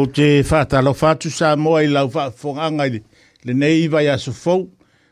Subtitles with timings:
[0.00, 2.84] o te fata lo fatu sa mo ai lau fa fonga
[3.44, 4.54] le nei iba ya su fo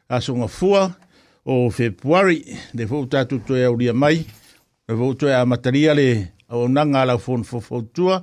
[0.08, 0.82] a su nga fua
[1.44, 2.40] o february
[2.72, 4.16] de fo tatu to e uri mai
[4.88, 8.16] le fo to e a materia le o na nga la fon fo fo tua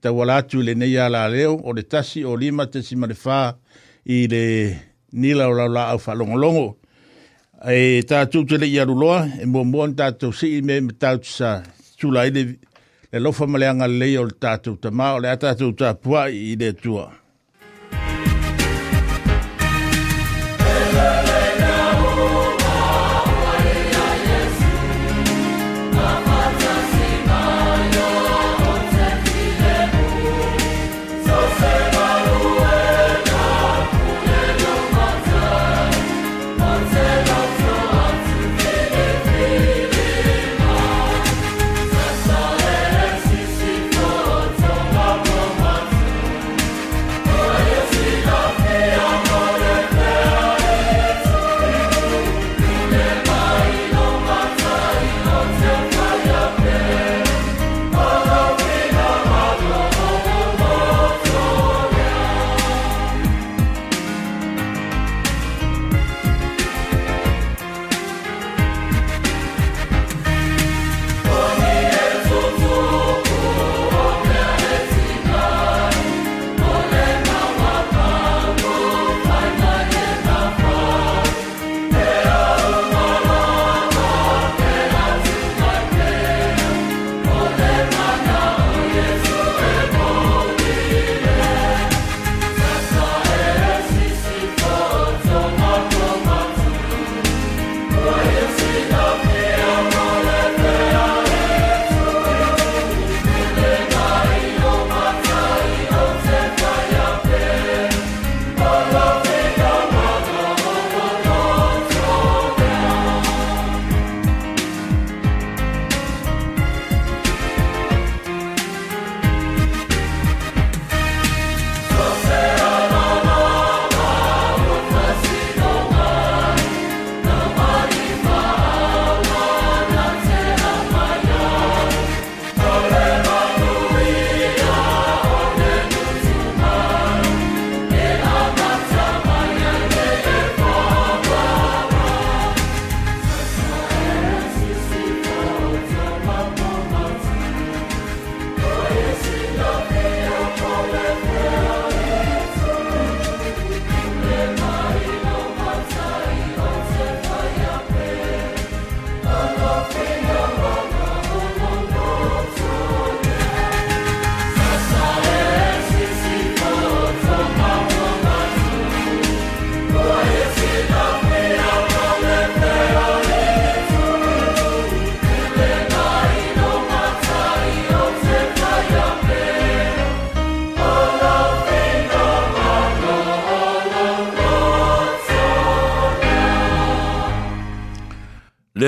[0.00, 3.14] ta wala tu le nei ala leo o le tasi o lima te si mare
[3.14, 3.56] fa
[4.04, 4.44] i le
[5.12, 6.76] nila o la la au fa longo longo
[7.66, 11.62] e tatu te le ia ruloa e mo mo tatu si me tatu sa
[11.98, 12.58] tu la ile
[13.12, 16.68] le lofa malanga le o le tatou tamā o le a tatou tapua i le
[16.82, 17.04] tua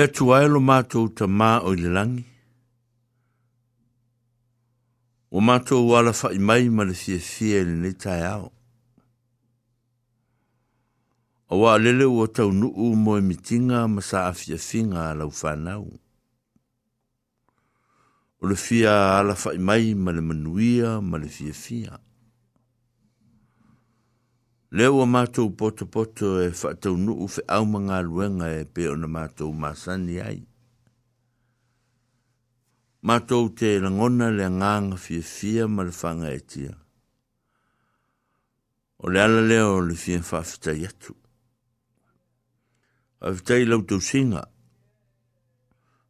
[0.05, 2.25] atu ae lo mātou ta mā o i langi.
[5.35, 8.51] O mātou wala fa i mai ma le fie fie le ne tai ao.
[11.53, 15.17] O wā lele ua tau nuu mo e mitinga ma sa a fia finga a
[15.19, 15.87] lau whanau.
[18.41, 21.53] O le fia ala fa i mai ma le manuia ma le fia.
[21.53, 22.01] fia.
[24.73, 28.95] Leo o mātou poto poto e whātou nuu fe au mga luenga e pe o
[28.97, 30.39] na mātou māsani ai.
[33.05, 36.73] Mātou te rangona le ngānga fia fia marifanga e tia.
[39.05, 41.13] O le ala leo le fia whāwhita yatu.
[43.21, 44.43] A whitai lau tau singa.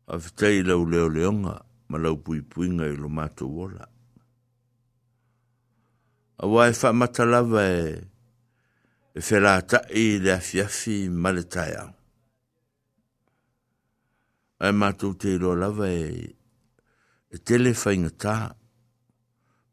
[0.07, 1.57] A whitai lau leo leonga
[1.90, 3.92] ma lau pui puinga i lo mātou wola.
[6.40, 7.80] A wai whamata lava e...
[7.92, 8.04] Eh
[9.18, 11.90] e whera ta'i le awhiawhi male tai au.
[14.60, 16.34] Ai mātou te iro lawa e,
[17.32, 18.34] e tele whainga tā,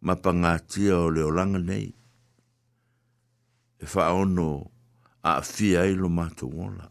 [0.07, 1.89] ma pangātia o leo langa nei,
[3.83, 4.47] e whaono
[5.27, 6.87] a awhia i lo mātou ola.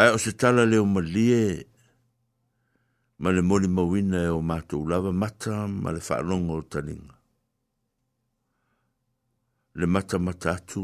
[0.00, 1.44] Ai o se tala leo malie,
[3.20, 7.17] ma le mori mawina e o mātou lawa mata, ma le whaalongo o taninga
[9.74, 10.82] le mata mata tu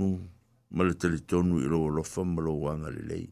[0.77, 3.27] ma le telitonu i loa lofa ma loa wanga le lei.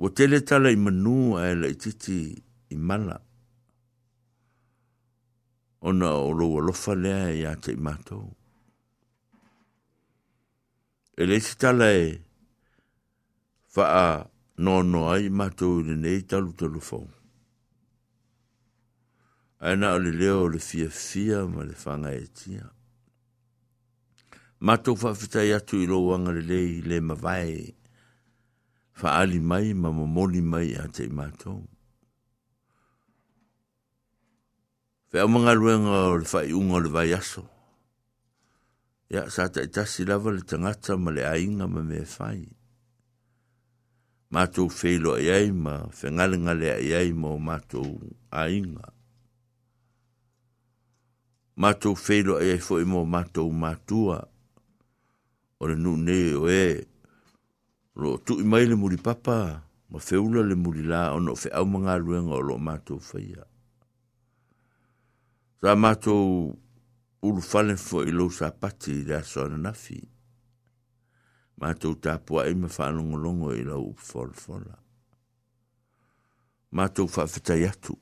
[0.00, 2.18] Wa tele tala i manu a e la ititi
[2.74, 3.16] i mala.
[5.88, 8.26] Ona o loa lofa lea e a te imatou.
[11.20, 12.06] E le iti tala e
[13.74, 14.28] faa
[14.64, 17.04] no no ai matou i le nei talu talu fau
[19.64, 22.66] aina o le leo o le fiafia ma le fagaetia
[24.60, 27.56] matou faafetai atu i lou aga lelei le mavae
[29.14, 31.62] ali mai ma momoli mai a tei matou
[35.10, 37.42] feaumagaluega o le faaiʻuga o le vaiaso
[39.16, 42.44] ia sa tasi lava le tagata ma le ainga ma me fai
[44.34, 47.90] Mato feiloaʻi ai ma fegalegale aʻi ai mo matou
[48.34, 48.92] aiga
[51.56, 54.18] matou feilo ai e ai foʻi mo mato matua
[55.62, 56.78] o le ne o ē e,
[58.00, 59.38] loo tuʻi mai le muri papa.
[59.90, 63.44] ma feula le muri la o no feʻau magaluega o loo matou faia
[65.62, 66.50] sa matou
[67.22, 69.98] ulufale foʻi lou sapati i le aso ananafi
[71.60, 74.74] matou tapuaʻi e ma faalogologo i lau upufolafola
[76.76, 77.94] matou faafetai atu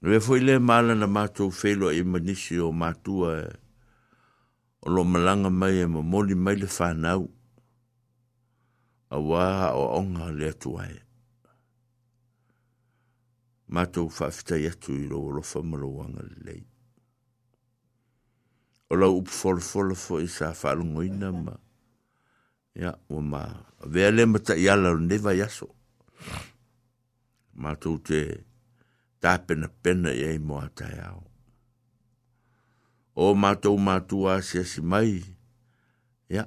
[0.00, 3.48] Nui fwoi le maala na mātou whelo e manisi o mātua e.
[4.86, 7.24] O lo malanga äh, mai e ma mōli mai le whānau.
[9.10, 11.00] A waha o onga le atua e.
[13.74, 16.62] Mātou whawhita i atu i lo lo whamalo wanga le lei.
[18.94, 21.56] O la upu fola fola fo i sa whalungo ina ma.
[22.78, 23.50] Ia, o maa.
[23.90, 25.72] Vea le mata i ala o neva yaso.
[27.58, 27.98] Mātou te...
[27.98, 28.46] Mātou te...
[29.20, 31.14] ta pena pena e mo ata
[33.14, 35.22] o mato mato a se se mai
[36.28, 36.44] ya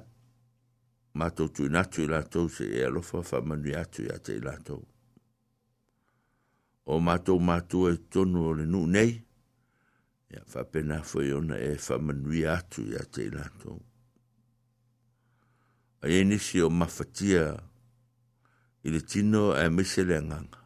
[1.14, 4.16] mato tu na tu la to se e lo fa fa manu ya tu ya
[4.18, 4.76] te la to
[6.84, 9.20] o mato mato e tonu o le nu nei
[10.32, 13.72] ya fa pena fo yo na e fa manu ya tu ya te la to
[16.02, 17.52] ai e ni si o mafatia
[18.84, 20.61] ile tino e miselenganga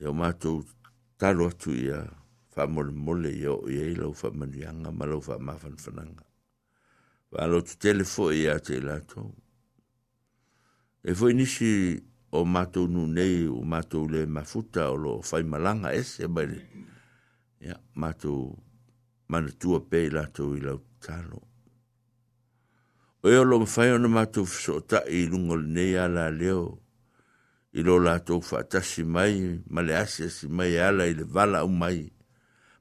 [0.00, 0.64] yo mato
[1.16, 2.04] talo atu ya
[2.52, 6.24] fa moli-mole, yo ye lau fa mandianga, ma lau fa mafanfananga.
[7.32, 9.32] Wa lau tu telefoye ate la to.
[11.04, 11.96] E fo inishi
[12.32, 16.24] o mato nou nei, o mato le mafuta, o lo fay malanga ese,
[17.60, 18.56] ya mato
[19.28, 21.40] manatua pe la to, yo lau talo.
[23.24, 26.80] O yo lo mato fayon na mato fosotak, yo nou neya la leo,
[27.76, 29.36] i lo lātou whaatasi mai,
[29.68, 32.06] ma le ase si mai e ala i le wala au mai,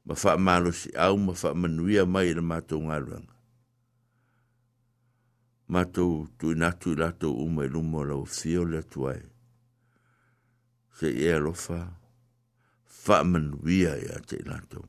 [0.08, 3.34] ma wha malo si au, ma wha manuia mai le mātou ngāruanga.
[5.74, 9.20] Mātou tui nātu i lātou uma i lumo lau fio le tuai.
[10.96, 11.80] Se i e alofa,
[13.06, 14.86] wha manuia e i a te lātou.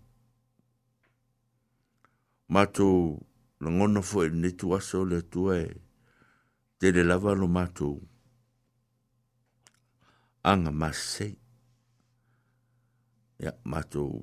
[2.54, 3.16] Mātou
[3.58, 5.66] langona fo e netu aso le tuai,
[6.78, 7.96] te le lava lo mātou.
[10.46, 11.34] anga masei.
[13.42, 14.22] Ya, mātou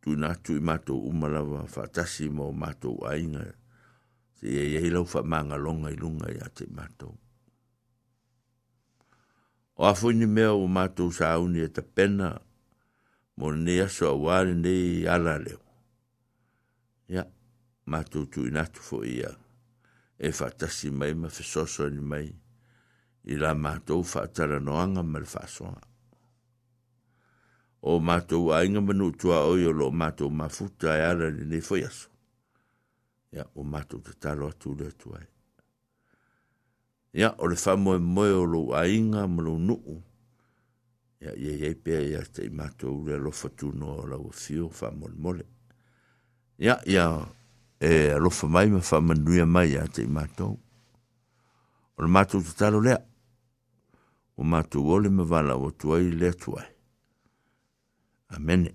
[0.00, 3.42] tu nātu i mātou umalawa, whātasi mō mātou ainga,
[4.38, 7.12] se ia ia ilau whamanga longa i lunga i ate mātou.
[9.80, 12.30] O afuini mea o mātou sa auni e ta pena,
[13.40, 15.60] mō ne aso a wāre ne i ala leo.
[17.12, 17.26] Ia,
[17.90, 18.54] mātou tu i
[18.86, 19.34] fo ia,
[20.16, 22.38] e fatasi mai ma whesoso ni mai, mai.
[23.28, 25.26] i la mātou whaatara noanga ma le
[27.82, 31.84] O mātou ainga manu tua oi o lo mātou mafuta e ara ni ne foi
[33.32, 35.20] Ia, o mātou talo atu le tuai.
[37.14, 40.00] Ia, o le whamoe moe o lo ainga malo nuu.
[41.22, 41.54] Ia, ia,
[42.00, 45.46] ia, te i le lo o lau e fio whamole mole.
[46.58, 47.06] Ya ia,
[47.80, 50.58] e alofa mai ma whamanduia mai te i mātou.
[51.96, 53.00] O le talo lea.
[54.40, 56.64] o mātou ole me vala o tuai le tuai.
[58.36, 58.70] Amen.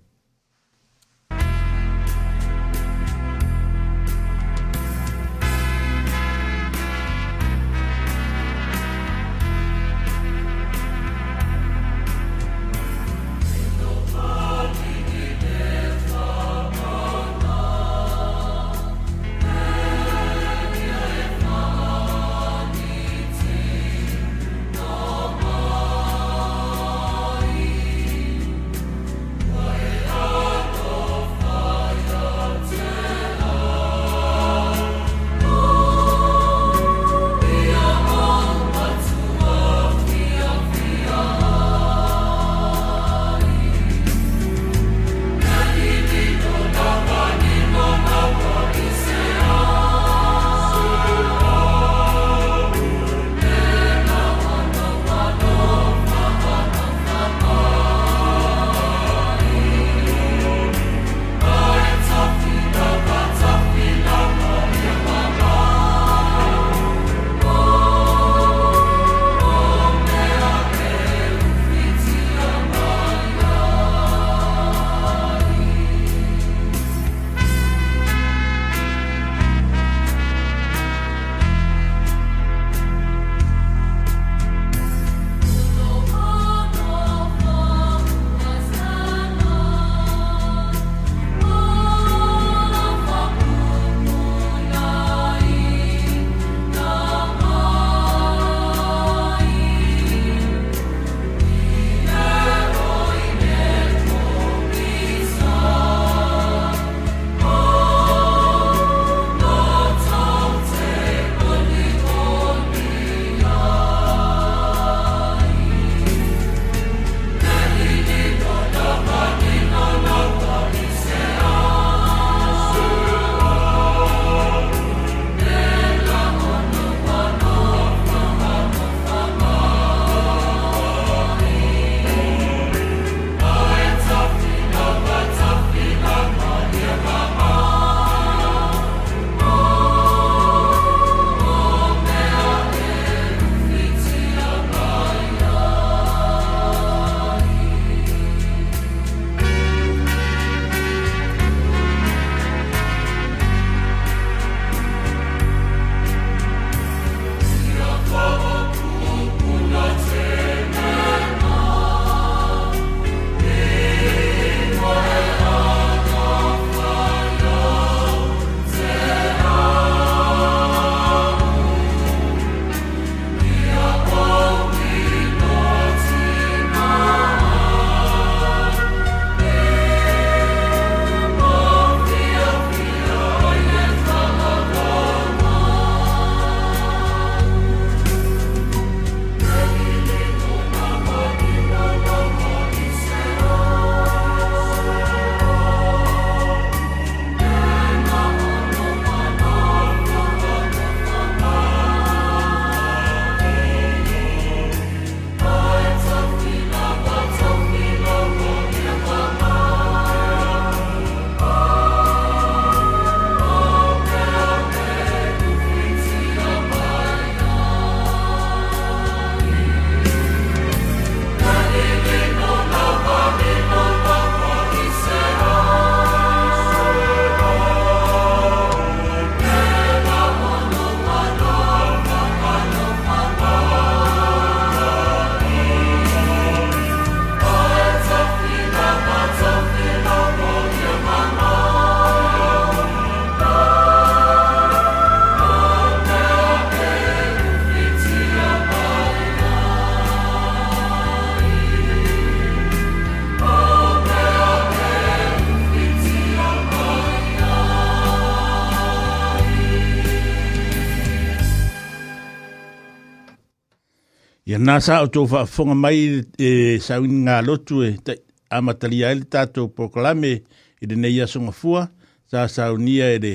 [264.66, 265.98] Nā sā o tō whaafonga mai
[266.42, 268.16] e eh, sā wini ngā lotu e eh,
[268.56, 271.84] amatali aile tātō proklame i e de neia sunga fua,
[272.26, 273.32] sā sā unia e de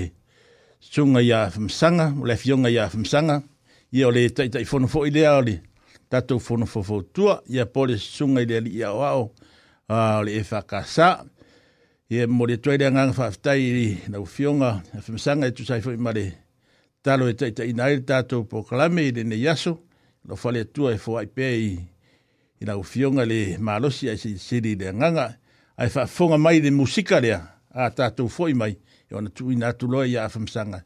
[0.84, 3.38] sunga i a whamsanga, o le fionga i a whamsanga,
[3.96, 5.54] i o le tai tai whonofo i lea o le
[6.12, 9.24] tātō whonofo fōtua, i a pōle sunga i lea li a wao,
[9.88, 11.12] a o le e whakasā,
[12.12, 15.80] i a mōre tuaire ngang whaftai i na fionga i a whamsanga e tu sai
[15.86, 16.26] fōi mare,
[17.08, 19.86] talo e tai tai nā ili tātō proklame i e de neia sunga,
[20.26, 21.72] lo fale tu e fo ai pe i
[22.62, 25.40] i na ufionga le malosi ai si siri nganga
[25.78, 28.78] ai fa fonga mai de musika le a tatou fo i mai i
[29.14, 30.80] e ona tu i na tu loa i a famsanga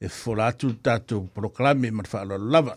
[0.00, 2.76] e fo la tu tatou proclame ma fa lo lava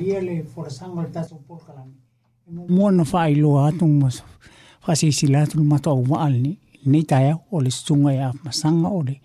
[0.00, 1.92] adia le forasang malta tatou por kalami
[2.72, 4.24] mo na failo atong mas
[4.80, 6.56] fasisila tul mata o maal ni
[6.88, 9.20] nei taia o le sunga ia masanga o le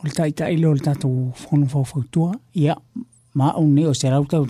[0.00, 1.86] o le taita ilo le tatu fono fo
[2.54, 2.74] ia
[3.34, 4.42] ma o ne o se rauta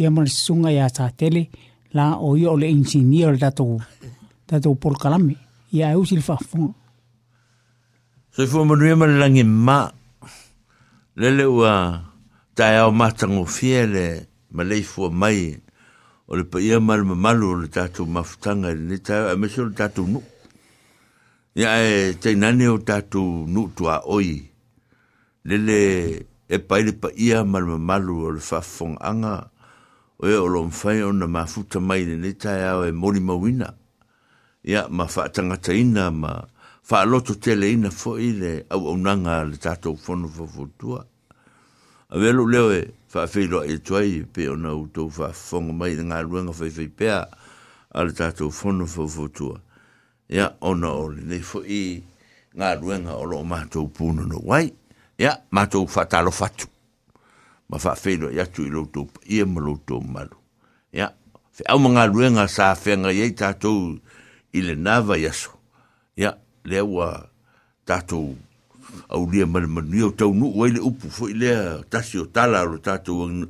[0.00, 1.50] ia ma le sunga sa tele
[1.92, 3.76] la o ia o le insinia o le tatu
[4.46, 4.76] tatu
[5.72, 6.72] ia e usil fa fonga
[8.36, 9.88] So i fua manuia ma langi ma
[11.16, 12.04] lele ua
[12.52, 12.80] tae
[13.92, 15.56] le ma lei fua mai
[16.26, 19.60] o le pa ia mal mamalu o le tatou mafutaga i lenei tau ae mesi
[19.60, 20.22] o le tatou nuu
[21.54, 24.42] ia e tainane o tatou nuu tuaoi
[25.48, 25.80] lele
[26.48, 29.34] e pai le pa ia mal mamalu o le faafofogaaga
[30.22, 33.68] o ia e o loo mafai ona mafuta mai i lenei taeao e molimauina
[34.64, 36.32] ia ma faatagataina ma
[36.88, 41.02] faaloto teleina foʻi le auaunaga a le tatou fono fafotua
[42.14, 46.18] avealuu leo e eh whawhiroa e tuai pe o nau tau whawhonga mai na ngā
[46.28, 47.22] ruanga whaiwhai pēa
[47.94, 49.60] ala tātou whono whawhotua.
[50.30, 51.80] Ia, ona ole, nei fo i
[52.58, 54.66] ngā ruanga o lo mātou pūna no wai.
[55.22, 56.68] Ia, mātou whatalo whatu.
[57.72, 60.36] Ma whawhiroa i atu i loutou, ia e ma loutou malu.
[60.94, 61.08] Ia,
[61.56, 63.94] fe au ma ngā ruanga sa whenga iei tātou
[64.56, 65.54] i le nāva yaso.
[66.20, 67.12] Ia, lewa
[67.86, 68.34] tātou
[69.08, 72.78] au lia mana manu iau tau nuu waile upu fo lea tasi o tala alo
[72.78, 73.44] tato uh,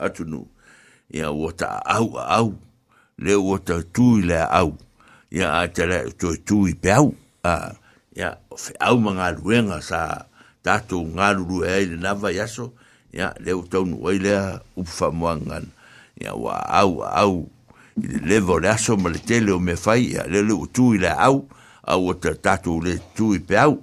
[0.00, 0.46] atu nu
[1.10, 2.54] ia wata a au a au
[3.18, 4.76] le wata tui lea au
[5.32, 7.14] ia a tala toi tui pe au
[8.16, 10.24] ia fe au manga luenga sa
[10.62, 12.72] tato ngalu lu ea ili nava yaso
[13.12, 15.64] ia le u tau nuu waile upu fa muangan
[16.20, 17.48] ia wa au a au
[18.02, 21.18] ili levo le aso ma le tele o me fai ia le le utui lea
[21.18, 21.48] au
[21.86, 23.82] au wata tato le tui pe au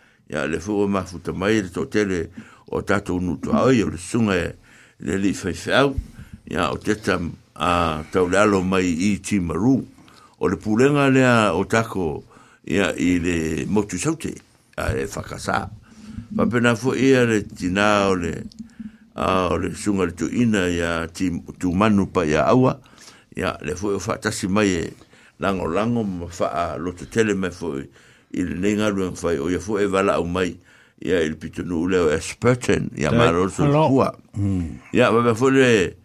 [0.31, 2.31] ya le fu ma fu ta mai le to tele
[2.71, 4.55] o ta to nu to ai le sunga e,
[5.03, 5.93] le li fai fau
[6.47, 6.95] ya o te
[7.59, 9.83] a ta le alo mai i ti maru
[10.39, 12.23] o le pulenga le a o tako
[12.63, 14.31] ya i le motu saute
[14.79, 15.67] a le fakasa
[16.33, 18.45] pa pena fu ia le tina o le
[19.19, 21.27] a o le sunga le to ina ya ti
[21.59, 22.79] tu manu pa ya awa
[23.35, 24.83] ya le fu o e fa ta si mai e
[25.43, 27.83] lango lango ma fa a lo to tele mai fu
[28.33, 30.57] il le lenga luang fai o ia fo e wala au mai
[31.01, 34.11] ya il pito nu e spurten ya maro su ya
[34.93, 35.97] ia wabea fo le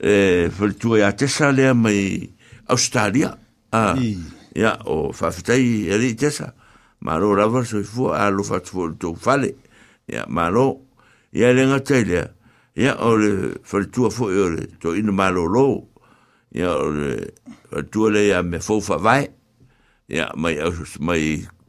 [0.00, 2.28] e folitua ia tesa lea mai
[2.68, 3.36] Australia
[3.72, 6.52] ya ah, o whawhitai e ri tesa
[7.00, 9.54] maro rava so i a lo fatu o tau fale
[10.08, 10.80] ia maro
[11.32, 12.28] ya lenga tai lea
[12.76, 15.88] ia o le folitua fo e le to inu malo lo
[16.54, 17.32] ia o le
[17.70, 19.28] folitua lea me fa vai
[20.08, 20.58] ya mai
[21.00, 21.46] mai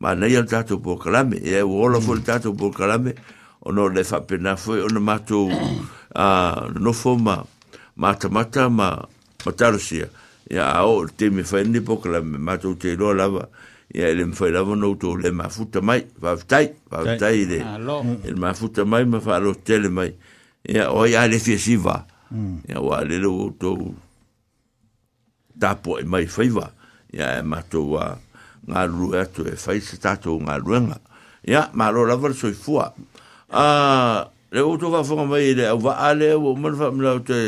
[0.00, 3.14] ma nei al tato po kalame e o ola fo tato po kalame
[3.64, 5.46] o no le fa pena fo o no mato
[6.14, 7.44] a no fo ma
[7.96, 8.94] mata mata ma
[9.44, 10.08] matarsia
[10.50, 13.48] ya o te mi fa ni po kalame mato te lo lava
[13.88, 17.42] e ele mi fa lava no to le ma futa mai va tai va tai
[18.24, 18.54] el ma
[18.86, 20.14] mai ma fa lo tele mai
[20.62, 22.04] ya o ya le fi si va
[22.68, 23.94] ya wa le lo to
[25.58, 26.70] tapo mai fa va
[27.18, 28.27] a mato a, uh,
[28.68, 30.98] ngā ru atu e whai se tātou ngā ruenga.
[31.48, 33.00] Ia, mālo lava le ah,
[33.50, 37.38] A, le o tō whawhonga mai le au waa le o manwha mlau te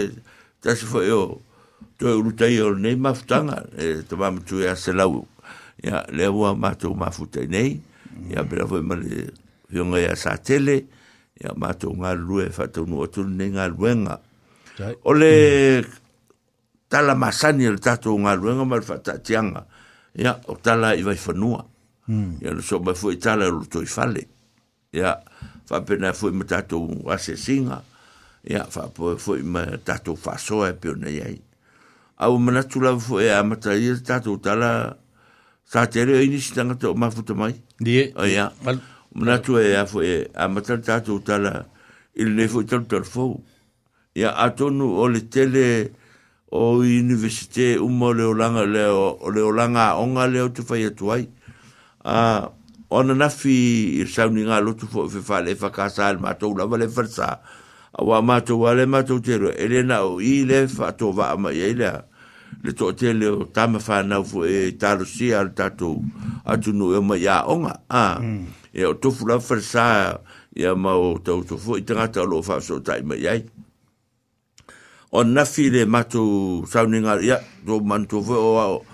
[0.62, 1.40] tasi whai o
[2.00, 5.26] tō e urutai o nei mafutanga, e te mamatu e ase lau.
[5.84, 7.80] Ia, le ua mātou mafutai nei,
[8.32, 9.26] ia pera whai mali
[9.70, 10.84] hionga e asa tele,
[11.40, 14.20] ia mātou ngā ru e whatau nu atu nei ngā ruenga.
[15.04, 15.12] O
[16.90, 19.68] tala masani le tātou ngā ruenga mara
[20.14, 21.64] ya o tala i vai fanua
[22.06, 22.38] mm.
[22.42, 24.26] ya no so ba foi tala lo toi fale
[24.92, 25.20] ya
[25.66, 27.82] fa pena foi mata to asesinga
[28.44, 31.26] ya fa po foi mata to fa so e pe na ya
[32.18, 34.98] au mana tu la foi e a mata i ta to tala
[35.64, 38.80] sa tere ini sitanga to ma futa mai di e, o ya Mal...
[39.14, 41.64] mana tu e a foi e a mata ta to tala
[42.18, 43.38] il ne foi tal per fo
[44.14, 45.98] ya atonu o le tele
[46.50, 51.28] o universite uma o leolanga leo, leolanga onga leo te fai atu ai
[52.04, 52.50] a uh,
[52.90, 53.54] ona nafi
[54.02, 57.38] i sauni ngā lotu fo fe fa le fakasa al matou lava le farsa
[57.94, 61.52] a wa matou ale matou te roa ele na o i le fato va ama
[61.54, 62.02] i ele a
[62.64, 66.02] le to te leo tama fa nau fo e talo si al tatou
[66.44, 68.46] atu nu e ma ya onga a uh, mm.
[68.74, 70.18] e o tofu la farsa
[70.56, 73.38] ya ma o tau tofu i tangata lo fa so tai ma i
[75.10, 78.84] o nafi le matu sauninga ia do mantu fo o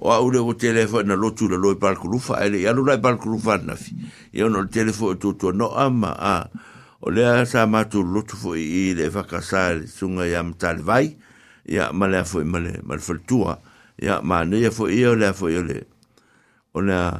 [0.00, 1.18] o le telefone ah, ah.
[1.18, 3.90] na lotu le loi palkulufa ele ia lulai palkulufa nafi
[4.32, 6.46] ia ono le telefone tutua no ama a
[7.02, 11.16] o lea sa matu lotu fo i le fakasā le suga ia matalevai
[11.66, 13.58] ia ma lea foʻi ma le ma le faletua
[13.98, 15.76] ia maneia foʻi ia o lea o le
[16.74, 17.18] o lea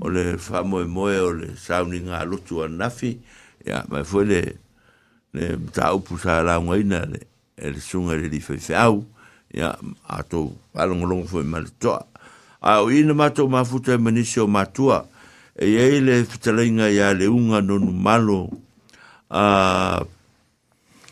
[0.00, 3.20] o le faamoemoe o le sauniga alotu a nafi
[3.68, 4.40] ia mai foʻi le
[5.36, 9.72] le mataupu sa laugaina le el sunga le fe ya
[10.08, 12.08] ato alongo longo foi e mal to a
[12.60, 15.04] e o ina mato ma futa menisio matua
[15.54, 18.48] e ele le ya le un ano no malo
[19.28, 20.00] a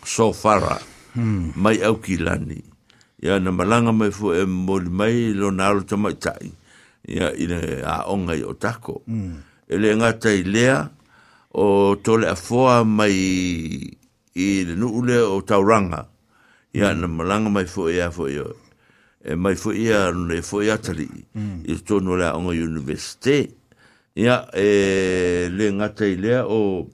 [0.05, 0.81] so fara
[1.15, 1.53] hmm.
[1.57, 2.17] mai au ki
[3.21, 6.49] ya na malanga mai fo e mol mai lo nalo to mai tai
[7.05, 9.37] ya ile a onga i otako hmm.
[9.69, 10.89] ele nga tai lea
[11.53, 13.13] o tole a foa mai
[14.33, 16.09] i le nuule o tauranga
[16.73, 18.47] ya na malanga mai fo ia fo ia
[19.23, 21.65] e mai fo ia ne le fo ia tali mm.
[21.67, 23.51] i to no la ang universite
[24.15, 26.15] ya e le ngata i
[26.47, 26.87] o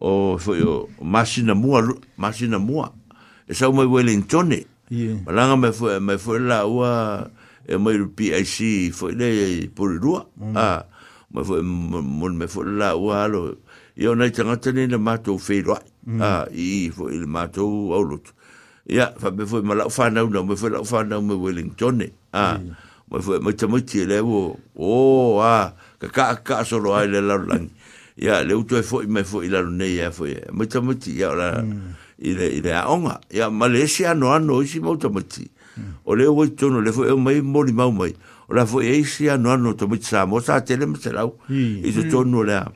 [0.00, 1.82] o fo yo machina mua
[2.18, 2.90] machina mua
[3.46, 4.66] e sa mai wellington e
[5.24, 7.22] malanga mai fo mai fo la ua
[7.64, 10.54] e mai rupi ai si fo le por rua mm.
[10.58, 10.82] a ah,
[11.30, 13.60] mai fo mon mai fo la ua lo
[13.96, 15.78] Ia nei tangata nei na mātou whērai.
[16.10, 16.18] Mm.
[16.20, 16.58] Ah, e
[16.90, 18.18] i, i, i, o i,
[18.86, 22.04] ia fa me foi mala fa na no me foi la fa na me Wellington
[22.32, 22.60] a
[23.10, 27.08] me foi me tamo ti le o o a ka ka ka so lo ai
[27.08, 27.68] le la lang
[28.20, 31.64] ia le uto foi me foi la ne ia foi me tamo ti ia la
[32.20, 35.48] ile ile a onga ia Malaysia no ano si mo tamo ti
[36.04, 38.12] o le o tono le foi mai mo ni mau mai
[38.52, 41.40] o la foi e si ano ano tamo ti sa mo sa tele me selau
[41.48, 42.68] i to tono le a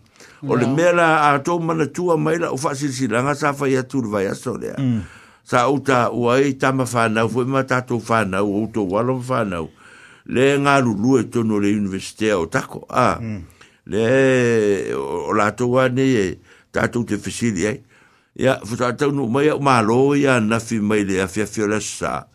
[0.46, 3.76] o le mea la a tō mana tua mai la o whaasiri silanga sa whai
[3.76, 4.76] atu vai aso lea.
[4.78, 5.17] Mm.
[5.48, 9.70] sa uta ua e tama whanau, fwe ma tatou whanau, o uto walo whanau,
[10.28, 13.40] le ngā lulu e tono le universitea o tako, a, hmm.
[13.88, 16.26] le o lato wane e
[16.72, 17.78] tatou te fesili ai,
[18.36, 22.26] ya, futa tau nuk mai au malo ya nafi mai le afi afi ala sa,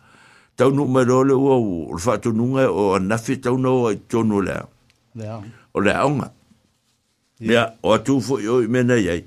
[0.58, 4.42] tau nuk mai lo le ua u, rufa tonunga o nafi tau nau e tono
[4.42, 4.64] lea,
[5.72, 6.32] o le onga,
[7.38, 9.22] ya, o atu fwe yo i mena yei,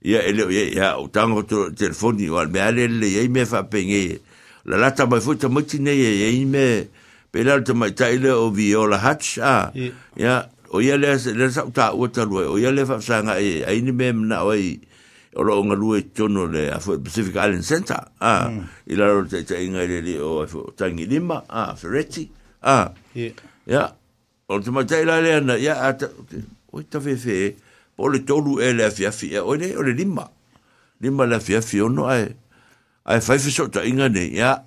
[0.00, 3.62] ya ele ya ia o tango to telefoni o me ale le ia me fa
[3.68, 4.16] pengi
[4.64, 6.84] la lata mai foi tamo tine ia ia me
[7.32, 9.72] pela to mai taile o viola hacha
[10.16, 13.20] ya o ia le le sa ta o ta lo o ia le fa sa
[13.22, 14.80] nga ia ni me na o i
[15.36, 18.64] o lo nga lue tono le a foi pacific island center a mm.
[18.96, 20.42] ila lo te te inga le le o
[20.76, 22.24] tangi lima a ferretti
[22.64, 23.32] a ia
[23.68, 23.84] ia
[24.48, 25.92] o tamo taile le ia a
[26.72, 27.54] o ta fe fe
[28.00, 30.26] o le tolu e le afiafi e ole le o le lima
[31.00, 32.24] lima le afiafi ono ai
[33.04, 34.64] ai fai fiso ta inga ne ya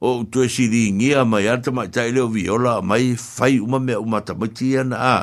[0.00, 3.78] o tu e si ringi a mai ata mai tai leo viola mai fai uma
[3.80, 5.16] mea uma ta mati ana a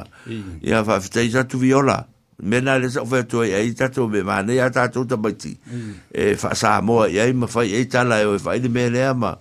[0.66, 2.08] ia fai fitai tatu viola
[2.42, 5.54] mena le sa ofea tua ia i tatu me mana ia tatu ta mati
[6.10, 8.90] e fa sa moa ia ima fai ei tala e o e fai ni mea
[8.90, 9.38] lea ma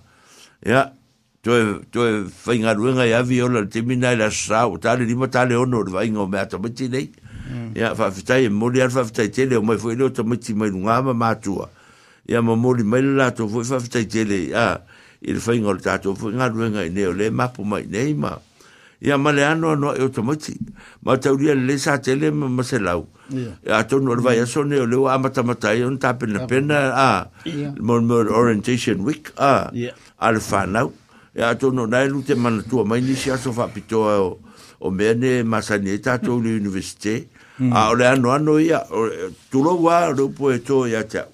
[0.63, 0.93] ia
[1.41, 1.57] tu
[2.01, 5.89] e fai ngaruenga ia viola le temina ila sa o tale lima tale ono le
[5.91, 7.28] vai ngau mea ta mati nei ia
[7.75, 11.01] ya va vitai mo li alfa vitai tele mo fo ele to mitsi mo nga
[11.01, 11.69] ma ma tua
[12.27, 14.79] ya mo mo li mai la to fo fa vitai tele ya
[15.21, 18.13] il fa ingol ta to fo nga ru nga ne ole ma po mai nei
[18.13, 18.37] ma
[19.01, 20.53] ya ma le ano no e to mitsi
[21.01, 23.07] ma ta uri le sa tele ma ma se lau
[23.65, 26.13] ya to no va ya so ne le wa ma ta ma ta yon ta
[26.13, 27.09] pe na pena a
[27.81, 29.71] mo mo orientation week a
[30.21, 30.85] alfa na
[31.33, 34.31] ya to no na lu te ma tua mai ni sia so fa pitoa o
[34.81, 37.27] o mene masani e tato le universite
[37.59, 37.73] Mm.
[37.73, 38.79] a ah, ole ano ano ia
[39.51, 41.27] tu lo wa lo po e to cha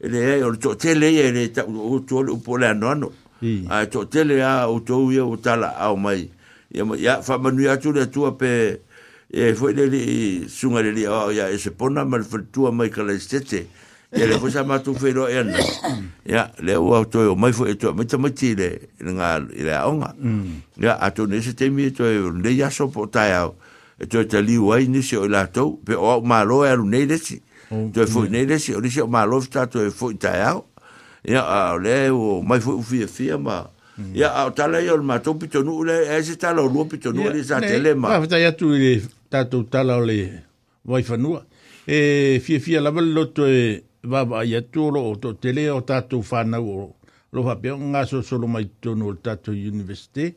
[0.00, 3.12] ele e o to tele e le ta o to lo po le ano ano
[3.68, 6.30] a ah, to tele a o to ia o tala a mai
[6.70, 8.78] ya ia fa manu ia tu le tu pe
[9.28, 12.70] e foi le le sunga le ia ia e se pona mal fa tu a
[12.70, 13.66] mai kala stete
[14.14, 15.58] ia le fosa ma tu fe lo e ana
[16.22, 19.74] ya le o to e o mai foi e to mai tama tile nga ile
[19.74, 20.78] a onga mm.
[20.82, 23.54] ia a to ne se te mi e to le ia so po ya au
[23.98, 27.06] e toi ta liu ai nisi o ilatou, pe o au malo e alu nei
[27.06, 27.40] desi,
[27.94, 30.64] to e fui nei desi, o nisi o malo fita to e fui tai au,
[31.22, 33.62] ia a le o mai fui ufia fia ma,
[33.96, 34.14] mm.
[34.16, 36.66] ia a o tala i o le matou pito nu, le e se tala o
[36.66, 38.10] lua pito nu, le sa tele ma.
[38.10, 38.94] Ia, fita i atu i le
[39.30, 40.18] tatou tala o le
[40.84, 41.44] waifanua,
[41.86, 46.22] e fia fia la vale loto e vava i atu o to tele o tatou
[46.30, 46.90] whanau o
[47.34, 50.34] lo hapea, ngā so solo mai tonu o tatou universitei,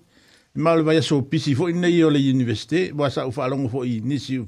[0.57, 4.01] mal vai so pisi fo in io le universite va sa fa long fo i
[4.03, 4.41] nisi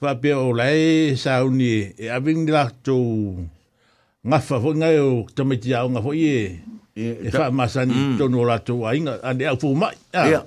[0.00, 2.96] va pe o lei sa uni e avin la to
[4.22, 6.24] nga fa fo nga o to me tia nga fo i
[6.94, 8.16] e fa e ma san mm.
[8.18, 10.46] to no la to ai nga ande fo ma ya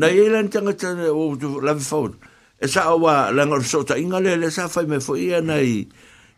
[0.00, 0.72] na e lan tanga
[1.12, 2.08] o la fo
[2.56, 5.28] e sa wa la nga so ta inga le le sa fa me fo i
[5.36, 5.84] e, nai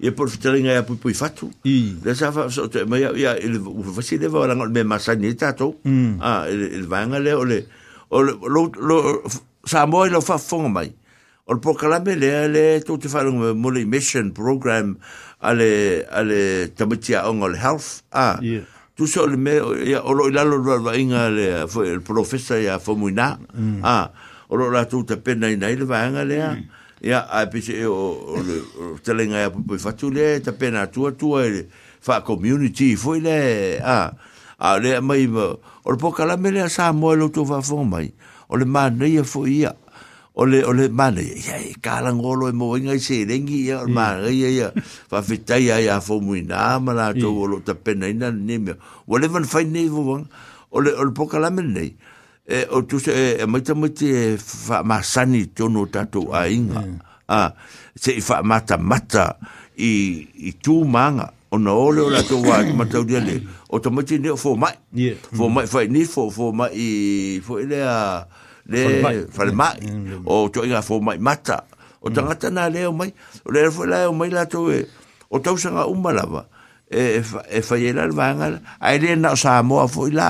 [0.01, 1.51] e por fitalinga ia pui fatu.
[1.65, 1.95] I.
[2.03, 5.77] Da sa fa so te ia il vasi de vola ngol me masani tato.
[6.21, 7.39] Ah, il il vanga le mm.
[7.39, 7.59] ole.
[8.17, 9.23] Ole lo lo
[9.63, 10.89] sa mo ilo fa fonga mai.
[11.53, 14.97] Ol por kala me le le to te fa lo mo mission program
[15.41, 18.03] ale ale tamutia ongol health.
[18.11, 18.41] Ah.
[18.97, 22.97] Tu so le me ia olo ilalo va inga le fo il professor ia fo
[22.97, 23.39] muina.
[23.53, 23.85] Mm.
[23.85, 24.11] Ah.
[24.49, 26.57] la tu te pena ina il vanga ngale Ah.
[26.57, 28.61] Mm ya a pese o le
[29.01, 30.13] telenga ya pou pou
[30.45, 31.65] ta pena tua tua e
[32.01, 34.13] fa community foi le a
[34.61, 35.57] a le mai o
[35.97, 38.13] po kala me le sa mo le tu va fo mai
[38.53, 42.13] o le ma nei e foi o le o le ma nei ya e kala
[42.13, 44.69] ngolo e mo inga se rengi ya o ma ya ya
[45.09, 48.29] fa fita ya ya fo mu na ma la to o lo ta pena ina
[48.31, 48.77] ni me
[49.09, 50.21] o le van fa nei vo
[50.69, 51.91] o le o po kala me nei
[52.51, 56.41] e o tu se e, e mai ta mai te fa masani tonu tatu a
[56.51, 56.99] inga hmm.
[57.39, 57.55] a
[58.03, 59.27] se i fa mata mata
[59.91, 63.37] i i tu manga o na ole o la tu wa ma tau dia le
[63.73, 64.75] o ta mai ne fo mai
[65.37, 66.89] fo mai fa ni fo fo mai i
[67.47, 68.27] fo ele a
[68.71, 68.79] le
[69.35, 70.27] fa le mai mm, mm.
[70.33, 71.57] o tu inga fo mai mata
[72.03, 72.15] o mm.
[72.15, 73.11] ta ngata na le o mai
[73.47, 74.87] o le fo la o mai la tu e
[75.31, 76.43] o tau sanga umalava
[76.87, 78.47] e e fa ye la vanga
[78.79, 80.29] a le na sa mo fo la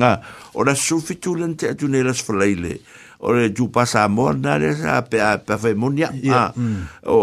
[0.00, 0.10] nga
[0.54, 2.78] o la sufi tu lan te atu nelas falaile
[3.20, 7.08] o le tu pasa mo na le sa pe pe fe monia a mm.
[7.08, 7.16] o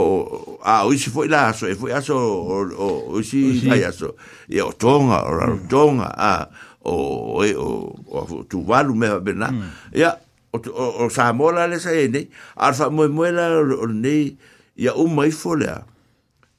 [0.63, 4.15] a o si foi la so e foi aso o o si ai aso
[4.49, 5.67] e o tonga o la mm.
[5.69, 6.49] tonga a
[6.89, 6.95] o
[7.43, 7.67] o
[8.09, 9.49] o tu valu me bena
[9.93, 10.73] ya mm.
[10.73, 14.33] o o sa mo la le sa ene alfa mo mo la o ne
[14.75, 15.83] ya o mai folia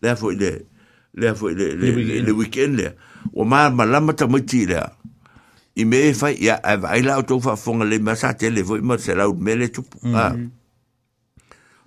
[0.03, 0.67] le foi le
[1.19, 1.75] le foi le
[2.23, 2.95] le weekend le
[3.35, 4.79] o ma ma la mata mo ti le
[5.77, 8.99] i me fa ya a vai la to fa fonga le masa tele voi ma
[8.99, 10.35] se lau mele tu pa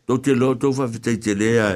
[0.07, 1.67] to te lo to fa te te le a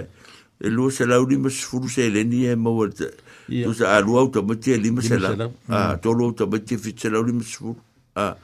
[0.60, 3.96] e lo se lau ni mas furu se le ni e ma wa tu sa
[3.98, 5.36] a lo auto ma te li ma se la
[5.68, 7.76] a to lo auto ma te fi se lau ni mas furu
[8.16, 8.36] a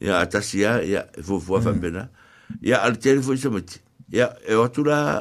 [0.00, 2.08] ia atasia ia fo fo fa bena
[2.64, 3.76] ya al tele fo se ma te
[4.08, 5.20] ia e o tu la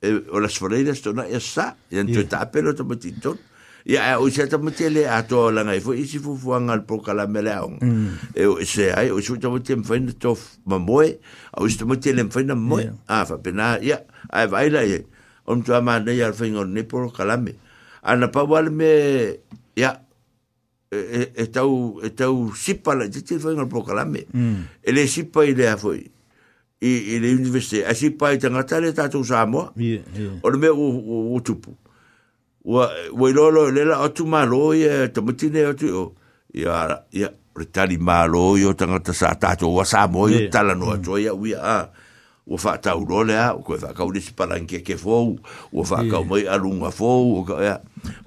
[0.00, 3.16] e o las foreiras sto na e sa ia tu ta pelo to ma ti
[3.18, 3.48] tot
[3.86, 6.34] ya e o se tamo te le ato la ngai e fo isi e fo
[6.36, 8.34] fo ngal po kala mele mm.
[8.36, 11.18] e o e se ai o se tamo te mfen to ma moe
[11.56, 15.04] o se tamo te le mfen moe a fa pena ya ai vai la ye
[15.46, 17.52] on tu ama ne ya fo ngor ne po kala me
[18.02, 19.38] ana pa wal me
[19.76, 19.96] ya
[20.92, 24.82] e tau e tau sipa la te te fo ngal po kala me mm.
[24.84, 26.04] e le sipa ile a fo i
[26.84, 31.40] i le universite a sipa i tangata le tatou sa moa o le me o
[31.40, 31.72] tupu
[32.64, 36.12] wa wa lo le la atu malo ye to mutine tu yo
[36.52, 40.76] ya ya retali malo yo tanga ta sa ta to wa sa mo yo tala
[40.76, 40.94] no mm.
[41.00, 41.88] atu ya wi a
[42.50, 45.40] wa fa ta u lolo ya ko fa ka u disi palanke ke fo
[45.72, 47.74] wa fa ka mo ya lunga fo o ka ya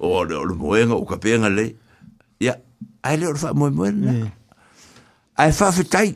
[0.02, 1.78] o le o mo enga o ka penga le
[2.42, 2.58] ya
[3.06, 3.86] ai le fa mo mo
[5.38, 6.10] ai fa fa tai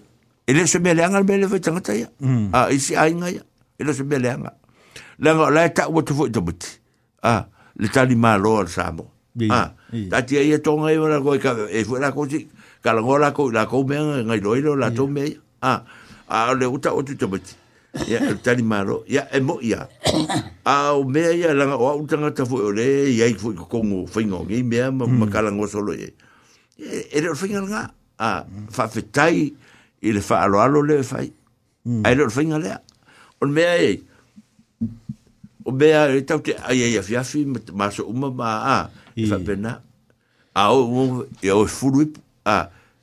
[0.50, 2.10] ele se me le anga me le fa tanga ta ya
[2.58, 3.42] a isi ai nga ya
[3.78, 4.50] ele se me le anga
[5.22, 5.38] le mm.
[5.54, 6.70] nga e ta u tu fo to buti
[7.22, 7.46] ah
[7.78, 9.12] le tali malo al samo.
[9.50, 9.72] Ah,
[10.10, 12.26] ta ti ai to ngai ora e ko ka e fu la ko
[12.82, 15.24] ka la ngola ko la ko me ngai lo la to me.
[15.62, 15.82] Ah,
[16.26, 17.26] a le uta otu ti
[18.06, 19.88] Ya le tali malo, ya e mo ya.
[20.70, 24.06] A o me ya la o uta ta fu ole ya i fu ko ngo
[24.06, 25.30] fu ngo ngi me ma ma mm.
[25.32, 26.12] ka la ngo solo e.
[26.76, 27.84] E, e le fu nga nga.
[28.20, 29.56] Ah, fa fetai
[30.20, 31.32] fa alo alo le fai.
[32.04, 32.52] Ai le fu mm.
[32.52, 32.78] e lea,
[33.40, 33.98] on O me
[35.68, 37.44] o bea e tau te ai ai afi afi
[37.76, 39.82] ma so uma ma a e fa pena
[40.56, 42.04] a o o e o e furu
[42.48, 42.56] a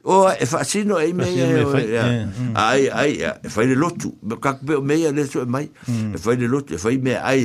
[0.04, 2.58] o e fa sino e me e mm.
[2.58, 3.12] ai ai
[3.45, 4.10] e fa ile lotu
[4.41, 6.15] kak be o mea le so e mai mm.
[6.15, 7.43] e fa ile lotu e fa ime ai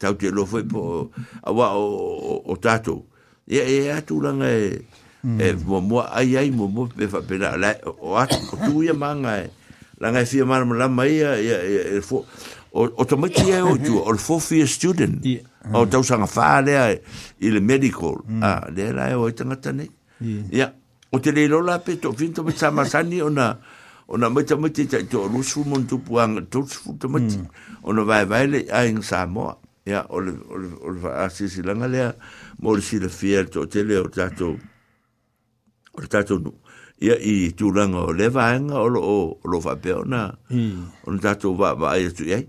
[0.00, 1.10] tau te lo foi e po
[1.44, 3.02] a wa o o
[3.46, 4.80] e e atu langa e
[5.24, 5.38] mm.
[5.40, 7.48] e mo mo ai ai mo mo e fa pena
[8.08, 9.46] o atu o tu ia manga e
[10.00, 11.56] langa e fia marmala mai e e
[12.00, 12.22] e e
[12.72, 13.78] o o tamaki e o uhuh.
[13.84, 15.44] tu o fourth year student yeah.
[15.76, 15.86] o uhuh.
[15.90, 17.00] tau sanga wha lea
[17.40, 18.40] i le medical mm.
[18.42, 19.88] ah, le la e o i tangata nei
[20.24, 20.48] yeah.
[20.72, 20.72] yeah.
[21.12, 23.58] o te leilo la pe to vinto me tamasani o na
[24.08, 27.48] o na mata mata ta to rusu mon tu puang to fu to mata mm.
[27.84, 30.98] o na vai vai le a in samoa ya o le o le o le
[31.20, 32.16] asi si langa le
[32.64, 34.56] mo le si le fier to te le o tato
[35.92, 36.54] o tato no
[37.02, 40.32] ia i tu o le vai o lo o lo va pe ona
[41.04, 42.48] o tato va va ia tu ai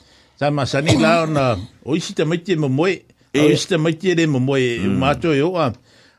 [0.41, 1.43] Sa ma sani la ona
[1.85, 2.95] o isi te maite mo moe.
[3.29, 3.39] E.
[3.45, 4.57] O isi te maite re mo moe.
[4.89, 5.25] ma mm.
[5.37, 5.67] e oa.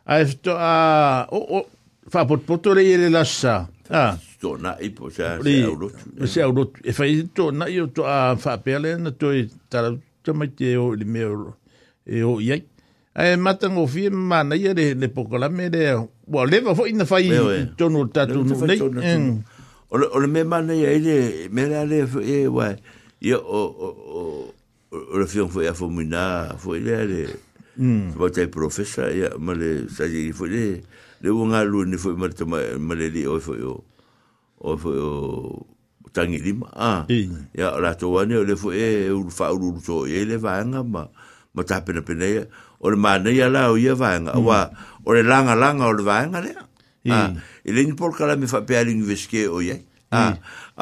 [0.06, 1.26] A e a...
[1.32, 1.62] O o...
[2.06, 5.90] Fa pot poto re la sa a Sto na i po sa euro
[6.22, 6.26] aurotu.
[6.30, 6.94] Se euro eh.
[6.94, 10.30] E fa i to na i to a fa pele na to e tala to
[10.38, 11.26] maite e o le me
[12.06, 12.62] e o iai.
[13.18, 14.70] A e matang o fie ma na eh.
[14.70, 14.70] mm.
[14.70, 17.26] i re le pokola me de o leva fo ina fai
[17.76, 18.78] tonu to no nei.
[19.90, 22.76] O le me ma na i re me re le e wai.
[23.22, 24.20] ia o o o
[24.90, 27.20] o le fion foi a fomina foi le le
[27.78, 30.62] mm va tai professor ia ma le sa ye foi le
[31.22, 32.26] le wonga lu ni foi ma
[32.82, 33.78] ma le li o foi o
[34.58, 35.10] o foi o
[36.10, 40.02] tangi lima ah ia la to ane le foi e eh, u fa u so
[40.04, 41.06] e le vanga ma
[41.54, 42.26] ma ta pena pena
[42.82, 44.66] o le mana ia la o ia vanga wa
[45.06, 46.52] o le langa langa o le vanga ah, le
[47.06, 47.30] ah
[47.62, 49.78] ele ni por kala me fa pe ali universike o ia
[50.10, 50.36] ah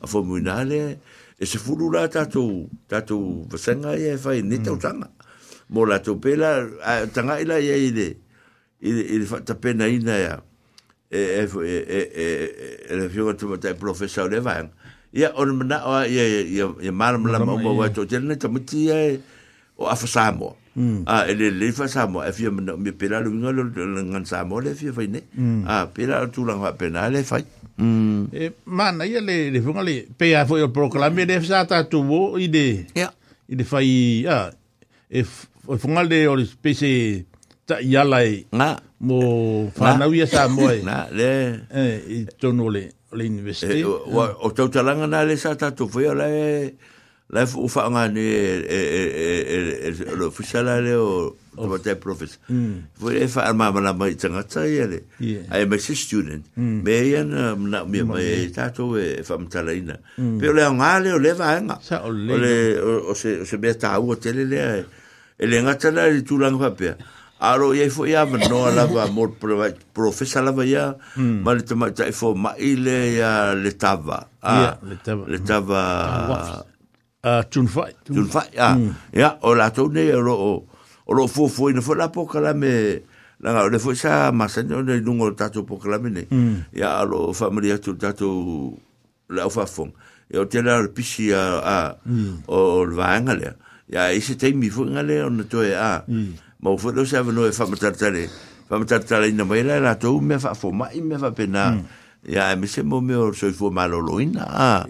[0.00, 1.00] a fo mu na le
[1.40, 3.16] e se fulu la ta to ta to
[3.48, 5.08] e fa ni ta tanga
[5.72, 6.48] mo la to pela
[7.12, 8.08] tanga ila ye ide
[8.80, 10.34] ide ide fa ta pena ina ya
[11.12, 12.26] e, e e e e e
[12.88, 14.64] e le fio to ta professor le va
[15.12, 16.24] ya on na ya
[16.56, 19.12] ya ya mar mla mo wa to jene ta muti ya
[19.76, 21.02] o afasamo Hmm.
[21.04, 24.22] a ah, ele le fa sa mo e fia mena me pela lu ngalo ngan
[24.22, 25.66] sa mo le fia faine hmm.
[25.66, 27.42] a ah, pela tu lang pena le fai
[27.74, 28.30] hmm.
[28.30, 31.82] e eh, mana ia le le funga le pe a foi proclame le sa ta
[31.82, 32.06] tu
[32.38, 33.10] ide ya
[33.50, 34.54] ide fai a
[35.10, 35.26] e,
[35.66, 37.26] e funga le o spese
[37.66, 42.30] ta e, ia lai na mo fa na ia sa mo e na le e
[42.38, 46.30] tono le le eh, investe o tau talanga na le sa ta tu foi le
[47.32, 50.80] la fu fa nga ni e e e e, e, e, e lo fu sala
[50.80, 52.98] le o to te profes mm.
[52.98, 55.06] fu e fa ma ma la mai tanga tai ele
[55.50, 55.68] ai mm.
[55.70, 57.28] ma si student me yan
[57.62, 60.38] na mi ma e ta to e fa m tala ina mm.
[60.38, 64.16] pe le nga le le va nga o le o se se be ta u
[64.18, 64.86] te le le
[65.38, 66.94] e le nga tala le tu lang fa pe
[67.42, 69.32] Aro ye fo ya no la va mor
[69.96, 74.76] professor la va ya mal te ma ta fo ma ile ya le tava ah,
[74.76, 76.66] a le tava le tava
[77.20, 77.92] Uh, ah, tun fai.
[78.00, 78.72] Tun fai, ya.
[79.12, 79.44] Ya, mm.
[79.44, 80.34] o la tau ne, o lo,
[81.04, 82.24] o lo fo ina fo la po
[82.56, 83.04] me,
[83.44, 86.24] la nga, le fo sa masani o ne lungo o tato po me ne.
[86.72, 87.04] Ya, mm.
[87.04, 87.92] o lo fa maria tu
[89.28, 89.92] la o fa fong.
[90.32, 92.48] Ya, o te o pisi a, a, mm.
[92.48, 93.54] o le vaenga lea.
[93.86, 96.00] Ya, i se teimi fo inga lea o na toe a.
[96.60, 98.30] Ma fo lo sa vano e fa mataratare.
[99.28, 101.76] ina mai la, la tau me fa fo mai me fa pena.
[102.26, 104.86] ya me se mo me or so fu malo loina a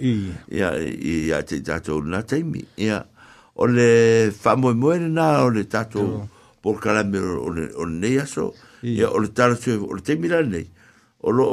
[0.49, 3.07] ya ya te tato na taimi ya
[3.55, 6.28] o le fa mo mo na o le tato
[6.62, 10.16] por cara me o le o ne ya so ya o le tato o te
[10.16, 10.66] mira ne
[11.22, 11.47] o lo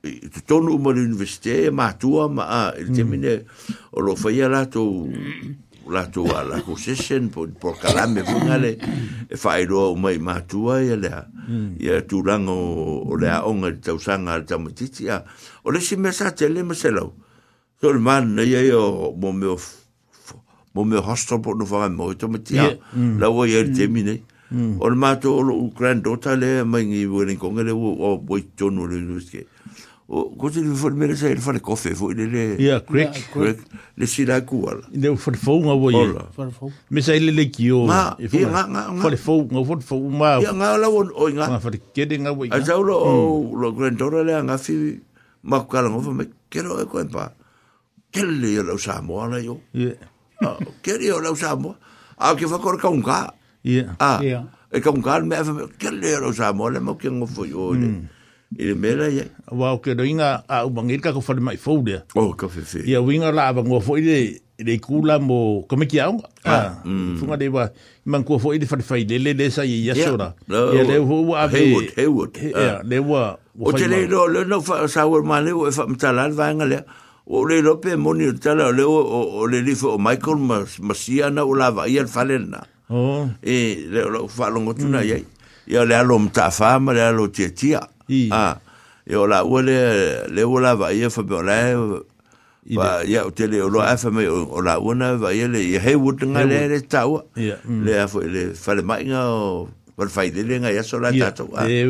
[0.00, 3.74] to tonu mo le universite e ma tua ma a te mine mm.
[3.92, 5.08] o lo fa ya la to
[5.90, 8.78] latou ala ko sesen po por kalame fungale
[9.26, 11.82] e fai ro mai matua ia le mm.
[11.82, 12.54] ia turango
[13.02, 15.26] o le aonga tau sanga tau matiti a
[15.66, 17.10] o le si mesa tele ma selau
[17.82, 19.50] so le man na ia o mo me
[20.74, 23.18] mo me hostel po no fa mo to matia mm.
[23.18, 23.90] la o ia te mm.
[23.92, 24.14] mine
[24.78, 28.86] o le matou o lo granddaughter le mai ngi wele konga le o boi tonu
[28.86, 29.42] le nuske
[30.10, 33.14] o ko te fo me le sei fa le kofe fo le le ya crack
[33.30, 33.60] crack
[33.96, 36.06] le si la ku ala le fo fo nga wo ye
[36.90, 40.50] me sei e le le ki o fo le fo nga fo fo ma ya
[40.50, 42.98] nga la won o nga fa le kede nga wo a za lo
[43.54, 44.98] lo grandora le nga fi
[45.46, 47.30] ma ka la fo me kero e ko en pa
[48.10, 49.94] ke le yo la sa mo ala yo ya
[50.82, 51.78] ke le yo la sa mo
[52.18, 53.30] a ke fa kor ka un ka
[53.62, 54.18] ya ah
[54.74, 57.06] e ka un ka me fa ke le yo la sa mo le mo ke
[57.06, 58.10] ngo fo yo le
[58.58, 59.22] i le mera ia.
[59.24, 59.28] Eh?
[59.52, 62.02] Wa o ke roinga a umangiri ka ko whare mai fōrea.
[62.16, 62.82] O, oh, ka whewhe.
[62.84, 64.16] Ia winga la awa ngua fō i le
[64.60, 66.26] le kula mo kome ki aonga.
[66.44, 67.16] Ah, ah, mm.
[67.20, 67.68] Funga le wa,
[68.06, 70.32] iman kua fō i le whare whai le le le sa i yasora.
[70.50, 71.62] Ia le wa ua abe.
[71.62, 72.42] Hewot, hewot.
[72.42, 72.80] Ia, ah.
[72.82, 73.22] le wa.
[73.60, 75.86] O te le no, le no wha sawa ma e e le o e wha
[75.94, 76.82] mtalan vanga le.
[77.30, 80.40] O le no pe moni o tala le o le lifo o Michael
[80.82, 82.64] Masiana o lava i al whalena.
[82.90, 83.28] Oh.
[83.46, 85.06] E, le o wha longo tuna mm.
[85.08, 85.24] iai.
[85.70, 87.86] Ia le alo mta wha ma le alo tia tia.
[88.30, 88.60] 啊！
[89.04, 91.74] 有啦，我咧嚟，我啦，買一份俾我咧，
[92.76, 96.66] 買又睇嚟，我一份有，我啦，我嗱買嚟，黑會等解咧？
[96.66, 97.24] 你走啊？
[97.34, 99.14] 你係會嚟翻嚟买嘅？
[99.14, 101.66] 我份費啲咧，我也说来打走啊！
[101.66, 101.84] 你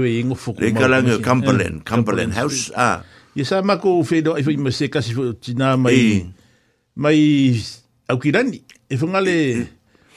[0.72, 3.04] 可能个 campbellian，campbellian house 啊？
[3.34, 4.30] 你想買個 food？
[4.30, 5.62] 我依份唔識，我依份知唔知？
[5.62, 6.24] 唔係
[6.94, 7.72] 唔係，
[8.06, 9.20] 歐幾多？
[9.22, 9.66] 咧。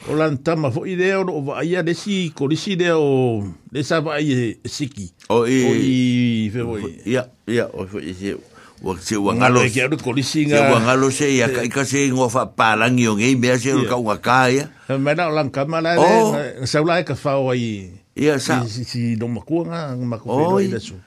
[0.08, 3.40] o lan tama fo i leo o va ia de si ko de si o
[3.72, 6.76] de sa va i siki o i fe o
[7.08, 8.34] ia ia o fo i se
[8.84, 11.84] o se o ngalo ke o ko si nga o ngalo se ia ka ka
[11.88, 14.68] se ngo fa palang yo ngi me se ka o ka ia
[15.00, 19.16] me na lan ka mala de sa ula ka fa o i ia sa si
[19.16, 21.00] no ku nga makua le so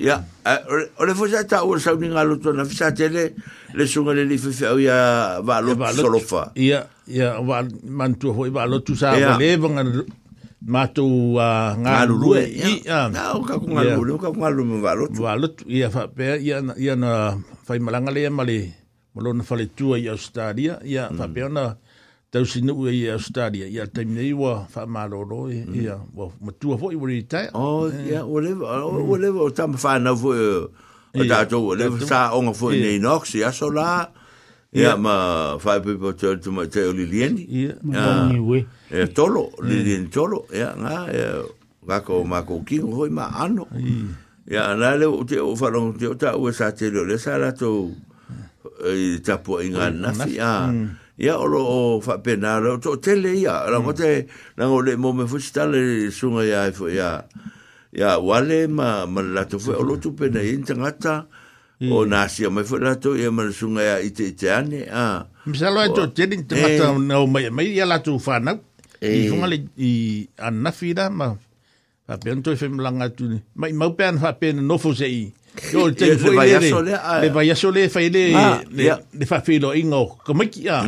[0.00, 0.24] Ya,
[0.96, 3.36] ole fo sa ta o sa ni ngalo to fisa tele
[3.76, 6.56] le sunga le lifi fe au ya va lo solo fa.
[6.56, 9.36] Ya, iya, ya va man tu ho va lo tu sa va ya.
[9.36, 9.84] le vanga
[10.64, 12.42] matu a ah, ngalu lue.
[12.80, 14.22] Ya, o ka ku ngalu lue, ya.
[14.24, 17.36] ka ku ngalu me va lo Va lo ya fa pe ya ya na
[17.68, 18.72] fa malanga le iya, mali.
[19.12, 21.34] Malona fa le tu ya Australia ya fa hmm.
[21.36, 21.76] pe na
[22.30, 25.82] tau sinu e i Australia, i a taimine i wa whamaroro, e, mm.
[25.82, 25.96] i a
[26.40, 27.48] matua fo i wari i tai.
[27.54, 29.00] O, i a, whatever, eh.
[29.10, 33.32] whatever, o tam whanau fo i a tātou, whatever, sā onga fo i nei nox,
[33.38, 33.86] i a so la,
[34.76, 37.46] i ma whai pepa te oli lieni.
[37.48, 38.62] I a, ma oni we.
[38.92, 39.84] E tolo, li mm.
[39.88, 41.34] lieni tolo, i a, ngā, i a,
[41.88, 43.64] ngāko mako kingo hoi ma ano.
[43.72, 47.16] I a, nā leo, te o whanau, te o tā ue sā te leo, le
[47.16, 47.72] sā rato,
[48.84, 53.80] i e, tapua i nafi, i ya oro o fa penaro to tele ya la
[53.82, 54.54] mote mm.
[54.56, 57.26] la o le mo me fusta le sunga ya fo ya
[57.90, 60.48] ya wale ma ma la to fo lo tu pena mm.
[60.52, 61.26] in tangata
[61.90, 65.26] o nasi o me fo la to ya ma sunga ya ite ite ane a
[65.44, 68.54] misa lo to tele in tangata no me me ya la tu fa na
[69.02, 71.34] i fo ma le i anafira ma
[72.08, 75.04] fa pe ntoi fe mlanga tu ni mai mau pe fa pe no fo se
[75.12, 75.24] i
[75.74, 76.46] yo te fo le
[77.20, 77.56] le vai ah.
[77.60, 80.80] so le fa le ah, le fa fe lo ingo como ki a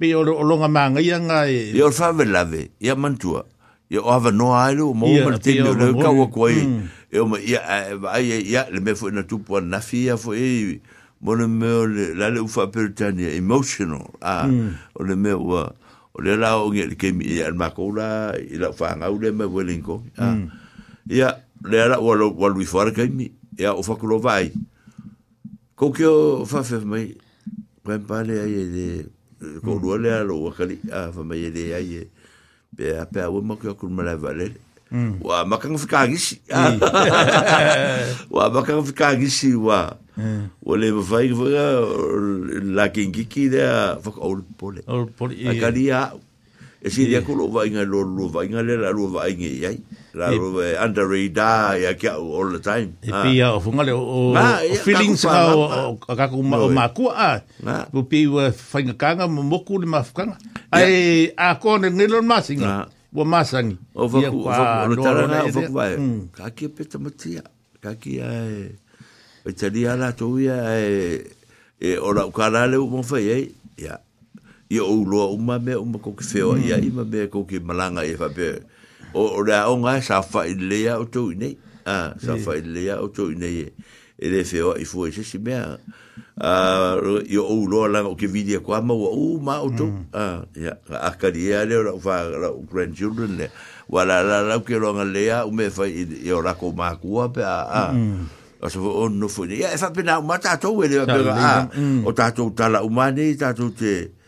[0.00, 3.44] pe o longa manga ia nga e yo fa ve lave ia mantua
[3.92, 6.56] yo ava no ailo mo mo te le ka o koi
[7.12, 10.32] yo ma ia eh, ai ia le me fo na tu po na fia fo
[10.32, 10.80] e eh.
[11.20, 11.68] mo le me
[12.16, 14.48] la le fa pe tania emotional a ah.
[14.48, 14.72] mm.
[14.96, 15.68] o le me o
[16.24, 19.20] le la o ngi ke mi ia e ma ko la ila fa nga u
[19.20, 20.61] le me welingo a mm.
[21.08, 24.52] ia le ara o lo o lui fora kai mi ia o fa kulo vai
[25.74, 27.10] ko ke o fa fe mai
[27.82, 28.86] pen pa le ai de
[29.62, 29.82] ko hmm.
[29.82, 32.02] lo le alo o kali a fa mai e le ai e,
[32.76, 34.14] pe a pe a o mo ke ko vale
[35.24, 35.50] wa hmm.
[35.50, 36.38] makang fika gisi
[38.30, 40.76] wa makang fika gisi wa o hmm.
[40.78, 41.82] le vai va
[42.78, 43.66] la kingiki de
[43.98, 45.90] fa o pole o pole a kali
[46.82, 49.70] e si dia kulo va inga lo lo vai inga le lo va inga ye
[50.18, 53.22] la lo under radar ya ke all the time e ah.
[53.22, 54.34] pi o funga le o
[54.82, 57.38] feeling sa o ka ku ma ma ku a
[57.94, 60.26] bu pi wa fa inga kanga mo mo ku le ma fa
[60.74, 65.30] ai a ko ne lo ma singa wo ma sangi o va ku lo tara
[65.30, 66.34] na o va ku va mm.
[66.34, 67.46] ka ke pe matia
[67.78, 68.74] ka ki ai
[69.46, 71.22] e, e tali ala to ya e,
[71.78, 73.36] e ora ukala le mo fai ye
[73.78, 74.02] ya
[74.72, 76.64] ia o uloa uma mea uma ko ke whewa hmm.
[76.64, 78.64] ia ima mea ko ke malanga e whapea.
[79.12, 81.60] O, o rea o ngā sa whai lea o tau inei.
[81.84, 83.68] Ah, sa whai lea o tau inei e.
[84.22, 85.76] E le whewa i fua i sesi mea.
[86.40, 86.96] Ah,
[87.28, 89.90] ia o uloa langa o ke vidia kwa ma ua u ma o tau.
[90.16, 90.56] Ah, hmm.
[90.62, 90.72] ia,
[91.04, 93.52] akari ea leo rau wha rau grandchildren lea.
[93.92, 97.58] Wala la rau ke ronga lea ume whai i o rako mākua pe a.
[97.68, 97.92] Ah,
[98.62, 101.66] aso fo on no fo ia e fa pena mata to wele ba
[102.08, 104.21] o ta to tala umane ta te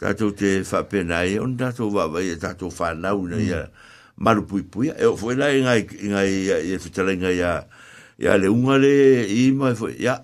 [0.00, 4.20] tātou te whapena e on tātou wawai e tātou whanau na ia mm.
[4.24, 7.52] maru pui pui e o fwela e ngai e ngai e fitala ngai ia
[8.22, 8.92] ia le unga le
[9.28, 9.74] i ma mm.
[9.74, 10.14] e fwe ia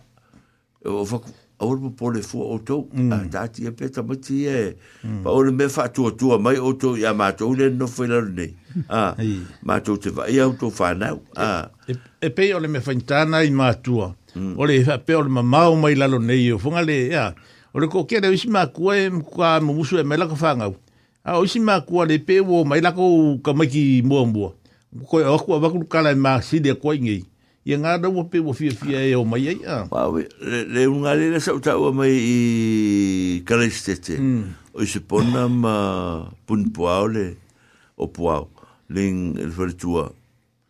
[0.80, 2.82] e o fwaku aur mo pole fu auto
[3.16, 4.62] a tati e peta mati e
[5.04, 5.20] mm.
[5.24, 8.48] pa ole me fa tu tu mai auto ia ma tu le no fwela ne
[8.88, 9.12] a
[9.68, 13.44] ma tu te va ia auto whanau e, a e, e pe ole me fintana
[13.44, 16.56] i ma tu ole fa e pe ole ma mau mai la lo ne io
[16.56, 17.26] fungale ia
[17.76, 20.78] O le ko kia le isi mākua e mkua mumusu e mai laka whangau.
[21.28, 23.04] A o isi mākua le pē wō mai lako
[23.44, 24.48] ka maiki mua mua.
[25.10, 27.20] Koe o e kua wakuru kala e māsile koe ngei.
[27.68, 29.82] Ia ngā rau o pē wō fia fia e o mai ei a.
[29.92, 30.24] Pāwe,
[30.72, 32.38] le unga le le sau tau mai i
[33.48, 34.16] kalestete.
[34.16, 34.54] Hmm.
[34.72, 35.74] O isi pona ma
[36.48, 37.26] punpuao le
[38.00, 38.48] o puao.
[38.88, 40.06] Ling el wharitua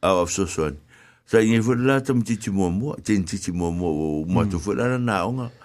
[0.03, 0.83] au afsosoani.
[1.27, 4.51] Sa inge fwere la tamu titi mua mua, tini titi mua mua o mua hmm.
[4.51, 5.47] tu fwere la na onga.
[5.53, 5.63] Mm.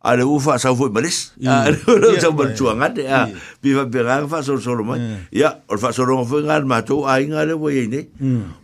[0.00, 3.28] ale ufa sa foi maris ale ora sa berjuangan ya
[3.60, 7.04] biva bilang fa so so mai ya or fa so ro foi ngal ma to
[7.04, 8.08] ai ngale we ni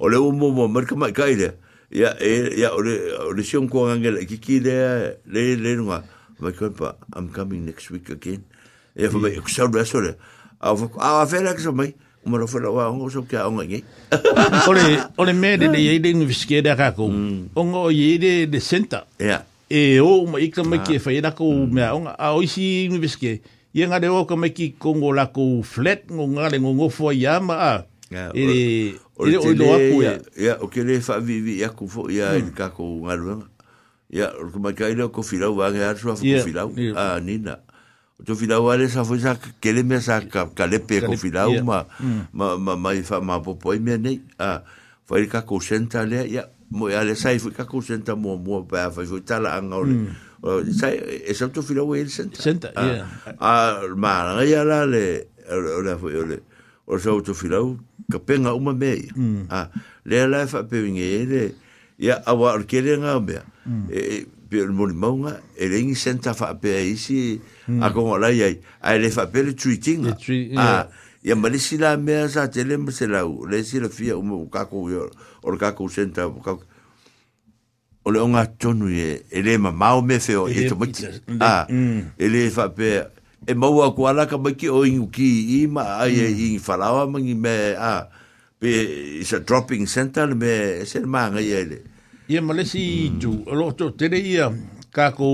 [0.00, 1.36] ole u mo mer ka mai kai
[1.92, 2.96] ya ya ole
[3.28, 4.76] ole sion ko ngel ki ki le
[5.28, 6.00] le le no ma
[6.56, 8.40] ko pa i'm coming next week again
[8.96, 10.16] ya fa mai so ro so le
[10.64, 11.92] a a fa la so mai
[12.26, 13.84] mo ro fa la wa ngo so ka ngo ni
[14.72, 14.84] ole
[15.20, 17.12] ole me de de ye de ni fiske da ka ko
[17.52, 21.50] ngo ye de de center ya e o ma ikka me ki fa ina ko
[21.66, 21.92] me mm.
[21.94, 23.42] on a oisi mi beske
[23.74, 26.70] ye nga de o ko me ki kongo la ko flat ngo nga le ngo
[26.74, 27.74] ngo fo ya ma a
[28.34, 31.58] e o e, le o lo aku ya ya o ke le fa vi vi
[31.66, 32.54] ya ku fo ya e hmm.
[32.54, 33.42] ka ko nga lo
[34.06, 37.58] ya o ko ma ka ina ko filau wa nga so fo filau a nina
[38.22, 40.78] o to filau wa le sa fo sa ke le me sa ka ka le
[40.78, 41.66] pe ko filau hmm.
[41.66, 41.82] ma
[42.30, 44.62] ma ma ma fa ma po po me ne a
[45.02, 46.46] fa ka ko senta le ya
[46.76, 49.80] mo ya le sai fu ka ku senta mo mo pa fa fu tala anga
[49.80, 50.12] ole mm.
[50.76, 53.02] sai e sa tu filo we senta senta ah, ya
[53.40, 53.50] a
[53.96, 56.36] ma na ya la le ole fu ole
[56.84, 57.80] o sa tu filo
[58.12, 59.48] ka penga uma me mm.
[59.48, 59.66] a ah,
[60.04, 61.44] e e le la fa pe vinge ele
[61.96, 63.88] ya a wa kele nga be mm.
[63.88, 64.16] e, e
[64.46, 67.40] pe mo ni mo nga e le senta fa pe isi
[67.72, 67.80] mm.
[67.80, 68.52] a ko la ya
[68.84, 70.78] ai le fa pe le treating le tri, ah, yeah.
[70.84, 70.84] ah,
[71.26, 74.46] ya malisi la mea sa tele mo se la u le si la fia umo
[74.46, 75.10] ka ko yo
[75.42, 76.54] or ka ko senta ka
[78.06, 80.86] o le onga tonu ye ele ma mau me feo ye to mo
[81.42, 81.66] a
[82.14, 83.10] ele fa pe
[83.42, 86.38] e mo wa ko ala ka baki o ingu ki i ma ai e mm.
[86.46, 88.06] i falawa mangi me a
[88.62, 88.70] pe
[89.18, 91.78] is a dropping center me e se ma nga ye ele
[92.30, 94.46] ye malisi tu lo to tele ia
[94.94, 95.26] ka ko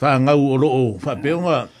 [0.00, 1.76] fa nga u lo o fa pe onga mm.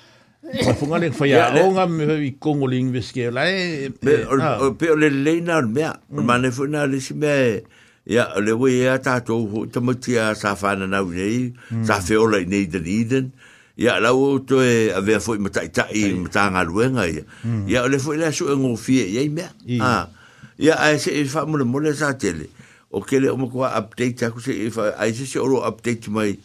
[0.64, 4.94] Ma funga le fa ya longa me i kongo ling ve ske la e pe
[4.96, 6.24] le le na me mm.
[6.24, 7.60] ma ne funa le si me
[8.08, 10.86] ya le we ya e ta to ho ta mo ti a sa fa na
[10.88, 11.84] na ne mm.
[11.84, 13.30] sa fe o le ne de liden
[13.76, 16.64] ya la o to e a ve fo ma ta ta i ma ta nga
[16.64, 17.22] lue nga ya
[17.68, 19.08] ya le fo le so en o fie ah.
[19.20, 19.44] ya i me
[19.84, 20.08] a
[20.56, 22.48] ya a se e fa mo le mo le sa tele
[22.88, 25.36] o ke le o mo ko update ta ku se e fa a se se
[25.36, 26.40] o update mai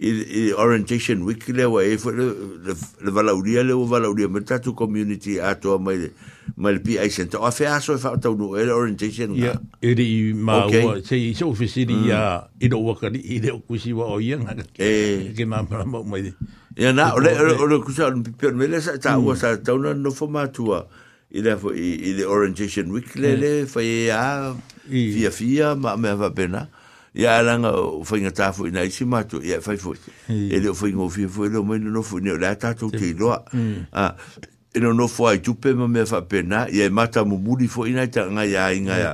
[0.00, 5.78] i orientation week le wa e fo le valauria le valauria me tatu community ato
[5.78, 6.08] mai
[6.56, 10.32] mai le PI center o fe aso fa tau no e orientation ya e di
[10.32, 12.64] ma wa se i so ofisiri ya mm.
[12.64, 13.40] i do wa kali i eh.
[13.42, 14.48] de kusi wa o yang
[14.80, 16.32] e ke ma ma mai
[16.80, 18.08] ya na o le o le kusa
[18.40, 19.36] per me le sa ta wa mm.
[19.36, 20.86] sa ta na no fo ma tua
[21.28, 24.56] i le i le orientation week le le fa ya
[24.88, 26.66] fia fia ma me va pena
[27.14, 27.72] ya langa
[28.06, 29.98] foi nga tafu na isi matu ya fai foi
[30.30, 32.86] ele e foi ngo fi foi no mo ah, e no foi ne la tatu
[32.94, 34.14] ti lo a
[34.74, 38.30] ele no foi tu pe me fa pena ya mata mo mudi foi na ta
[38.30, 39.12] nga ya nga ya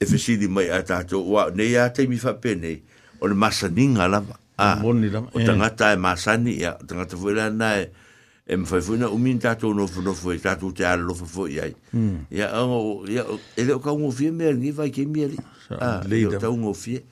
[0.00, 2.70] e fi si di mai ata to wa ne ya te mi fa pena
[3.18, 3.66] o le masa
[4.06, 4.22] la
[4.60, 7.50] a ah, moni la o tanga ta e masa ni ya tanga te foi la
[7.50, 7.90] na e
[8.46, 10.94] e me foi na umin ta to no no foi e ta tu te a
[10.94, 12.30] lo foi ya hmm.
[12.30, 12.46] ya
[13.58, 15.26] ele ka mo fi me ni vai ke mi
[16.06, 16.36] leader.
[16.36, 17.02] Ah, tango fie.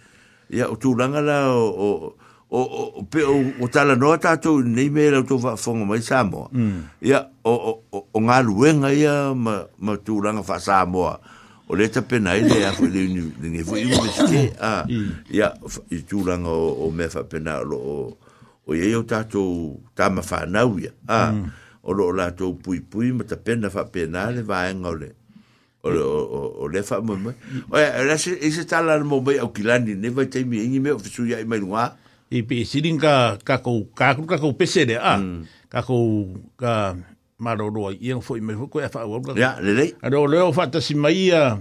[0.48, 2.14] Ya o o o
[2.48, 2.64] o
[2.96, 6.48] o pe o, o tu nei me va fonga mai samo.
[7.00, 7.44] Ya mm.
[7.44, 11.16] o o o, o nga ya ma ma samo.
[11.68, 12.08] O le ta mm.
[12.08, 14.52] pena ile ya fu le ni i me ske.
[14.60, 14.84] Ah.
[15.30, 15.52] Ya
[15.90, 18.16] i tu o, me fa pena lo o
[18.66, 20.90] o ye o ta tu ta ma fa na u ya.
[21.06, 21.32] Ah.
[21.32, 21.50] Mm.
[21.84, 24.64] O la tu pui pui ma pena fa pena le va
[25.96, 27.32] o o o le fa mo mo
[27.72, 30.60] o ya la se e se tala mo be o kilani ne va te mi
[30.68, 31.96] ni me ofisu ya mai noa
[32.28, 35.16] e pe sirin ka ka ko ka ko ka ko pese de a
[35.72, 36.28] ka ko
[36.60, 36.98] ka
[37.40, 40.26] maroro ai en foi me ko fa o ya le le a do mm.
[40.28, 41.56] e le o fa ta si mai a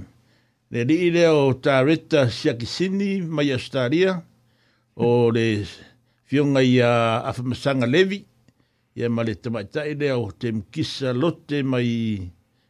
[0.73, 4.19] le di le o ta reta sia ki sini mai astaria
[4.97, 5.63] o le
[6.27, 8.25] fion ai a afa masanga levi
[8.97, 12.19] ya male te mai ta ide o tem kisa lotte mai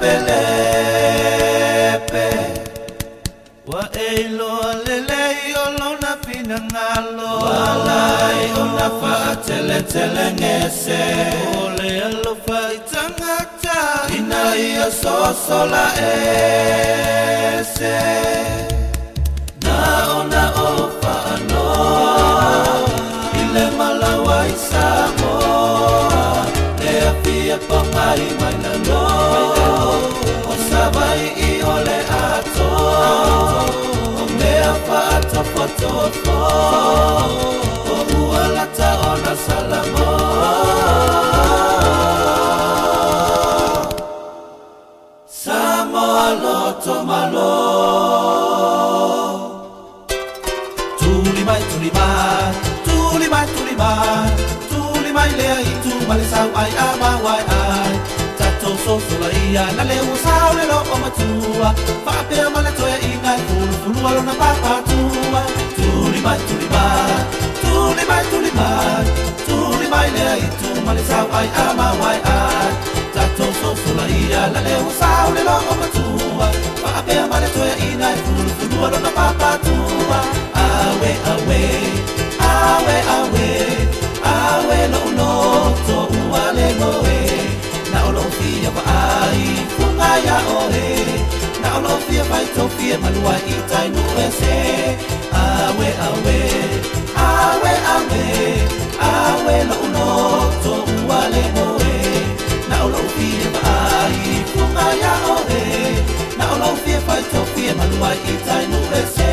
[0.00, 2.28] pelepe
[3.70, 3.82] wa
[4.14, 5.22] elo lele
[5.64, 8.02] olona finangalo wala
[8.76, 9.14] na fa
[9.46, 11.02] tele tele ngese
[11.64, 13.78] ole alo fa itangata
[14.18, 17.29] ina ia so sola eh
[59.76, 61.68] na le mosawelo o matsuwa
[62.04, 65.40] fa apea maletswe ina fulufulu wa lona papatuwa
[65.76, 66.84] tuliba tuliba
[67.62, 68.68] tuliba tuliba
[69.46, 72.72] tuliba ile ituma lesau ai ama wai ai
[73.14, 76.46] tatososula ia na le mosawelo o matsuwa
[76.82, 80.18] fa apea maletswe ina fulufulu wa lona papatuwa
[80.54, 81.62] awe awe
[82.56, 83.58] awe awe
[84.24, 85.98] awe louloto
[86.34, 87.29] ualegoe
[90.26, 90.90] ya ore
[91.62, 94.54] na lo fie vai to fie malua i tai nu ese
[95.42, 96.36] awe awe
[97.16, 98.24] awe awe
[99.10, 100.08] awe lo uno
[100.64, 100.74] to
[101.10, 101.98] wale moe
[102.72, 104.18] na lo fie vai
[104.52, 105.62] funga ya ore
[106.38, 109.28] na lo fie vai to fie malua i tai nu ese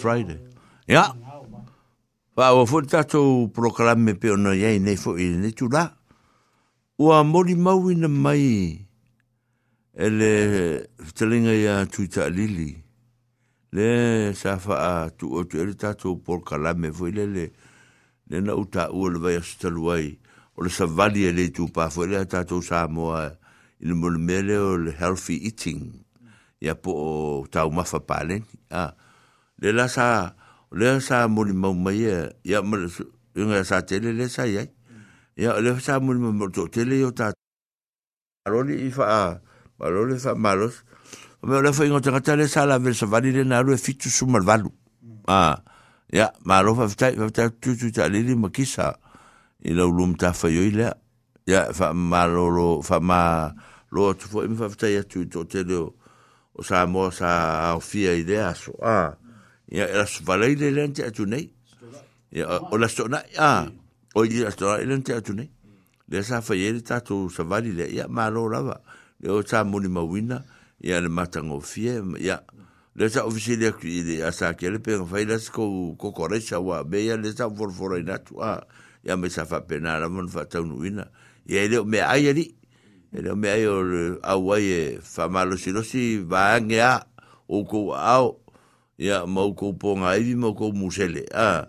[0.00, 0.38] Friday.
[0.94, 1.14] Yeah.
[2.38, 5.86] Wā o fwere tatou proklame pe ono iei nei fo i nei tū rā.
[7.06, 8.48] o a mori maui na mai
[9.94, 10.32] e le
[11.14, 12.82] telinga ia tuita alili.
[13.70, 17.44] Le sa fa a tu o tu ele tato por kalame fo ile le
[18.28, 20.06] le na uta ua le vai a sutaluai
[20.58, 23.38] o le savali ele tu pa fo ile a tato sa moa
[23.78, 25.82] ili mori mele o le healthy eating
[26.58, 27.10] ia po o
[27.46, 28.42] tau mafa paleni.
[28.70, 28.94] Ah.
[29.62, 30.34] Le la sa
[30.74, 32.16] le sa mori maumai e,
[32.50, 32.90] ia ia mori
[33.36, 34.64] Yung sa tele le sa yai.
[35.36, 37.30] ya le sa mo mo to tele yo ta
[38.48, 39.36] aloni i e fa
[39.76, 40.80] aloni ah, e fa malos
[41.44, 44.24] me le foi ngota kata sala vel sa vali le na lu e fitu su
[44.24, 44.72] mal valu
[45.04, 45.28] mm.
[45.28, 45.60] ah
[46.08, 48.96] ya malo fa fa fa tu tu ta le li mo kisa
[49.60, 50.88] i lo lum ta fa yo ile
[51.46, 53.52] ia ya, fa malo lo fa ma
[53.92, 58.40] lo tu fo im fa ya tu to tele o sa mo sa fia ile
[58.40, 59.76] aso ah mm.
[59.76, 61.44] ya era su vali le lente tu nei
[62.32, 63.68] ya o la sto na ah
[64.16, 65.50] o i a stoa ele te atu nei
[66.08, 68.80] le sa fa yele tatu sa vali le ia malo lava
[69.20, 70.42] le o sa moni mawina
[70.80, 72.40] ia le matango fie ia
[72.96, 76.12] le sa ofisi le ki le a sa ke le pe fa ile sko ko
[76.16, 78.62] koresha wa be ia le sa vor vor ina tu a
[79.04, 81.04] ia me sa fa pena la mon fa tau ina
[81.44, 82.56] ia le me ai ali
[83.12, 83.76] ele me ai o
[84.24, 87.04] awai fa malo si lo si va ngea
[87.48, 88.40] o ko ao
[88.96, 91.68] ia mo ko ponga i mo ko musele ah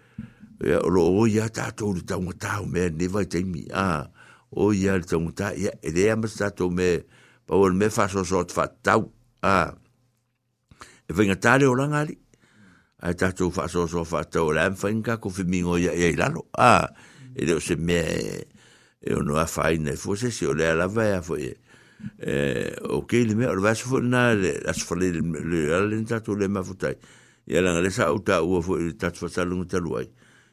[0.63, 4.05] ia ro o ia tātou le taungatau mea newa i taimi a
[4.51, 6.89] o ia le taungatau ia e rea mas tātou me
[7.49, 9.07] pau le me whasoso te whatau
[9.41, 9.55] a
[11.09, 12.17] e ta tāre o langa ali
[13.01, 16.85] a e tātou whasoso whatau le am whainga ko whimingo ia ia i lalo a
[17.33, 21.17] e leo se mea e ono a whaina e fose si o lea lava e
[21.17, 21.49] a fo e
[22.85, 26.37] o keile mea o le vaso fo na le aso fale le ala le tātou
[26.37, 26.95] le mafutai
[27.49, 30.05] ia langa le sa au ta ua fo e ta whasalungu taluai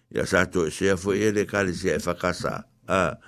[0.08, 2.64] Ya sa e sea foi ele kali sea e whakasa.
[2.88, 3.18] A,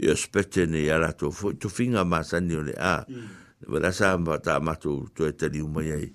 [0.00, 1.28] i o spete ni a rato
[1.60, 3.04] tu finga māsani o le a.
[3.68, 3.96] Wera mm.
[3.98, 6.08] sā mba tā matu tu e tani umai ai.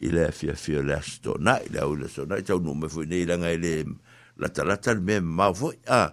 [0.00, 2.88] I lea fia fia lea sto na, la lea ule sto na, La tau nume
[2.88, 3.84] foi nei ranga le
[4.40, 5.76] lata lata le mea mau foi.
[5.86, 6.08] A,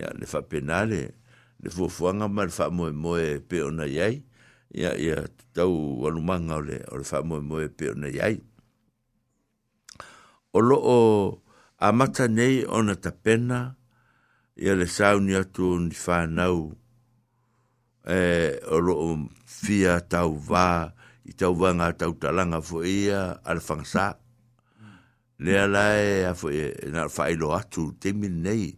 [0.00, 0.16] ia mm.
[0.18, 1.02] le whapenale,
[1.60, 4.08] le fuafuanga ma mo whamoe pe ona ya
[4.72, 5.16] ya
[5.52, 6.80] tau alumanga o le
[7.24, 8.08] mo moe pe ona
[10.52, 11.42] O o
[11.80, 13.72] a mata nei ona ta pena
[14.64, 16.58] ia le sauni atu o ni whanau
[18.06, 18.20] e
[18.68, 18.94] o lo
[19.48, 20.66] fia tau vā
[21.24, 24.04] i tau vā ngā tau talanga fo ia a le whangasā
[25.40, 28.76] le ala e, a fo e, e na whailo atu te nei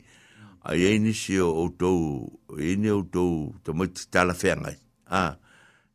[0.63, 4.79] a iei nisi o outou o iei o outou ta mai tala whiangai
[5.11, 5.35] a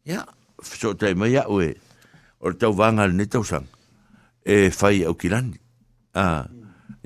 [0.04, 0.26] ia
[0.60, 1.72] so tai mai a oe
[2.44, 3.70] o le tau vā ngā le netausang
[4.44, 5.56] e whai au kilani
[6.12, 6.28] a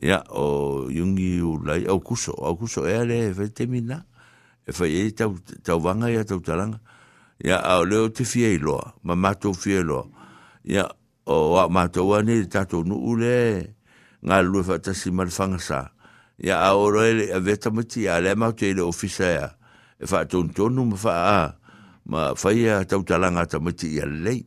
[0.01, 3.97] ya o yungi u lai au kuso au kuso e ale e fai temina
[4.67, 6.79] e fai e tau, tau wanga ya tau taranga
[7.39, 10.05] ya au leo te fie i loa ma matou fie i loa
[10.65, 10.89] ya
[11.29, 13.33] o wa matou ane i tatou nu ule
[14.25, 15.93] ngā lue fai tasi marifanga sa
[16.41, 19.47] ya au roe le a veta mati ya le mautu e le ofisa ya
[20.01, 21.39] e fai tonu tonu ma fai a
[22.09, 24.41] ma fai a tau taranga ta mati ya lei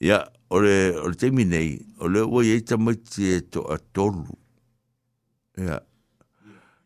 [0.00, 4.24] ya ole, ole temi nei ole ua yeita mati e to a tolu
[5.58, 5.78] Ya.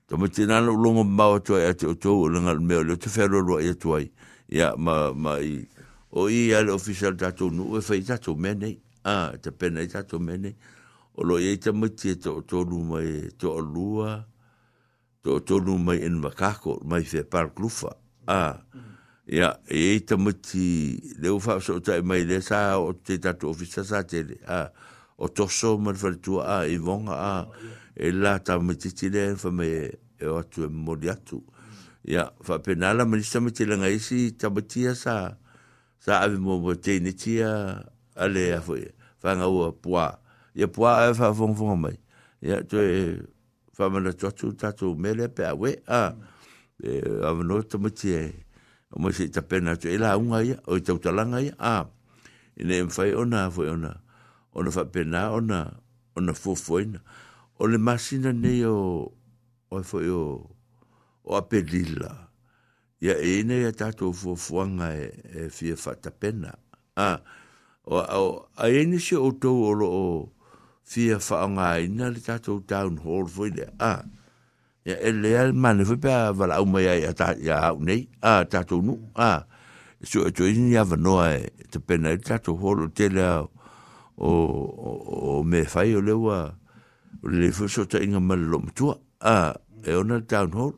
[0.09, 2.83] Tō me tēnā nō longa māua tō ai ate o tō o langa me o
[2.87, 4.01] leo te whero roa
[4.49, 5.65] Ya, ma, ma i.
[6.11, 8.75] O i ale ofisal tātou nō e whai tātou mene.
[9.05, 10.55] A, ah, te pena i tātou mene.
[11.17, 14.15] O lo i te mati e tō tō mai e tō o lua.
[15.25, 17.93] Tō tō nō mai in makako, mai se pār glufa.
[18.27, 18.61] Ah.
[19.27, 23.53] ya, e i te mati leo whāpsa o tai mai le sā o te tātou
[23.53, 24.37] ofisal sā tere.
[24.49, 24.65] A,
[25.23, 29.37] o tō sō mani whare tua a, i a e la ta me titi le
[29.37, 29.69] fa me
[30.17, 31.43] e o tu e mori atu
[32.05, 35.37] ya fa penala me sta me ti la ngai si ta batia sa
[36.01, 37.79] sa ave mo mo te ni ti a
[38.17, 38.75] ale a fo
[39.21, 40.19] fa nga o poa
[40.57, 41.97] ya poa e fa fo fo mai
[42.41, 42.79] ya tu
[43.77, 46.17] fa me le tu tu ta tu me le pe a we a
[46.81, 48.15] e ave no ta me ti
[48.93, 51.53] o mo si ta pena tu e la unga ya o ta ta langa ya
[51.61, 51.85] a
[52.57, 54.01] ne mfai ona fo ona
[54.57, 55.77] ona fa pena ona
[56.17, 57.01] ona fo fo ina
[57.63, 58.79] o le masina nei o
[59.71, 60.51] o e foi o
[61.23, 62.27] o apelila
[63.01, 66.51] ia e nei a tātou fuafuanga e, e fia whatapena
[66.99, 67.21] a
[67.87, 70.07] o, o, a ene se o tau o lo o
[70.83, 74.03] fia whaonga ina le tātou town hall foi le a
[74.85, 78.43] ia e lea le mane foi pia wala au mai ai a tātou nei a
[78.43, 79.45] tātou nu a
[80.03, 83.07] so e, e to ini a vanoa e te pena e tātou hall o te
[83.07, 83.39] lea
[84.19, 84.91] o, o,
[85.39, 86.43] o me whai o lewa a
[87.23, 89.55] le fuso ta inga malom tua a
[89.85, 90.75] e ona town hall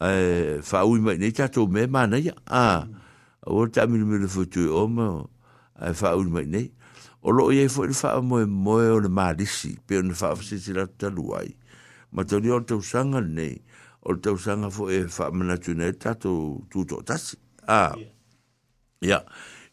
[0.00, 2.86] e fa u mai nei tato me mana ia a
[3.42, 5.30] o ta mi mi le futu o mo
[5.80, 6.70] e fa u mai nei
[7.20, 10.72] o lo ye fo fa mo mo o le malisi pe ona fa se se
[10.72, 11.50] la taluai
[12.12, 13.58] ma to ni o to sanga nei
[14.06, 17.34] o to sanga fo e fa mana tu nei tato tu to tas
[17.66, 17.90] a
[19.02, 19.18] ia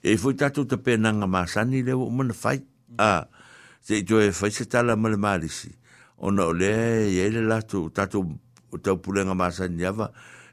[0.02, 2.66] e fo tato te penanga masani le o mana fai
[2.98, 3.28] a
[3.80, 5.78] se to e fai se tala mo le malisi
[6.26, 8.40] On a lea e ele latou tatou
[8.72, 9.84] o taupulega masani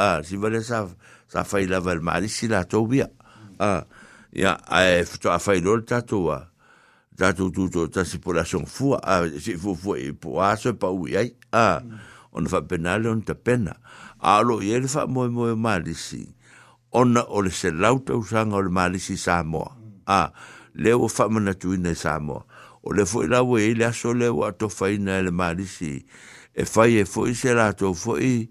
[0.00, 0.88] a siva le sa
[1.28, 3.82] sa fai lava le a lo
[4.32, 6.46] e le a
[7.20, 8.64] ta tuto tasipulasion
[9.02, 10.72] a si fuafua e i po aso
[11.04, 11.82] y a
[12.32, 13.76] ona faapena le ona tapena
[14.18, 16.30] a o
[16.92, 19.76] ona o le se lauta usanga o le malisi Samoa.
[20.06, 20.30] A,
[20.74, 22.44] leo o whamana tuina i Samoa.
[22.82, 26.00] O le fwoi lawe i le aso leo ato whaina e le malisi.
[26.54, 28.48] E fai e fwoi se lato fwoi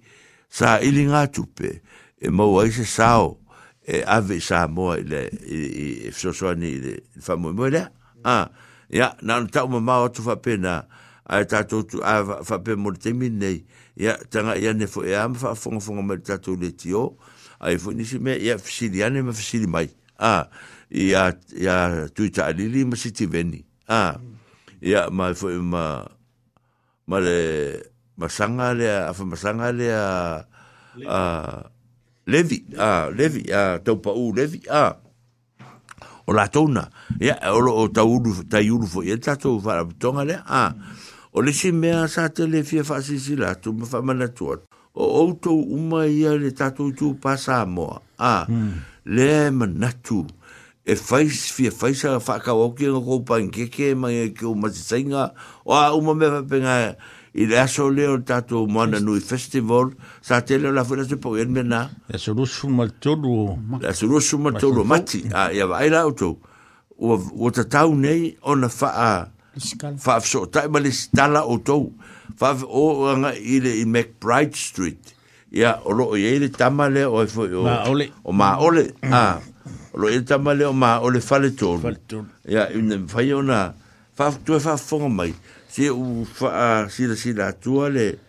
[0.50, 1.80] sa ili ngā tupe.
[2.22, 3.40] E mau ai se sao
[3.84, 7.86] e ave i Samoa i le i, i, i e sosoani i le whamua mwere.
[8.24, 8.46] A,
[8.92, 10.86] ya, nana tau ma mau ato whapena
[11.26, 13.66] a e tatou tu a whapena mo le temi nei.
[14.00, 17.10] Ya, tanga i ane foi e ama whafonga fonga me tatou le tio
[17.60, 20.48] ai fu ni si me ya fisi di ane ma fisi mai a
[20.90, 24.16] ya ya tu ta ali li ma si ti veni a
[24.80, 26.00] ya ma fu ma
[27.06, 27.36] ma le
[28.16, 30.08] ma sanga le a fu ma sanga le a
[31.06, 31.20] a
[32.28, 34.96] levi a levi a to pa u levi a
[36.32, 36.88] o la tona
[37.20, 40.40] ya o lo ta u du ta yulu fo ya ta to fa tonga le
[40.46, 40.72] a
[41.36, 43.84] o le si me a sa te le fi fa si si la tu ma
[43.86, 44.48] fa ma na tu
[45.00, 48.72] o auto uma ia le tatu tu pasa mo a hmm.
[49.16, 50.28] le manatu
[50.84, 54.12] e fais fie fais a fa ka o ki no ko pa ke ke ma
[54.12, 55.32] e ke o masinga
[55.64, 56.76] o a uma me pa penga
[57.32, 61.38] i le aso le o tatu mana no festival sa tele la fuera se po
[61.40, 65.24] en mena e so lu su mal tolu la su lu su mal tolu mati
[65.32, 66.44] a ia va ila auto
[67.00, 69.12] o o ta tau nei ona fa a
[69.96, 71.56] fa so ta mali stala o
[72.38, 75.00] fa o nga ile i McBride Street
[75.52, 78.86] ya o lo ye ile tamale o e fo o ma ole o ma ole
[79.08, 79.40] a ah,
[79.94, 81.78] o lo ile tamale o ma ole fale to
[82.46, 83.74] ya une fa yo na
[84.16, 85.34] fa tu fa e fo mai
[85.70, 88.20] si u fa si la si la tu ale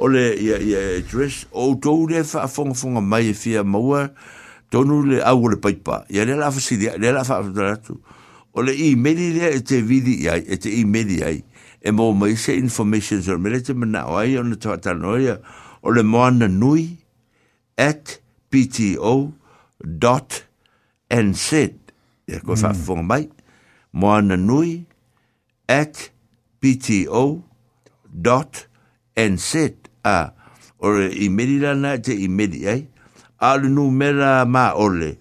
[0.00, 4.08] ole ya ya dress o to ne fa fo fo mai fia e moa
[4.70, 7.42] tonu le au le paipa ya le la fa si le la fa
[7.84, 7.98] tu
[8.56, 11.44] ole i meli le te vidi ya te i meli ai
[11.86, 15.36] e mō mai se information sur mele te mana o ai ona tō atanoia
[15.86, 16.86] o le moana nui
[17.84, 18.16] at
[18.50, 19.10] pto
[20.04, 20.40] dot
[21.18, 22.64] nz e koe mm.
[22.64, 23.20] whaafunga mai
[24.02, 24.72] moana nui
[25.76, 26.08] at
[26.64, 27.20] pto
[28.30, 28.64] dot
[29.28, 29.52] nz
[30.14, 30.16] a
[30.86, 32.80] ore i meri lana te i meri ai
[33.52, 35.12] alu nu mera ma ole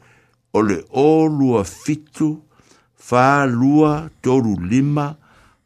[0.58, 1.06] ole o
[1.38, 2.32] lua fitu
[3.08, 3.94] fa lua
[4.26, 5.24] toru lima lua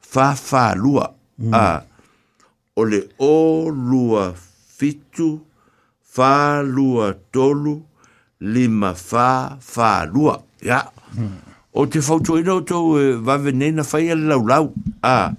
[0.13, 1.53] «Fa, mm.
[1.53, 1.85] a
[2.81, 4.33] o le o lua
[4.75, 5.37] fitu
[6.65, 7.85] lua, tolu
[8.41, 10.09] lima fa fa,
[10.65, 11.37] ya hmm.
[11.73, 14.73] o te to o tou va, venena, laulau
[15.05, 15.29] a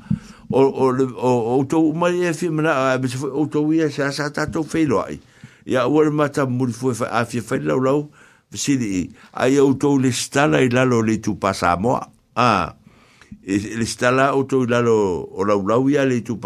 [0.53, 0.85] o o
[1.18, 2.95] o o tou e mai a,
[3.35, 5.18] o tou ia sa sa to feiloai
[5.66, 8.07] ya ua le matamuli foi afia fai laulau
[8.55, 11.18] sidi ai o tou le stala i lalo le
[12.39, 12.75] ah
[13.51, 16.38] e le stala o la lalo o il le tu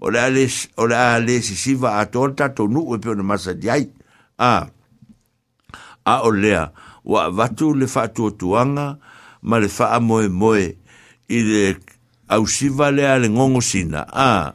[0.00, 2.26] O lè a lè si shiva a to...
[2.34, 3.86] Tatou nuk wè pè wè ma sè diay...
[4.42, 4.66] A...
[6.10, 6.64] A o lè a...
[7.06, 8.88] Wè vatou lè fà tuotu wangè...
[9.42, 10.58] Ma le fa a ah, moe moe
[11.30, 11.76] I de
[12.30, 13.16] Au shiva le ah, hmm.
[13.16, 14.54] a le ngongo sina A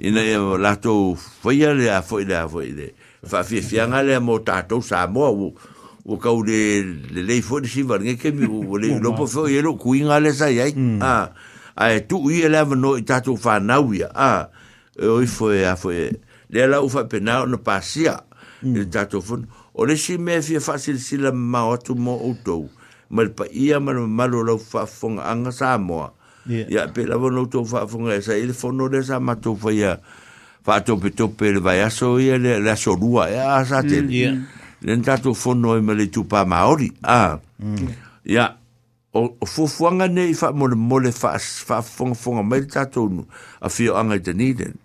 [0.00, 2.90] I la to foye le a foye le a foye le
[3.24, 7.22] Fa fie fie a le a mo tatou sa mwa Ou ka ou de Le
[7.24, 9.26] le foye de shiva le nge kemi Ou le bon, lopo bon.
[9.26, 11.32] foye lo kui nga le sayay A
[11.76, 14.48] A e tukwe le a veno I tatou fa naw ya A
[15.00, 16.12] O i foye a foye
[16.52, 18.20] Le la ou fa penan anopasi ya
[18.62, 18.76] I hmm.
[18.76, 22.68] de tatou fon O le shime fie fasil sila ma wato mou outou
[23.10, 26.10] mal pa ia mal malo lo fa fong ang sa mo
[26.46, 26.86] ya yeah.
[26.86, 29.98] yeah, pela vono to fa fong esa il fono de sa ma to fa ya
[30.66, 33.62] fa to pe to pe va ya so ia le la so rua ya e
[33.62, 34.34] yeah, sa te mm, yeah.
[34.82, 37.34] len ta to fono e mal tu pa maori a ah.
[37.34, 37.88] ya mm.
[38.30, 38.50] yeah.
[39.16, 42.86] o fu fuanga nei fa mo le mo le fa fa fong fong mal ta
[42.86, 43.06] to
[43.62, 44.78] a fio anga te niden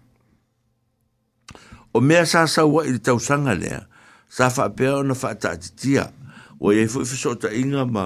[1.93, 3.85] o mea sa sa wa il tau sanga lea
[4.29, 6.09] sa fa pe ona fa ta tia
[6.61, 8.05] o ye fu fu sota inga ma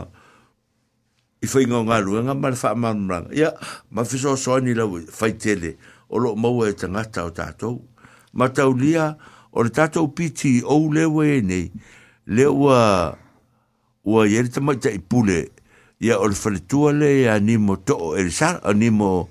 [1.43, 3.51] i fu inga ngalu nga ma fa ma mra ya
[3.91, 5.75] ma fu so so ni la fa tele
[6.07, 7.83] o lo mo e tanga ta o tato
[8.31, 9.17] ma ta ulia
[9.51, 11.67] o le tato piti e o le we ni
[12.31, 13.11] le wa
[14.07, 15.51] wa ye te ma te pule
[15.99, 19.27] ya o le fa le tu ya ni mo to o el sa ni mo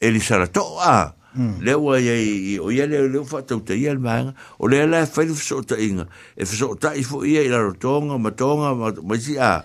[0.00, 3.94] el sa to a le wa ye o ye le le fa tau te ye
[3.96, 6.06] man o le la fa le so ta inga
[6.36, 9.64] e fa so ta i fo ye la rotonga ma tonga ma ma si a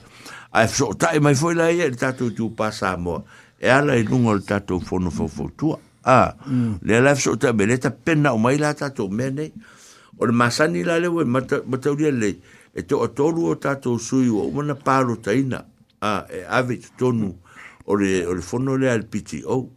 [0.51, 3.25] a fa e so ta i mai fo la ye ta tu tu pasa mo
[3.59, 5.75] e ala i lungo le ta tu fo no fo fo tu
[6.07, 6.75] a mm.
[6.87, 9.27] le la fa so ta be le ta pena o mai la ta tu me
[9.29, 9.51] ne
[10.17, 12.31] o le masani la le ma ma tau ye le
[12.73, 15.65] e to to lu o ta tu sui o mana pa lo ta ina
[15.99, 17.35] a e ave tonu
[17.85, 19.67] o le o le fo no le al piti o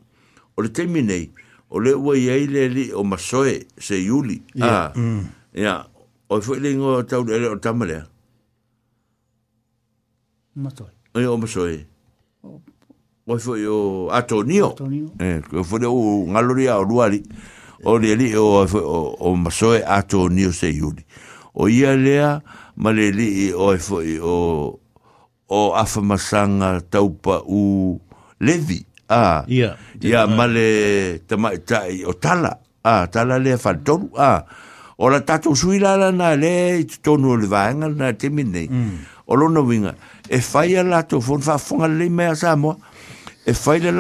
[0.55, 1.26] o le temi nei
[1.70, 4.42] o le ua i aile li o masoe se yuli.
[4.60, 4.92] Ah.
[4.96, 5.24] Mm.
[5.54, 5.76] Ia,
[6.28, 8.02] o i e fwile ngō tau le o tamarea.
[8.02, 8.08] Ah?
[10.66, 10.90] Matoe.
[11.14, 11.78] O i o masoe.
[12.42, 14.70] O i fwile o Atonio.
[14.72, 15.08] E Atonio.
[15.14, 17.22] O i fwile eh, o ngaloria o luari.
[17.86, 18.80] O le li o e
[19.28, 21.04] o masoe Atonio se yuli.
[21.54, 22.40] O i alea
[22.76, 24.36] ma le li o i fwile o
[25.50, 28.00] o afamasanga taupa u
[28.40, 28.58] Levi.
[28.62, 28.84] Levi.
[29.11, 32.52] a ia ia male tama ta o tala
[32.84, 34.40] a ah, tala le fa tolu a ah.
[34.98, 39.26] ola la tatou sui la na le tonu o le vaenga na te minei mm.
[39.26, 39.94] o lona winga
[40.30, 42.76] e fai a latou fon fa fonga le mea sa moa
[43.46, 43.90] e fai le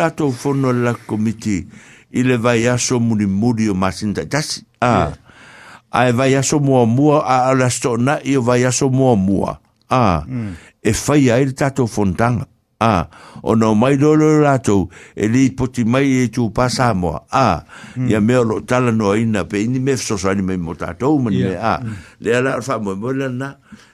[0.40, 1.66] fon la komiti
[2.12, 3.90] i le vai aso muri muri o ah.
[4.80, 5.10] a
[5.90, 6.38] ai e vai
[6.86, 10.52] mua a la stona i o vai mua mua a mm.
[10.82, 12.46] e fai a il tatou fontanga
[12.80, 13.10] a
[13.44, 17.62] o no mai lo lo lato e li poti mai e tu pasa mo a
[17.96, 18.08] mm.
[18.08, 21.28] ya me lo tala no ina pe ni me so sani me mo tato me
[21.36, 21.72] yeah.
[21.76, 21.84] a
[22.22, 23.48] le ala fa mo mo le na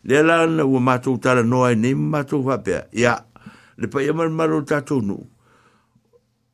[0.06, 3.26] le ala na u ma tu tala no ai ni ma tu va pe ya
[3.76, 5.18] le pa yama ma lo tato no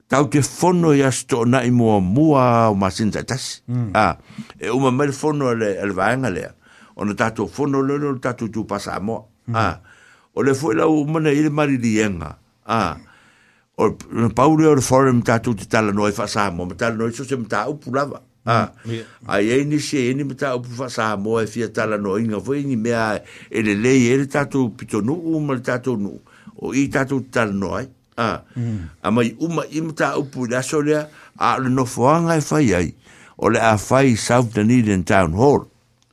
[0.08, 2.40] tau te fono ya sto na i mo mo hmm.
[2.44, 3.92] a o ma sin tatas mm.
[3.92, 4.06] a
[4.56, 6.46] e u ma mai fono le le va ngale
[7.00, 9.16] ona tato fono lo lo tato tu pasa mo
[9.52, 9.56] mm.
[9.56, 9.64] a
[10.34, 12.96] o le foi la umana ile mari dienga a
[13.76, 17.12] o le paulo o forum ta tu ti tala noi fa sa mo tala noi
[17.12, 20.88] so se mta o pulava a mm, a ye ni se ni mta o fa
[20.88, 23.20] sa mo e fi tala noi nga foi ni mea
[23.50, 26.16] ele le ele e ta tu pito no o mal ta tu no
[26.56, 27.84] o i ta tu tala noi
[28.16, 28.78] a mm.
[29.04, 30.96] a mai uma i mta o pula so le
[31.38, 32.94] a le no foanga e a fa ai
[33.36, 35.68] o le a fai south dunedin town hall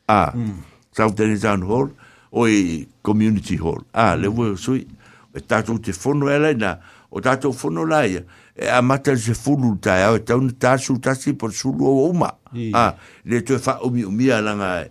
[0.07, 0.59] a mm.
[0.91, 1.87] south dunedin town hall
[2.31, 3.83] o i community hall.
[3.93, 4.21] Ah, mm.
[4.21, 4.87] le voi sui.
[5.31, 6.79] E tato te fono e lei na.
[7.09, 8.23] O tato fono lei.
[8.53, 10.15] E a mata se fulu tai.
[10.15, 12.37] E tau ni tasu tasi por sulu o uma.
[12.53, 12.71] Mm.
[12.73, 14.89] Ah, le tu fa umi umi alanga e.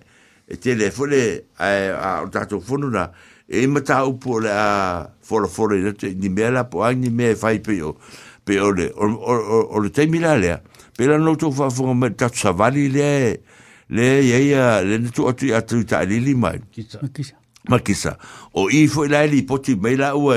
[0.51, 3.11] E te le fole a, a o tato fono na.
[3.47, 6.14] E ima ta upo le a fola fola i rete.
[6.14, 7.97] Ni mea la po ai ni mea e fai pe o.
[8.45, 8.91] Pe o le.
[8.95, 10.62] O le teimila lea.
[10.97, 13.43] Pe la no fa fonga me tatu savali lea e
[13.91, 17.34] le ia ia le na tu atu atu ta li li mai makisa
[17.72, 18.12] makisa
[18.53, 20.28] o i fo la li poti me la u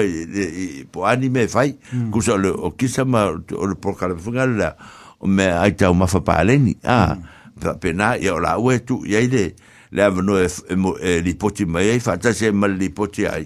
[0.92, 2.12] po ani me fai mm.
[2.16, 4.72] ku sa le o kisa ma o le por kala fuga la
[5.20, 7.16] o me ai ta ma fa pa le ni a
[7.60, 9.52] pa pe na ia la u e tu ia le
[9.92, 10.48] le av no e,
[11.04, 13.44] e li poti me ia fa ta se ma li poti ai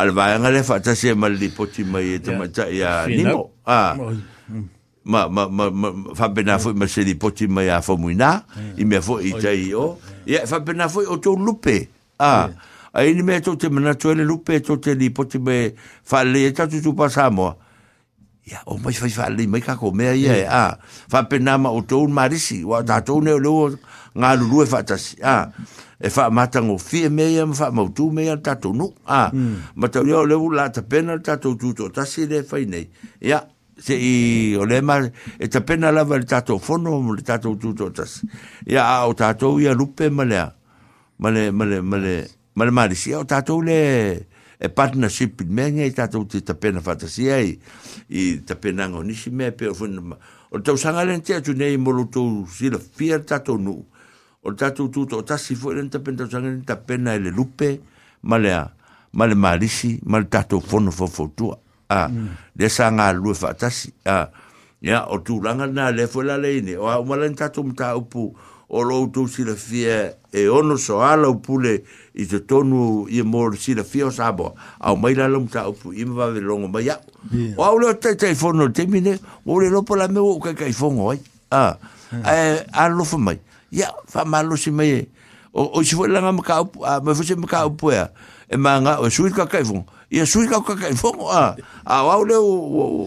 [0.00, 3.04] al va le fa ta se ma li poti me ia ta ma ta ia
[3.04, 3.96] ni mo a
[5.06, 5.88] ma ma ma
[6.18, 7.22] fa bena fo ma se di hmm.
[7.22, 8.42] poti ma ya fo muina
[8.74, 9.38] i me fo i hmm.
[9.40, 11.86] tai o ya fa bena fo o to lupe
[12.18, 12.56] a hmm.
[12.90, 16.24] a ini me to te mena to le lupe to te di poti me fa
[16.26, 17.54] le ta tu tu pasamo
[18.50, 21.54] ya o mai fa fa le mai ka ko me ya e, a fa bena
[21.58, 23.70] ma o to marisi wa ta to ne lo
[24.16, 25.50] nga lu lu fa ta a
[26.02, 28.90] e fa mata ngo fi me ya fa ma tu me ya ta to no
[29.06, 29.30] a
[29.78, 32.42] ma to yo le u la ta pena ta to tu to ta si le
[32.42, 32.58] fa
[33.22, 33.46] ya
[33.76, 34.98] se i o le ma
[35.38, 38.22] e ta pena lava le tato fono o le tato tuto tas
[38.64, 40.54] ya o tato ia lupe male
[41.18, 42.14] male male male
[42.54, 43.76] male male si o tato le
[44.56, 47.58] e partnership me nge i tato te ta pena fantasia i
[48.16, 50.16] i ta pena ngo nisi me pe o fono
[50.48, 53.76] o tau sanga le ntea tu nei molo tu si la fia tato nu
[54.40, 57.18] o tato tuto tas si fo le ta pena tau sanga le ta pena e
[57.20, 57.82] le lupe
[58.24, 58.72] male
[59.12, 62.28] male malisi male tato fono fofo tua a ah, mm.
[62.58, 64.26] le sa nga lu ta si a ah,
[64.82, 67.74] ya o tu langa na le fo la le ni o ma len ta tum
[67.74, 68.34] ta upu
[68.68, 71.82] o lo tu si le fie e ono so ala upu le
[72.18, 75.46] i te tonu i mor si le fie o sa bo a mai la lum
[75.48, 76.98] ta upu i va le longo ma ya
[77.56, 80.18] o au le te te fo no te mine o le lo po la me
[80.18, 81.22] o ka kai fo ngo ai
[81.54, 81.78] ah,
[82.10, 82.22] hmm.
[82.26, 82.36] e,
[82.74, 83.38] a a lo fo mai
[83.70, 85.06] ya fa ma lo si mai e.
[85.54, 87.90] o o si fo langa ma ka upu a ma fo si ma ka upu
[87.94, 88.10] ya
[88.48, 89.84] e manga o sui ka kai fong.
[90.10, 91.56] Ia sui ka kai fong a.
[91.84, 93.04] A wau leo o o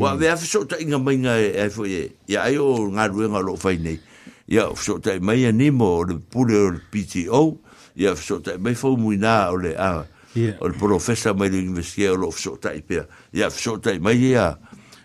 [0.00, 0.32] o ave mm.
[0.32, 2.10] a fiso ta inga mai nga e fo ye.
[2.26, 4.00] E, ia ai o ngā ruenga lo fai nei.
[4.48, 7.58] Ia fiso ta mai ni mo o le pule o le PTO.
[7.96, 10.04] Ia fiso ta mai fo mui nā o le a.
[10.62, 13.04] O le profesa mai le universitia o lo fiso ta i pia.
[13.36, 13.48] Ia
[13.80, 14.56] ta mai ya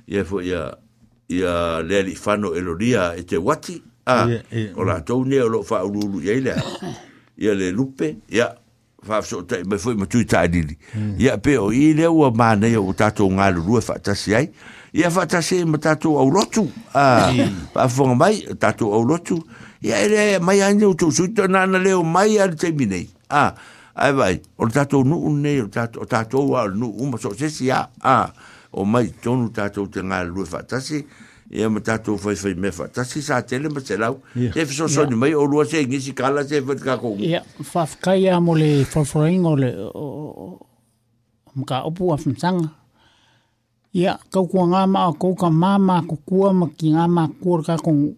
[0.07, 0.72] e, ya fo ya
[1.27, 3.81] ya lea li fano elonia e te wati.
[4.07, 4.30] Ah,
[4.77, 6.60] o la tau nea o lo fa ululu yeah, yeah.
[7.41, 8.53] ia le lupe, ya
[9.06, 10.77] fa so te me foi mo tuita dili
[11.18, 14.34] ya pe o ile o ma ne o tato nga le rua fa ta si
[14.36, 14.49] ai
[14.94, 17.30] ya fa ta si mo tato o rotu a
[17.73, 19.38] pa fo mai tato o rotu
[19.82, 23.06] ya ile mai ai no tu suito na na le o mai ar te nei
[23.30, 23.53] a
[23.94, 27.18] ai vai o tato no un ne o tato o tato o no un mo
[27.18, 28.32] so se si a a
[28.73, 31.06] o mai tonu tato te nga le rua fa ta si
[31.49, 32.88] e ma tato fai fai mefa.
[32.88, 34.19] Ta si sa tele ma se lau.
[34.35, 37.15] E fiso soni mai, o lua se ingi si kala se fai ka kou.
[37.19, 39.69] Ia, fafkai a mo le forforain o le
[41.59, 42.67] mka opu a fimsanga.
[43.95, 47.77] Ia, kau kua ngā maa, kau ka māma kukua ma ki ngā maa kua ka
[47.80, 48.13] kou.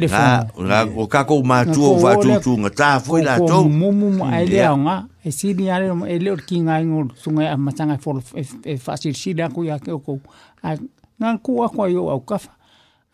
[0.05, 0.07] e
[2.79, 4.27] ta fo la to mo mo
[5.25, 7.57] e si ale e le eh, o ki nga ngor sunga a e
[8.69, 10.13] eh, fa si si da ku ya ke ko
[10.61, 10.75] ah,
[11.17, 11.31] nga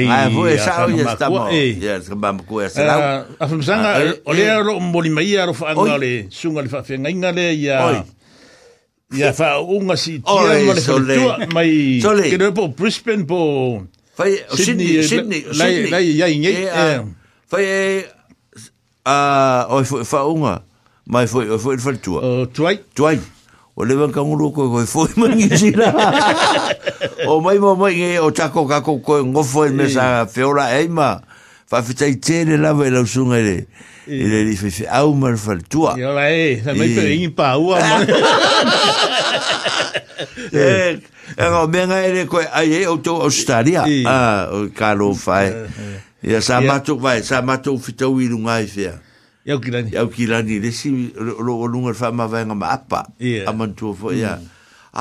[0.08, 2.94] ai fo e sa o ya sta mo ya ka bam ko ya sa
[3.36, 7.12] a fo sanga ole ro mboli mai ro fa ngale sunga le fa fe ngai
[7.20, 7.76] ngale ya
[9.12, 10.56] ya fa unga si tia
[11.52, 11.60] ma
[12.16, 13.42] le cái ke po Brisbane po
[14.12, 15.40] Fai, Sydney, Sydney, Sydney.
[15.56, 17.00] Lai, lai, lai, lai, lai,
[17.52, 18.04] lai,
[19.04, 20.62] Ah, oi foi faunga.
[21.06, 22.20] Mai foi, oi foi foi tua.
[22.24, 22.78] Oh, tuai.
[22.94, 23.18] Tuai.
[23.74, 25.90] O leva ka muru ko ko foi mangi sira.
[27.26, 29.74] O mai mo mai e o chako ka ko ko ngo foi e e.
[29.74, 31.18] me sa feola e ma.
[31.66, 33.66] Fa fita e i tene la vela o sunga ele.
[34.06, 35.98] E le di fi au mar fal tua.
[35.98, 38.04] Yo la e, sa mai pe in pa u ama.
[40.54, 41.02] Eh,
[41.42, 43.82] e ngo benga ele ko ai e o to Australia.
[44.06, 45.48] Ah, o Carlo fai.
[45.50, 46.00] Eh, eh.
[46.22, 48.94] Ya sa matu vai, sa matu fito wi lu ngai fe.
[49.44, 49.90] Ya kilani.
[49.90, 53.10] Ya kilani, le si lo lu ngai fa ma vai ngama apa.
[53.18, 53.50] Yeah.
[53.50, 54.38] Aman tu fo ya.
[54.38, 54.46] Mm.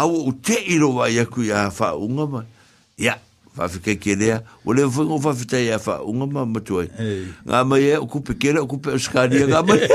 [0.02, 2.42] Au u te i lo vai ya ku ya fa unga ma.
[2.98, 3.22] Ya,
[3.54, 4.18] fa fi ke ke
[4.66, 6.90] O le fo ngofa fita ya fa unga ma ma tu ai.
[7.46, 9.78] Nga ma ye, u kupe kere, u kupe uskari ya ngama.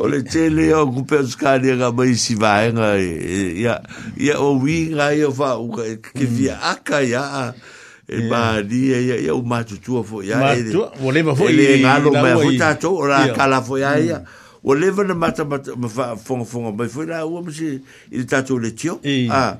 [0.00, 3.60] O le te le u kupe uskari ya ngama i si vai ngai.
[3.60, 3.84] Ya,
[4.16, 5.84] ya o wi ngai ya fa unga.
[6.00, 6.64] Ke fia mm.
[6.72, 7.20] aka ya.
[7.20, 7.76] Ya
[8.10, 11.46] e ba di e e o ma tu tu fo ya e tu voleva fo
[11.48, 14.18] e na lo ma fo ora kala fo ya ya
[14.62, 15.70] voleva na mata mata
[16.18, 18.98] fo fo ma fo na o ma il ta le tio
[19.30, 19.58] a ah.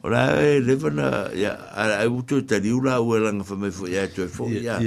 [0.00, 0.62] ora e
[1.36, 4.80] ya a u tu ta di ura me fo ya tu fo ya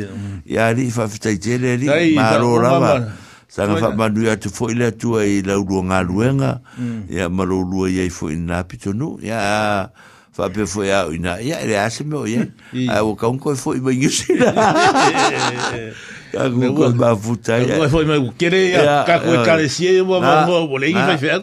[0.45, 1.85] ya li fa fa ta li
[2.17, 2.91] ma ro ra ma
[3.45, 6.61] sa na fa ma du fo ile tu e la u ngalu nga
[7.13, 9.85] ya ma lo lu ya fo ina pitu nu ya
[10.33, 12.49] fa pe foi a ina ia ele ase meu ia
[12.97, 14.33] a o cão un foi ben isi
[16.33, 20.17] a go ko ba futa ia foi meu querer a ka ko carecia e mo
[20.19, 21.37] mo mo le ia fe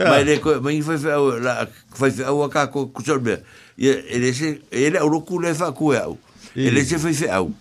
[0.00, 1.12] mas ele ko mai foi fe
[1.44, 3.44] la foi o ka ko kusolbe
[3.78, 6.16] ele se ele o roku le fa ku au
[6.56, 7.52] ele se foi fe au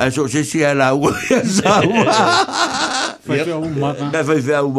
[0.00, 1.12] a so se se ala o
[1.44, 1.92] sa u
[3.28, 4.72] foi fe au maka foi fe au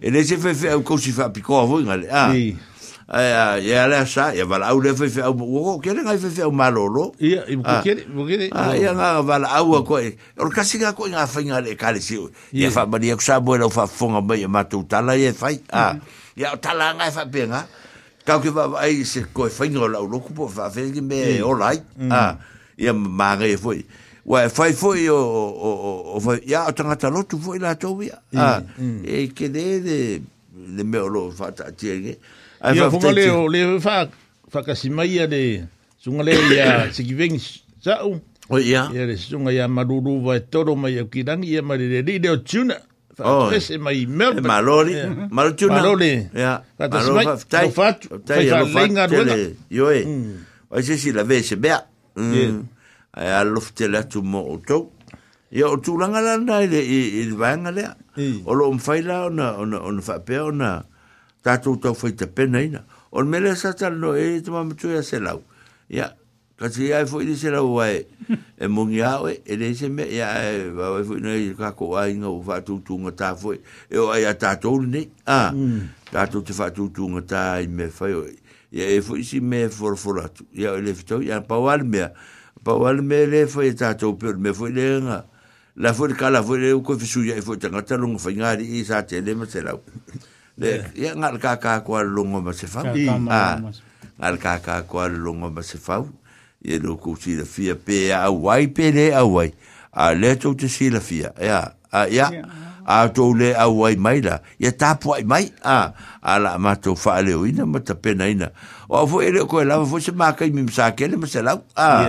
[0.00, 2.32] ele se foi fe picou a voi ah
[3.08, 6.04] ya ya la sa ya e vala au le fe fe au ko ke le
[6.04, 8.52] ngai fe fe au malolo ya ko ke ko ke
[8.84, 9.96] ya nga vala au ko
[10.36, 12.20] or kasi ga ko nga fa ngale kale si
[12.52, 15.32] ya fa mari ku sa bo le fa fonga ba ya matu tala ya e
[15.32, 15.96] fa a
[16.36, 16.60] ya mm.
[16.60, 17.64] tala nga fa pe nga
[18.28, 21.40] ka ke va ai se ko fa ngo la lo ku fa fe ki me
[21.40, 21.56] o mm.
[21.56, 22.12] lai mm.
[22.12, 22.36] a
[22.76, 23.72] ya ma ga fo
[24.28, 25.70] wa fa fo yo o
[26.12, 27.96] o o ya tanga ta tu foi la to
[28.36, 28.60] Ah,
[29.00, 29.80] e que de
[30.76, 31.72] de meu lo fa ta
[32.60, 34.08] Ai Ia whunga leo, leo wha,
[34.52, 35.68] whakasima ia le,
[36.04, 37.38] sunga leo ia siki vengi
[37.80, 38.18] sau.
[38.50, 38.90] O ia.
[38.94, 42.74] Ia le sunga ia maruru vai toro mai au kirangi ia marire li leo tuna.
[43.18, 44.46] Whakapese mai Melbourne.
[44.46, 44.96] Malori,
[45.30, 45.74] malo tuna.
[45.78, 46.26] Malori.
[46.34, 46.62] Ia.
[46.78, 47.26] Whatasmai,
[47.62, 49.36] au fatu, whai whalenga ruenga.
[49.70, 50.02] Ioe.
[50.74, 51.78] Ai se si la vese bea.
[52.18, 54.90] Ai alofte la tu mo o tau.
[55.54, 57.94] Ia o tūlanga lana i le vanga lea.
[58.44, 60.72] O lo umwhaila ona, ona, ona whapea ona, ona, ona, ona, ona, ona, ona, ona,
[60.74, 60.86] ona,
[61.46, 62.84] tātou tau whai te pena ina.
[63.10, 65.42] O me le satan no e te mamma tui a selau.
[65.90, 66.10] Ia,
[66.60, 68.02] kati ia e fwoi ni selau wae,
[68.60, 72.28] e mongi awe, e le se me, ia e wae fwoi ni kako wa inga
[72.30, 73.60] o whātoutu nga tā fwoi.
[73.90, 75.86] E o ai a tātou ni, a, mm.
[76.12, 78.34] tātou te whātoutu nga tā i me whai oi.
[78.76, 80.44] Ia e fwoi si me forfora tu.
[80.58, 82.10] Ia e le fitau, ia pawal mea,
[82.68, 85.22] pawal mea le fwoi e tātou peor me fwoi le nga.
[85.78, 89.22] La fwoi kala fwoi le uko fisuja e fwoi tangata lunga whaingari i sa te
[89.22, 89.78] le ma selau.
[89.78, 90.26] Ia,
[90.58, 93.56] le ya ngal ka ka ko al lungo ma se fa ah
[94.18, 96.02] ngal ka ka ko al lungo ma se fa
[96.58, 99.54] ye lo ku si la fia pe a wai pe le a wai
[99.94, 102.26] a le to te si la fia ya a ya
[102.88, 105.92] a to le a wai mai la ya tapu ai mai à, à,
[106.22, 108.48] a ala ma to fa le ina ma ta pena ina
[108.88, 111.42] o fo ele ko la fo se ma ka mi sa ke le ma se
[111.44, 112.08] la a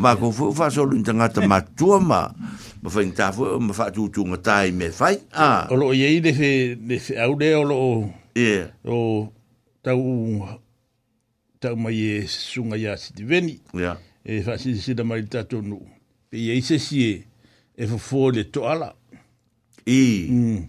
[0.00, 2.24] ma ko fo fa so lu tanga ta ma tu ma
[2.80, 5.92] ma fa ta fo ma fa tu tu ma tai me fai a o lo
[5.92, 7.78] ye de se de se au de o lo
[8.34, 9.28] ye o
[9.84, 10.00] tau
[11.60, 15.44] tau mai e sunga ya si veni ya e fa si si da mai ta
[15.44, 15.84] to nu
[16.32, 17.20] pe ye se si
[17.76, 18.88] e fo fo le to ala
[19.86, 20.08] I.
[20.30, 20.60] Mm.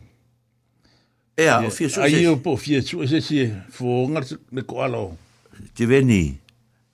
[1.38, 2.02] Ea, o fia suese.
[2.16, 4.22] Ai o po fia suese si fuonga
[4.52, 5.16] me koalo.
[5.76, 6.36] Te veni.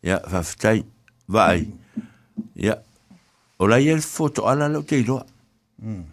[0.05, 0.83] Ia, whaftai.
[1.27, 1.67] Vai.
[2.55, 2.77] Ia.
[3.57, 5.25] O lai el foto ala lo te iloa.
[5.81, 6.03] Mm.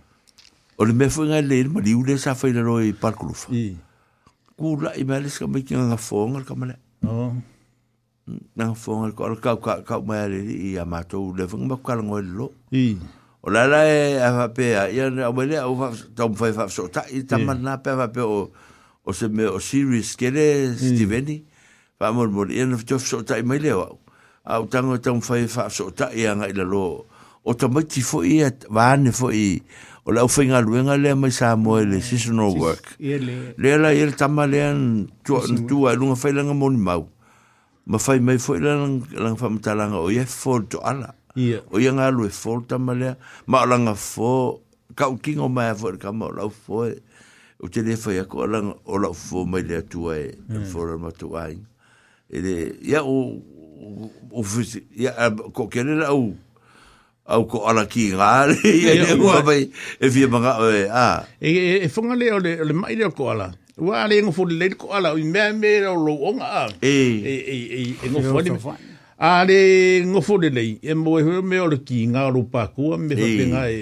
[0.79, 3.53] O le mefo ngai leir ma liu le sa whaila roi i parkulufa.
[3.53, 3.77] I.
[4.59, 6.77] Kula i meles ka mai ki ngā fuonga ka mele.
[7.07, 7.33] Oh.
[8.59, 10.41] Ngā fuonga ka ala kau kau kau mai ale
[10.71, 12.53] i a mātou le whanga ma kala ngoi lo.
[12.73, 12.93] I.
[12.97, 13.15] I.
[13.49, 15.73] O la la e a pe a ia na o mele o
[16.13, 17.45] ta un fai fai sota i ta mm.
[17.49, 18.53] man na pe a pe o
[19.01, 20.77] o se me o series kere le mm.
[20.77, 21.37] Steveni
[21.97, 24.05] fa mo mo ia na fai sota i mele o
[24.45, 27.09] a o ta ngo ta un fai fai sota i anga i la lo
[27.41, 31.33] o ta mai ti fo i a vane fo o la ufenga luenga le mai
[31.33, 35.97] sa mo ele si no work le la i le ta ma le an tua
[35.97, 37.09] n fai langa mo ni mau
[37.89, 41.17] ma fai mai fo i la langa fai mta langa o ye fo to ala
[41.39, 41.61] yeah.
[41.71, 43.15] o ia ngā lue fōlta ma lea,
[43.47, 44.33] ma alanga fō,
[44.99, 46.97] ka u kinga o mai afuera ka mao lau fō e,
[47.63, 50.67] o te lefa ia ko alanga o lau fō mai lea tua e, mm.
[50.73, 51.61] fōra ma tu aing.
[52.29, 52.83] E le, hmm.
[52.89, 54.45] e ia o, o, o,
[55.01, 55.15] ia,
[55.57, 56.27] ko kere la u,
[57.29, 59.63] au ko ala ki ngā re, ia ne ua vai,
[60.01, 61.07] e fia manga, e, a.
[61.41, 64.43] E, e, e, fonga le, o le, o le mai ko ala, Wa le ngofu
[64.51, 66.67] le ko ala i me me ro lo onga.
[66.83, 68.57] E e e, e, e ngofu le.
[69.21, 73.17] A le ngofo le lei, e mo e hoa mea ki ngā ro pākua, me
[73.19, 73.81] hoa pe ngā e,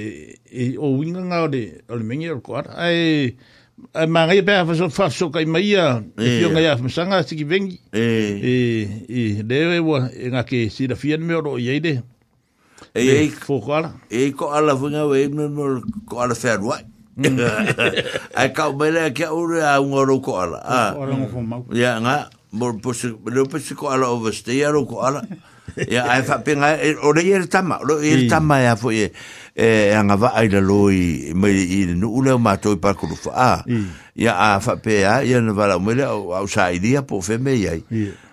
[0.50, 1.60] e o winga ngā o le,
[1.92, 2.62] o le mengi o kua.
[2.72, 3.36] Ai,
[3.92, 7.44] ai mā ngai pēha whaso whaso kai mai a, e fio ngai a whamsanga siki
[7.44, 7.76] vengi.
[7.92, 8.06] E,
[8.54, 8.56] e,
[9.12, 11.98] e, le e wa, e ngā ke sira fian mea ro i eide.
[12.96, 13.92] E, e, fokuala.
[14.08, 15.68] e, e, ko ala whunga o e me mo
[16.08, 16.80] ko ala whēruai.
[17.16, 17.38] Mm.
[18.36, 20.60] Ai kau mele a kia ure a ungo ro ko ala.
[20.92, 22.16] Ko ya nga
[22.56, 25.20] mo pose lo pose ko ala overstay ro ko ala
[25.76, 29.12] ya ai fa penga o le yer tama lo yer tama ya fo ye
[29.52, 33.60] e anga va ai la loi me i no ule ma to pa ko fa
[34.16, 37.36] ya a fa pe ya ya no vala mo le au sa idea po fe
[37.38, 37.76] me ya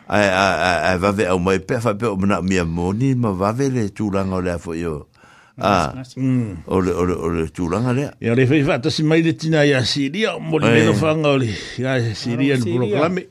[0.07, 3.31] a a a va ve au mai pe fa pe o na mi moni ma
[3.35, 5.07] va ve le tu langa le fo yo
[5.53, 6.65] Ah, mm.
[6.65, 8.07] o le o le o le tūranga lea.
[8.25, 11.53] Ia le whaiwha, tasi mai le tina ia Siria, mo le meno whanga o le
[11.77, 13.27] ia Siria le proklame.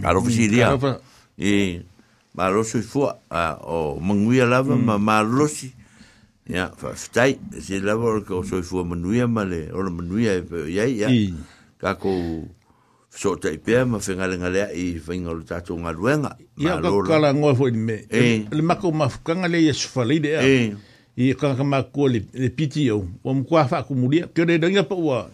[0.00, 0.72] Karo fa si ria.
[1.36, 1.82] E,
[2.34, 3.16] ma lo so i fua,
[3.66, 5.72] o manguia lava, ma ma lo si,
[6.48, 9.82] ya, fa ftai, se lava o ka o so i fua manuia ma le, o
[9.82, 11.08] la manuia e peo iai, ya,
[11.80, 12.12] ka ko,
[13.12, 16.36] so ta i ma fe ngale ngalea i fa inga tato ngā ruenga.
[16.58, 18.04] Ia ka kala ngoi fo i me,
[18.48, 20.42] le mako ma fukanga le i falei sufalei de a,
[21.16, 24.82] i ka ka ma kua le piti au, o mkua fa akumulia, kio re ranga
[24.84, 25.26] pa ua,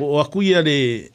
[0.00, 1.10] o akuia le,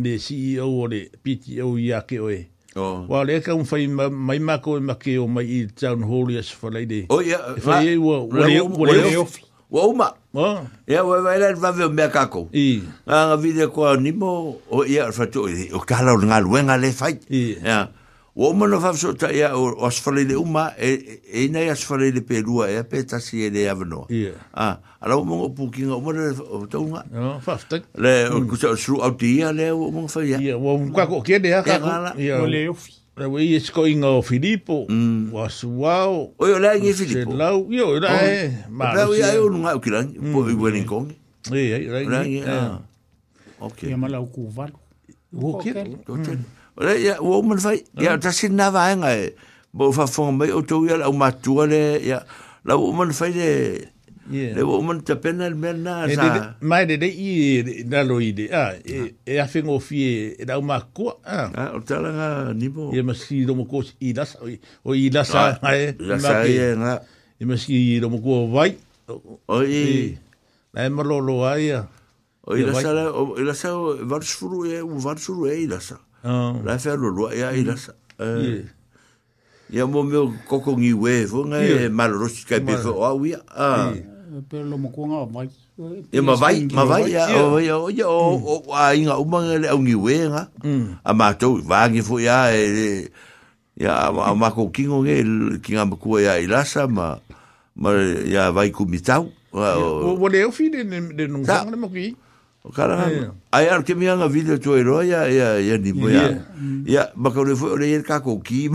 [0.00, 2.40] le CEO o le PTO i ake oe.
[2.78, 3.04] Oh.
[3.08, 6.30] Wa le ka un fai ma, mai mako e make o mai i town hall
[6.32, 7.04] i asa whalei de.
[7.08, 7.38] Oh, ia.
[7.56, 8.74] E fai e ua le off.
[8.76, 9.38] Wa o, off.
[9.70, 10.12] o, uma.
[10.34, 10.50] Wa.
[10.90, 12.48] Ia, wa vai lai vave o mea kako.
[12.52, 12.82] I.
[13.08, 15.70] Nga nga vide kua nimo o ia alfatu o i.
[15.74, 17.16] O kala o ngā luenga le fai.
[17.28, 17.40] I.
[17.58, 17.64] Ia.
[17.66, 17.88] Yeah
[18.36, 22.20] o mana fa so ta ya o asfali de uma e e nei asfali de
[22.20, 24.06] perua e pe ta si de e avno
[24.54, 28.46] ah ala mo mo puki ngo mo o to nga no fa ta le o
[28.46, 31.22] ku so su au di ya le o mo fa ya ya o ka ko
[31.26, 31.90] ke de ya ka ko
[32.22, 36.78] ya o le ofi le we is going o filipo o asuao o yo la
[36.78, 40.50] ni filipo la yo la e ma la yo ayo nga o kiran po mm.
[40.54, 41.10] i wen kon
[41.50, 42.78] e e la ni ah
[43.58, 44.70] okay ya mala o ku val
[45.34, 45.74] o ke
[46.06, 46.14] to
[46.80, 47.80] Ole ia o man fai.
[48.00, 49.30] Ia ta sin na vai ngai.
[49.72, 52.22] Bo fa fo mai o to ia o matua le ia.
[52.64, 53.50] La o man fai le
[54.30, 56.30] le o man te pena le mer na sa.
[56.62, 58.48] Mai de de i na lo i de.
[58.52, 58.72] Ah,
[59.32, 60.00] e a fengo fi
[60.40, 61.18] e da o ma ko.
[61.24, 62.88] Ah, o tala nga ni bo.
[62.96, 65.92] Ia ma si do mo ko i das o i das sa ai.
[66.00, 66.94] La sa ia nga.
[67.40, 68.72] Ia ma si do mo ko vai.
[69.52, 70.16] O i.
[70.72, 71.80] Na e malolo ai ia.
[72.48, 75.76] O i la sala, o i la sala, varsfuru e, u varsfuru e i la
[75.84, 77.92] sala la fe lo lo ia i lasa
[79.70, 83.38] ia mo meo koko ngi we fo ngai malorosi kai pe fo au ia
[84.48, 85.48] pe lo mo kuanga mai
[86.12, 89.68] e ma vai ma vai ia o ia o ia o a inga uma le
[89.70, 90.50] au ngi we nga
[91.08, 93.08] a ma to va ngi fo ia e
[93.80, 95.14] ia a ma ko kingo nge
[95.64, 97.16] kinga ma ku ia i lasa ma
[97.80, 97.90] ma
[98.28, 100.82] ia vai ku mitau o le o fi de
[101.16, 101.76] de no sang le
[102.62, 103.08] O cara,
[103.52, 105.40] aí ar que minha video tu e roia e
[105.72, 106.44] e ni boia.
[106.86, 108.68] E a bacau de foi ler ca com ki.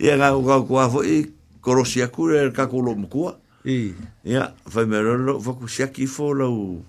[0.00, 1.30] E a gago ca com a foi
[1.60, 3.38] corosia cura ca com lo mcua.
[3.64, 3.94] E
[4.34, 6.82] a foi melhor lo foi com sia ki fo lo.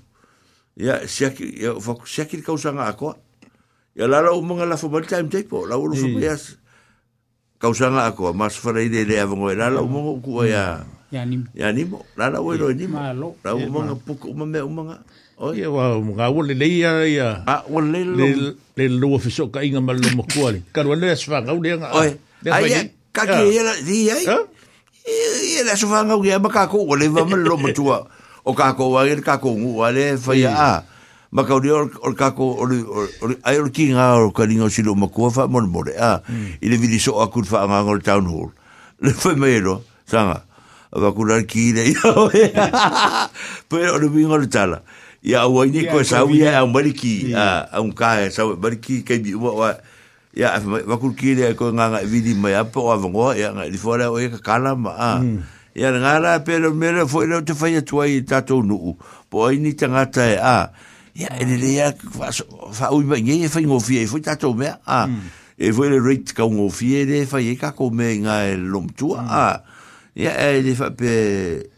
[0.76, 3.14] E a sia ki foi com sia ki ca usa na co.
[3.96, 6.58] E lá lá o manga la foi time tempo, lá o foi mais
[7.60, 10.84] ca usa na co, mas foi de de avo era lá o mo cua ya.
[11.12, 11.46] Ya ni.
[11.54, 11.86] Ya ni,
[12.18, 12.88] lá lá o ni.
[12.90, 15.06] Lá o manga pouco, e uma uma.
[15.36, 17.44] Oi wa nga wo le ia ia.
[17.44, 20.64] Ah wo le le le lo fi so ka inga mal mo ko le.
[20.72, 21.92] Ka wo le sfa nga wo le nga.
[21.92, 22.16] Oi.
[22.48, 24.24] Ai ka ki ia di ai.
[24.24, 27.68] Ia le sfa nga wo ia ba ka ko wo le va mal lo mo
[27.76, 28.08] tua.
[28.48, 30.72] O ka ko wa le ka ko ngu wa le fa ia a.
[31.36, 32.72] Ma ka ori or ka ko or
[33.20, 35.84] or ai or ki nga or ka linga si lo mo ko fa mo mo
[35.84, 36.24] le a.
[36.64, 38.56] Ile vi so akut fa nga ngol town hall.
[39.04, 39.84] Le fa me lo.
[40.08, 40.48] Sanga.
[40.96, 41.92] Va kular ki le.
[43.68, 44.80] Pero lo vingo le tala.
[45.26, 48.54] ya o ni ko sa u ya o mariki a un ka e sa u
[48.54, 49.74] mariki ke bi wa
[50.38, 53.66] ya wa ku ki ko nga nga vi di ma po a vo ya nga
[53.66, 55.12] di fora o ka kala ma a
[55.74, 55.98] ya mm.
[56.06, 58.94] nga la pe lo me fo lo te fa ya tu ai ta to nu
[59.34, 60.58] po ai ni tanga ta e, a
[61.18, 62.30] ya ele le ya fa
[62.70, 65.26] fa u ba ye fa ngo fi fo ta to me a mm.
[65.58, 68.54] e fo le rit ka ngo fi de fa ye ka ko me nga e
[68.62, 69.58] lo mtu a
[70.14, 70.44] ya mm.
[70.54, 71.74] ele fa pe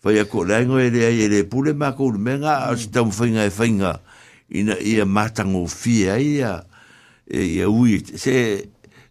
[0.00, 3.12] Fai a kore aingo e rea e rea pule ma kou rume a si tamu
[3.12, 4.00] whainga e whainga
[4.48, 6.64] ina ia matango fie a ia
[7.28, 8.64] e ia ui se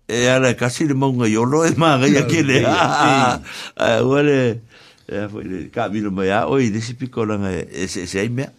[0.09, 3.39] e ara kasi le maunga yolo e maa gai a kere a
[3.77, 8.01] e a fai le ka milo mai a oi nisi piko langa e, e se
[8.09, 8.49] e se ai mea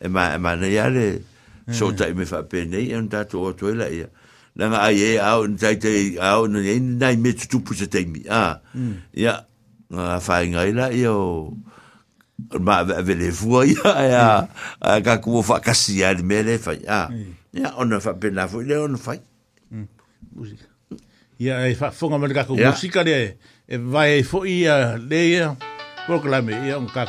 [0.00, 1.20] e ma e ma na ia le
[1.68, 1.72] hmm.
[1.72, 4.08] so ta ime wha pene e un tato o e toila ia
[4.56, 8.94] langa ai e au n tai te au nai me tutupu se teimi a hmm.
[9.20, 9.36] ia
[9.92, 11.52] a whainga ila ia o
[12.60, 14.50] ma vele fua ia ia mm.
[14.80, 17.06] a ka ku fa kasi ia mele fa ia
[17.54, 19.14] ia on fa pena fu le ona fa
[19.70, 19.86] mm.
[20.34, 20.66] musica
[21.38, 23.38] ia e fa on me ka ku musica le
[23.68, 25.46] e vai fo e ia le ia
[26.06, 27.06] proclame un ka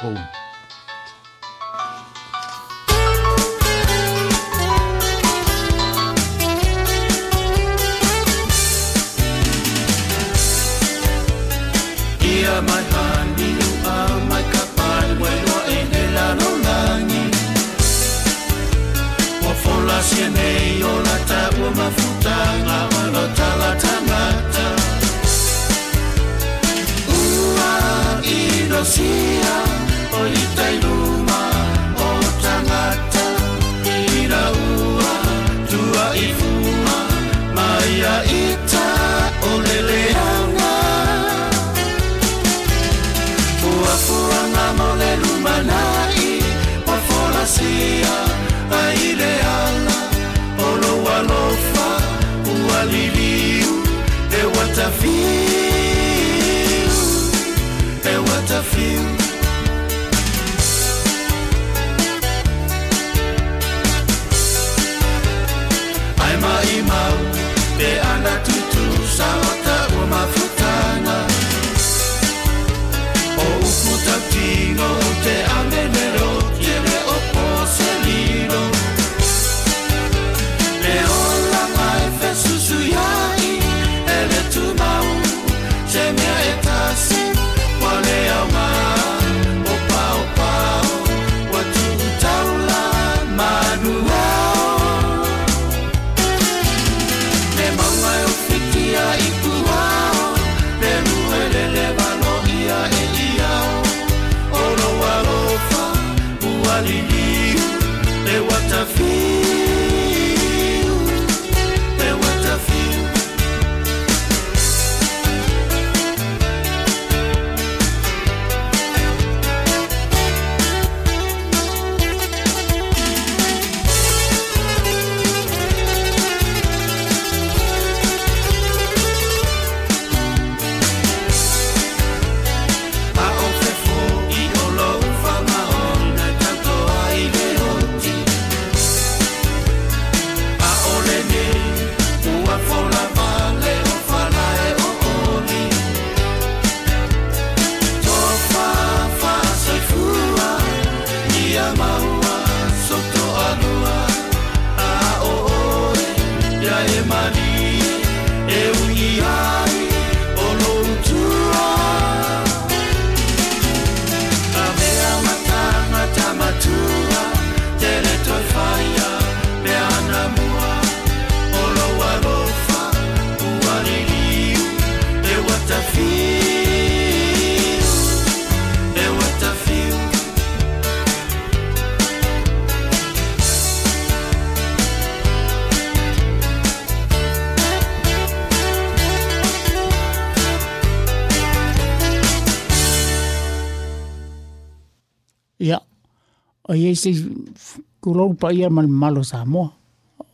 [198.36, 199.72] upa ia malumalo sa moa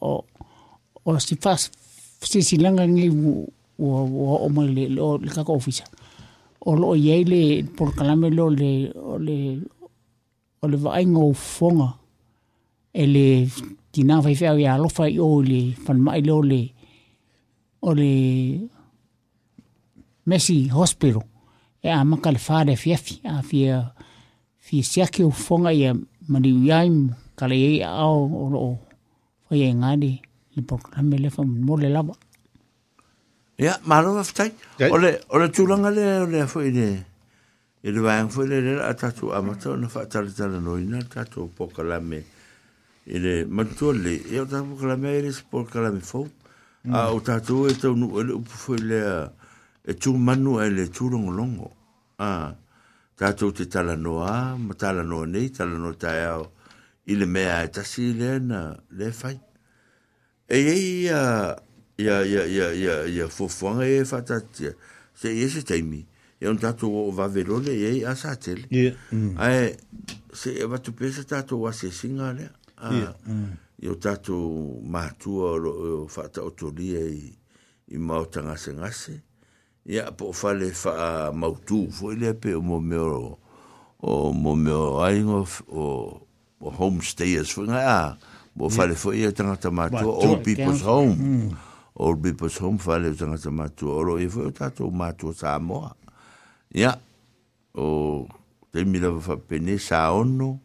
[0.02, 0.26] o
[1.06, 1.70] o si fas
[2.26, 3.06] sisilanga ngi
[3.80, 5.86] ua ua o mai le o le kako ofisa
[6.68, 7.42] o lo iai le
[7.78, 8.72] polokalame lo le
[9.26, 9.38] le
[10.72, 11.90] le vaaiga ufoga
[13.02, 13.14] ele
[13.46, 13.50] le
[13.94, 16.60] tinā faifeau ia alofa i ou le fanamaʻi leo le
[17.82, 18.10] o le
[20.30, 21.18] Messi hospital
[21.86, 22.94] e a maka fi fā le fi
[23.26, 23.94] afia
[26.30, 26.52] mani
[27.42, 28.72] kala i au o loo
[29.50, 30.12] fai e ngādi
[30.54, 32.16] li pokrami le fa e mō lawa.
[33.66, 34.52] Ia, maro wa fitai.
[34.96, 36.88] Ole, ole tūranga le o le afo i le
[37.86, 40.60] i le wāng fo i le le a tatu amata o na wha tala tala
[40.66, 45.26] noina tatu o pokrami i e le mantua le e o tatu pokrami i e
[45.26, 46.22] le sport kalami fo
[46.94, 49.00] a o tatu e tau nu ele upu fo i le
[49.82, 51.70] e tū manu e le tūrongo longo.
[52.22, 52.54] Ah,
[53.18, 56.46] tatu te tala noa, ma tala noa nei, tala noa tai au.
[56.48, 56.61] Ah,
[57.12, 58.60] i le mea e tasi i lea na
[58.90, 59.40] le fai.
[60.48, 61.56] E ei ia,
[61.98, 64.72] ia, ia, ia, ia, ia fofuanga e whatatia,
[65.20, 66.02] se ia se teimi,
[66.40, 68.66] e un tato o vavelole e ei asa atele.
[68.70, 68.96] Yeah.
[69.12, 69.36] Mm.
[69.38, 69.78] Ae,
[70.34, 72.52] se e watu pesa tato wa se singa lea.
[72.78, 73.14] A, yeah.
[73.28, 73.52] mm.
[73.82, 74.36] Ia tato
[74.94, 77.32] mātua o whata otoria i,
[77.88, 79.16] i maota ngase ngase.
[79.90, 83.40] Ia po whale wha mautu, fo i lea pe o mo meo
[84.12, 85.88] o mo meo aingo o
[86.62, 88.18] o homestayers foi nga
[88.56, 91.58] mo fale foi e tanga tamatu old people's home
[91.98, 95.58] old people's home fale o tanga tamatu o lo e foi o tatou matu sa
[95.60, 95.96] moa
[96.74, 96.94] ia
[97.76, 98.28] o
[98.72, 100.60] te mira fa pene sa ono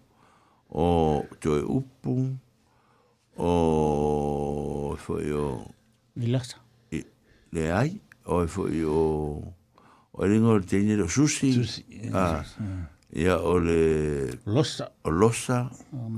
[0.70, 2.14] o to upu
[3.40, 3.52] o
[5.00, 5.44] foi o
[6.16, 6.56] Vilasa.
[7.52, 8.98] Le ai, o foi o
[10.16, 11.52] o ringo tenero sushi.
[11.52, 11.84] Sushi.
[12.12, 12.40] Ah.
[13.16, 15.70] ya o le losa o losa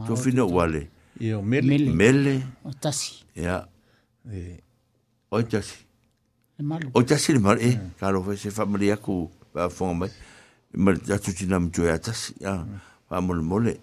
[0.06, 2.34] tu fino wale ya mele mele
[2.64, 3.66] o tasi ia
[4.34, 4.58] e
[5.30, 5.78] o tasi
[6.58, 6.64] e
[6.94, 7.70] o tasi le malu e
[8.00, 8.24] kalo eh.
[8.26, 10.12] fai se ku va whafonga mai
[10.82, 12.66] ma le tatu tina mtu e atasi ia
[13.10, 13.74] whamole mole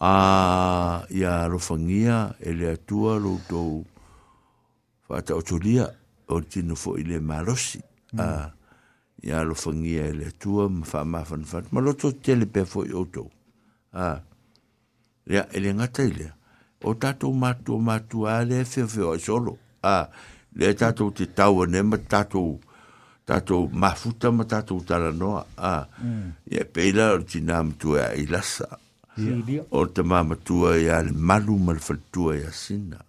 [0.00, 3.84] a ia rofangia e le atua loutou
[5.08, 5.90] whata otolia
[6.28, 7.78] o tino fo ile le malosi
[8.18, 8.63] a mm.
[9.24, 12.44] ya lo fangia e le tua ma fa ma fan fan ma lo to tele
[12.46, 13.08] pe fo yo
[13.92, 14.20] a
[15.26, 16.26] ya ele nga tele
[16.84, 20.06] o tato ma tu ma tu a le fe fe o solo a
[20.52, 22.60] le tato te tau ne ma tato
[23.24, 25.88] tato ma futa ma tato tala no a
[26.44, 26.72] ya mm.
[26.72, 28.68] pe la ti nam tu a ila sa
[29.70, 32.52] o te ma ma tu a ya le malu ma fa e tu a ya
[32.52, 33.00] sina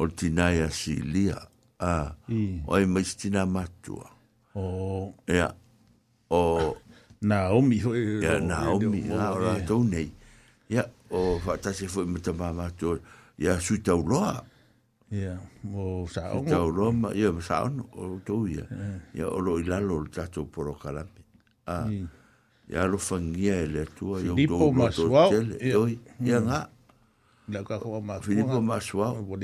[0.00, 1.36] o ti na ya si lia
[1.76, 2.16] a
[2.64, 4.15] o ai ma sti ma tu a
[4.56, 5.14] O.
[5.28, 5.50] Ia.
[6.30, 6.76] O.
[7.22, 8.02] Naomi hoi.
[8.24, 9.00] Ia, Naomi.
[9.04, 10.08] Ia, o la tau nei.
[10.72, 12.96] Ia, o whatase fwoi me ta mama tō.
[13.42, 14.32] Ia, sui tau loa.
[15.12, 15.36] Ia,
[15.74, 16.40] o sao.
[16.40, 18.64] Sui tau loa, ma, ia, ma sao no, o tau ia.
[19.14, 21.22] Ia, o lo ilalo o tatou poro kalampe.
[21.68, 21.84] Ah.
[22.70, 24.20] Ia, lo fangia e le tua.
[24.24, 25.32] Filippo Masuau.
[25.60, 26.62] Ia, ngā.
[27.52, 28.24] Lau kakoa masuau.
[28.24, 29.40] Filippo Masuau.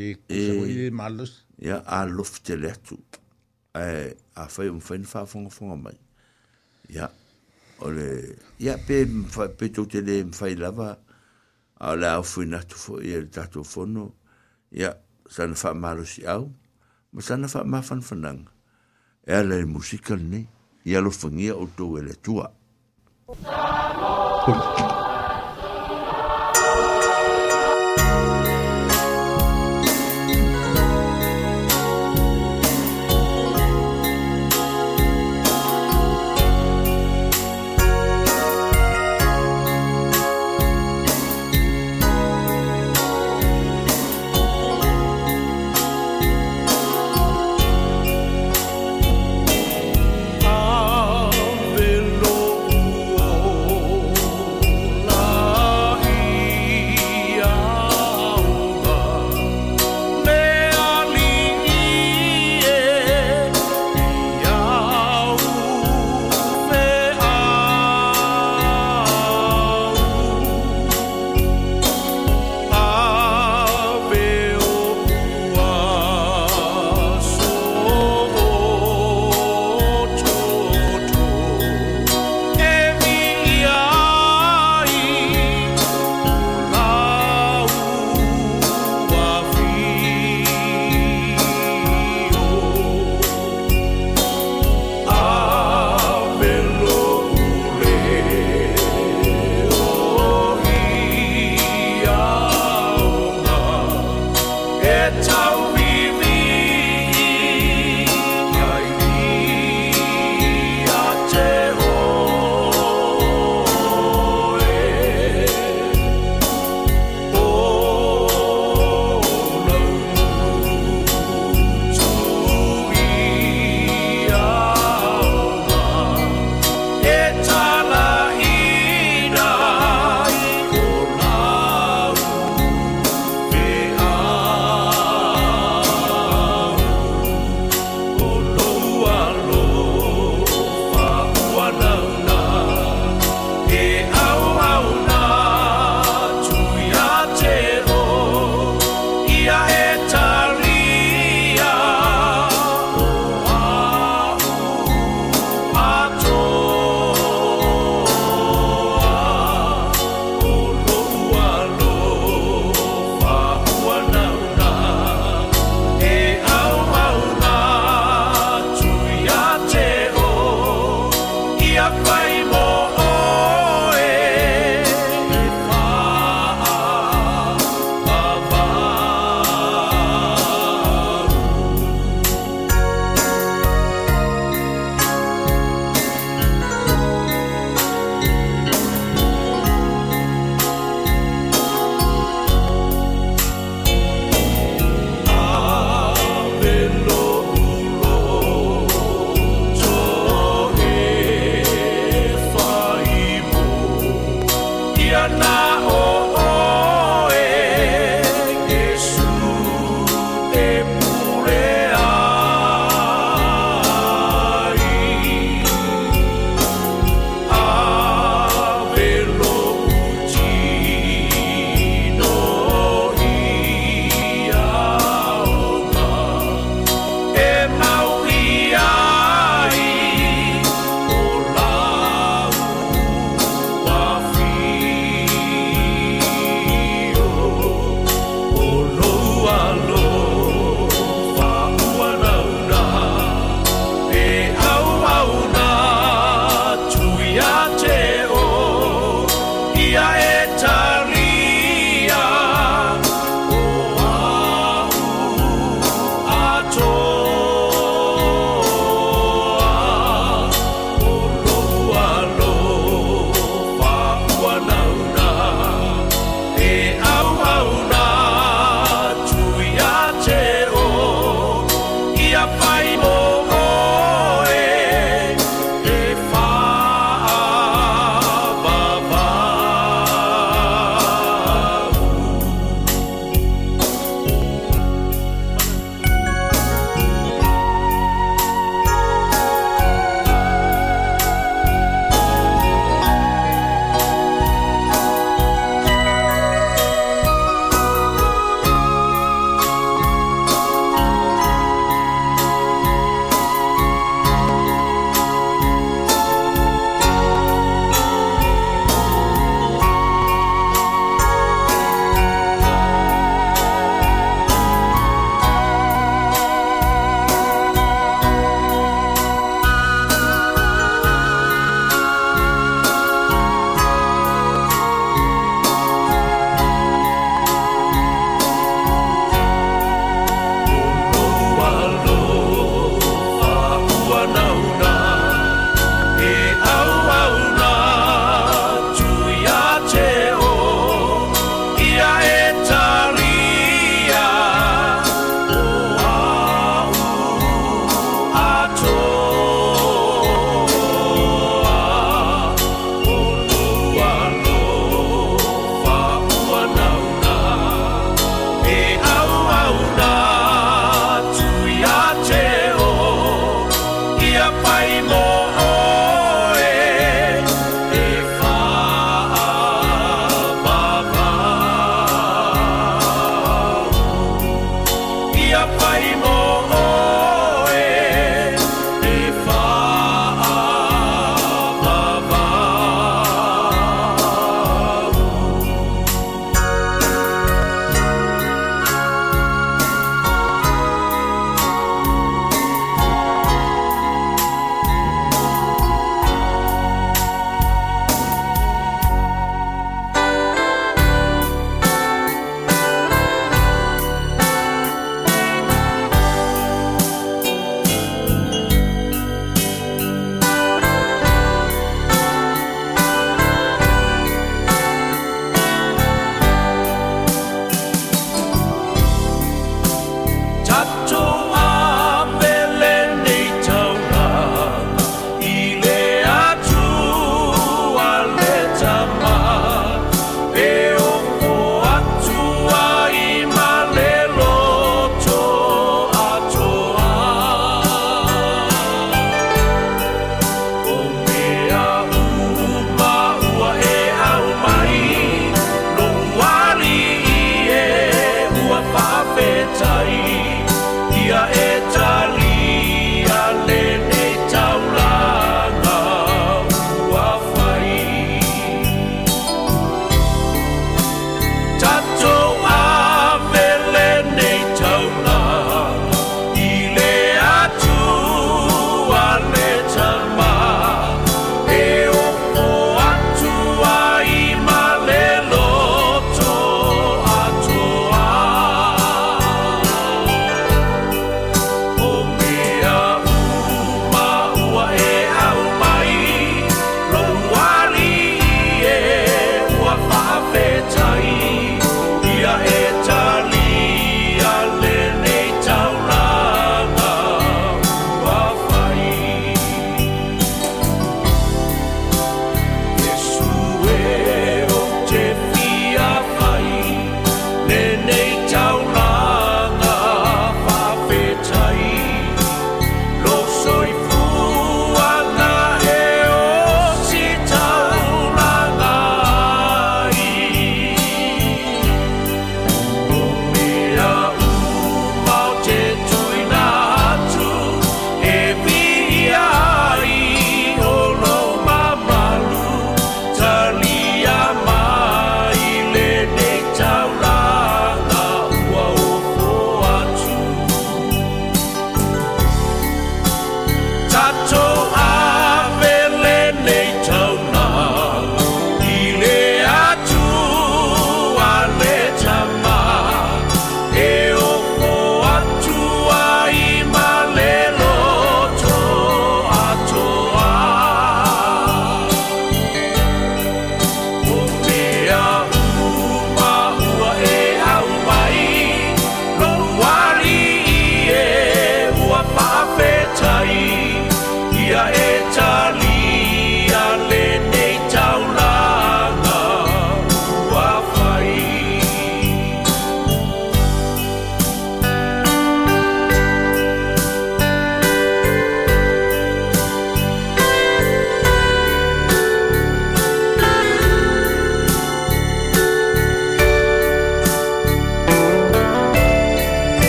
[1.60, 2.72] Ia, alos te le
[3.74, 5.98] e a fai un fai fa fonga fonga mai
[6.88, 7.10] ya
[7.80, 10.98] ole ya pe fa pe to te le fai lava
[11.80, 13.86] a la au fui na fo e ta tu fo
[14.70, 14.94] ya
[15.28, 15.72] sa na fa
[16.04, 16.52] si au
[17.12, 18.44] ma sa na fa ma fan fanang
[19.26, 20.46] e ala e musical ne
[20.84, 22.52] ya lo fangia o to e tua
[23.32, 24.91] Thank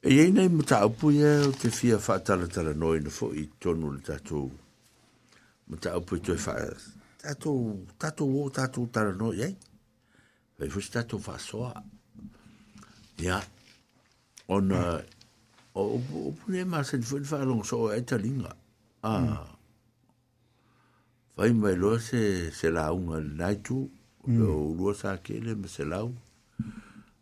[0.00, 3.98] E ei nei mata upu ia o te fia whaataratara noina fo i tonu le
[3.98, 4.46] tātou.
[5.66, 6.54] Mata upu i toi wha...
[7.18, 9.56] Tātou, tātou o tātou tara noi, ei?
[10.56, 11.72] Pei fusi tātou whasoa.
[13.24, 13.40] Ia.
[14.54, 14.78] Ona,
[15.74, 18.54] o upu, upu ne maa sen fwini whaalong so e talinga.
[19.02, 19.18] Ah.
[19.18, 19.34] Hmm.
[21.34, 22.22] Whai mai loa se,
[22.54, 23.82] se launga naitu,
[24.30, 24.44] hmm.
[24.46, 26.22] o urua sa kele me se launga.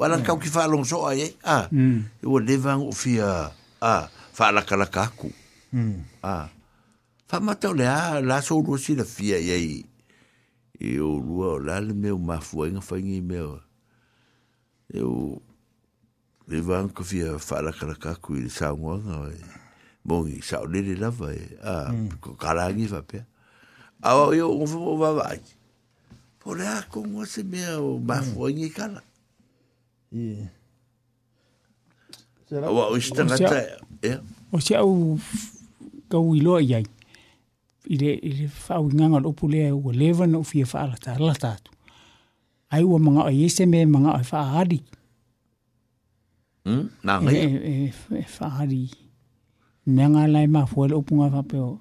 [0.00, 0.24] wala mm.
[0.24, 3.52] kau ki fa long so ai a e o leva o fia
[3.84, 5.28] a fa la kala kaku
[6.24, 6.48] a
[7.28, 9.84] fa mata le a la so lo si la fia ye
[10.80, 13.60] e o lua la le meu mafuenga fa ngi meu
[14.88, 15.36] eu
[16.48, 19.36] leva ko fia fa la kala kaku i sa ngonga
[20.08, 21.92] mongi sa o le lava e a
[22.24, 22.40] ko hmm.
[22.40, 23.20] kala ngi fa pe
[24.00, 25.40] a eu o va vai
[26.40, 27.60] Por lá, como você me
[28.08, 29.02] mafuenga e cala.
[30.14, 30.50] 예.
[32.52, 33.56] 와 오시다갔다.
[34.04, 34.20] 예.
[34.52, 35.18] 오시아우
[36.10, 36.82] gau i loa iai.
[37.90, 41.70] I le, i le whau nganga o pulea ua lewa no fia whaalata ala tātu.
[42.70, 44.80] Ai ua mga o iese me mga o whaahari.
[46.66, 47.36] Mm, nā ngai.
[47.36, 48.80] E, e, e whaahari.
[49.86, 51.78] Mea ngā lai mā fuele upunga whapeo.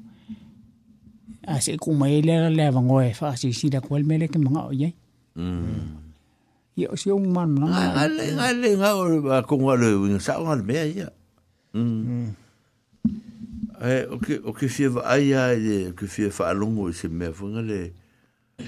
[1.47, 4.93] A se kumai lera lea vangoe whaasisira kuel mele ke manga o iai.
[5.35, 6.08] Mm.
[6.79, 10.39] ia o siung man man ale ale nga o ba ko nga le wing sa
[10.39, 11.09] nga le ya
[11.75, 12.37] mm
[13.83, 14.03] ai mm.
[14.03, 17.11] eh, o ke o ke fi va ai ai le ke fi fa longo se
[17.11, 17.91] me fo nga le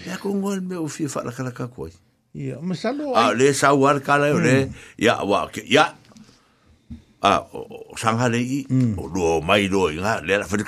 [0.04, 1.96] ya ko nga le o fi fa la kala ka koi
[2.36, 4.56] ia ma sa lo ah, ai le sa war kala yo e le
[5.00, 5.24] ya mm.
[5.32, 5.96] wa ke ya
[7.24, 9.00] a ah, o sang ha le i mm.
[9.00, 10.66] o lo mai lo nga le la fa de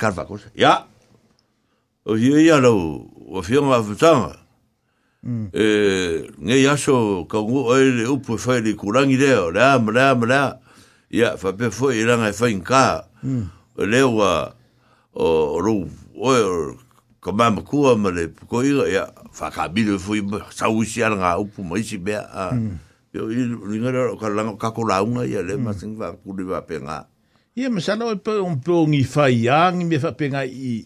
[0.56, 0.88] ya
[2.08, 4.43] o hi ya lo o fi nga fa tanga
[5.24, 5.46] Mm.
[5.56, 10.12] Eh, nge yaso ka ngu oi le upu e fai le kurangi rea, rea, rea,
[10.20, 10.56] rea,
[11.10, 13.44] ia, fa pe fai iranga e fai nka, mm.
[13.88, 14.52] leo wa,
[15.16, 15.24] o,
[15.56, 15.72] o, o,
[16.20, 16.74] o, o,
[17.24, 20.20] ka mama kua ma le puko iga, ia, fa ka bilo e fai
[20.52, 22.76] sau isi ala nga upu ma isi bea, a, mm.
[23.64, 25.64] ringa rea, ka langa, ka launga, ia, le, masinga hmm.
[25.64, 27.08] masing, fa, kuri, fa, pe, nga.
[27.56, 30.82] Ia, masana, oi, pe, ongi, fai, yang, mi, fa, pe, i,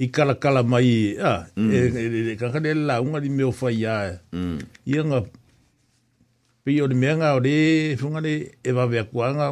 [0.00, 1.68] i kala kala mai a mm.
[1.68, 3.96] e ka e, e, e, ka de la unga di meo fai a
[4.32, 4.58] mm.
[4.88, 5.18] i nga
[6.64, 7.56] pe o de menga o de
[8.00, 9.46] funga de e va vea kuanga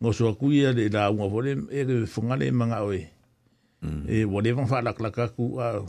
[0.00, 4.02] ngo so ku ia de da unga vole e ke funga de manga o mm.
[4.12, 5.80] e e wo de van fa la kala ka ku a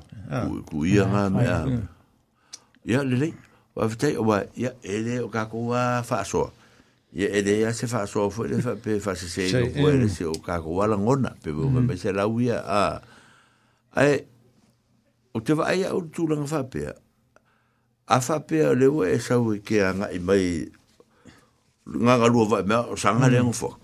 [0.72, 1.60] ku ia nga me a
[2.88, 3.30] ia le le
[3.76, 6.48] wa fete o wa ia e de o ka ku a fa so
[7.11, 9.68] ia e de ia se fa so fo de fa pe fa se se o
[9.76, 12.86] ku e se o ka ku ala ngona pe bo me se la uia a
[13.92, 14.24] Ai,
[15.36, 16.94] o te wa ai au tūlanga whapea.
[18.08, 20.64] A whapea lewa e sau i ke anga i mai
[21.88, 23.34] ngā galua vai mea o sanga mm.
[23.36, 23.80] lengo fok.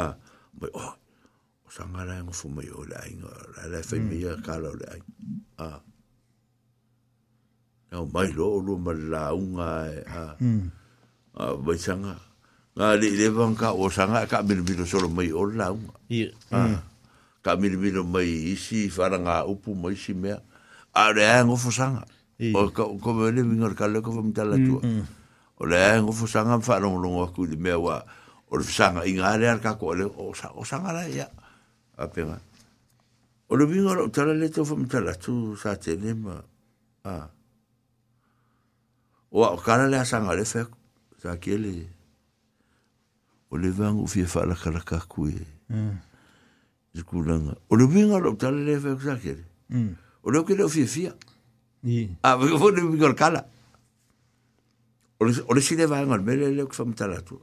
[0.00, 0.06] A,
[0.60, 0.94] mai, oh,
[1.66, 4.08] o sanga lengo fo mai o le ainga, la le whai mm.
[4.14, 5.12] mea kala o le ainga.
[5.58, 5.68] A,
[7.92, 10.64] nao mai lo o lua mara la unga e, a, mm.
[11.36, 12.16] a, vai sanga.
[12.76, 16.00] Ngā le lewa ngā o sanga ka minu minu solo mai o la unga.
[16.08, 16.32] Yeah.
[16.52, 16.78] A, mm.
[17.46, 20.42] ka milimilo mai isi wharanga upu mai isi mea
[20.92, 22.02] a re ae ngofo sanga
[22.58, 23.46] o ka ko vele
[23.78, 25.04] ka leko fa mitala tua mm, mm.
[25.62, 28.02] o le ae ngofo sanga whanongolongo aku di mea wa
[28.50, 30.34] o le sanga inga are ar kako le o
[30.66, 31.30] sanga la ia
[31.94, 32.42] a penga
[33.46, 36.34] o le vingar o tala le tau fa tu sa tene ma
[37.06, 37.30] a
[39.30, 39.54] o a
[39.86, 40.66] le a le sa
[43.46, 45.38] o le vangu fie whalakara kaku e.
[45.70, 46.15] mm.
[46.96, 47.56] disculanga.
[47.68, 49.44] O le vinga lo tala le fe exagere.
[49.70, 49.94] Hum.
[50.22, 51.14] O le kele o fia
[52.24, 53.46] ah vega fo le vinga kala.
[55.18, 55.24] O
[55.54, 57.38] le sile va ngal mele le fa mtala tu.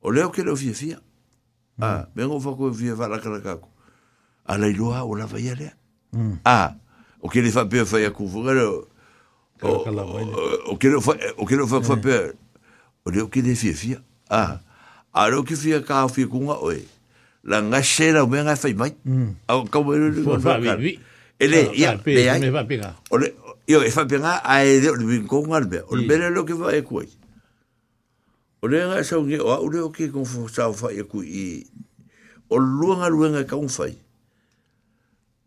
[0.00, 1.02] O le kele é o fia hum.
[1.80, 3.40] Ah, vengo fo ko fia va la kala
[4.44, 5.74] A la iloa o la vaya le.
[6.12, 6.38] Hum.
[6.44, 6.76] ah
[7.20, 8.24] o que fa pe fa ya ku
[9.62, 12.32] O kele fa o kele fa fa pe.
[13.04, 14.02] O le kele fia fia.
[14.30, 14.60] ah
[15.12, 16.26] a lo ke fia ka fia
[17.42, 18.94] la ngase o me ngai fai mai
[19.50, 20.58] au ka mo ru ko fa
[21.42, 22.52] ele ia be ai
[23.10, 23.34] ole
[23.66, 26.54] io e fa penga a e de bin ko ngal be ole bele lo ke
[26.54, 27.02] va e ku
[28.62, 31.18] ole ngai sa ngi o ole o ke ko fa sa fa e ku
[32.52, 33.98] o luanga luanga ka fai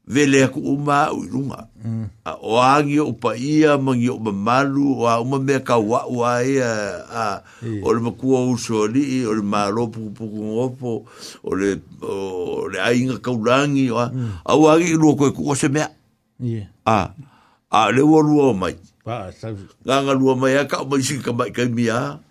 [0.06, 2.22] vele aku uma u lunga mm.
[2.30, 6.06] a o agi o pa ia mangi o malu o a uma me ka wa
[6.06, 6.74] wa e a,
[7.10, 7.26] a
[7.82, 11.10] o le ku o so li o le ma lo pu pu ku o po
[11.42, 14.46] o le o le ai nga ka ulangi o a, mm.
[14.46, 15.82] a o agi lo ko ku o se me
[16.38, 16.70] yeah.
[16.86, 17.10] a
[17.74, 21.02] a le wo lu o mai pa sa nga nga lu o mai ka mai
[21.02, 22.22] si ka mai ka mi a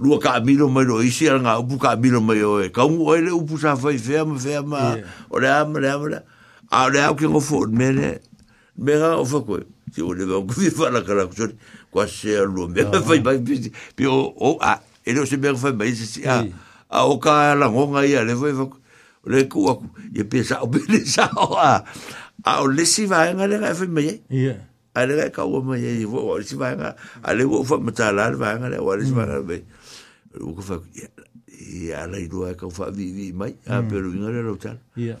[0.00, 2.64] lu ka mi lo mai lo isi nga u pu ka mi lo mai o
[2.64, 5.04] e ka mu o le u pu sa fai fe ma fe ma yeah.
[5.28, 6.32] o le am le am le, le, le
[6.74, 8.18] a le au ki ngofo mele
[8.76, 9.62] mega o fa koe
[9.94, 11.54] si o le vau kufi whala kala kusori
[11.90, 14.72] kwa se alua mega fai mai piti pi o o a
[15.06, 16.42] e leo se mega fai mai se si a
[16.90, 18.66] a o ka la ngonga ia le fai fai
[19.30, 19.86] le ku aku
[20.18, 21.74] ye pe sa o bele sa o a
[22.44, 24.58] a o le si vai nga le fai mai ia
[24.98, 28.10] a le ka o mai ye o si vai nga a le o fa mata
[28.10, 29.62] la le vai nga le o le si vai nga le
[30.42, 30.82] o ku fa
[31.78, 34.74] ia la i lua ka fa vi vi mai a pero inga le lo tal
[34.98, 35.20] ia yeah.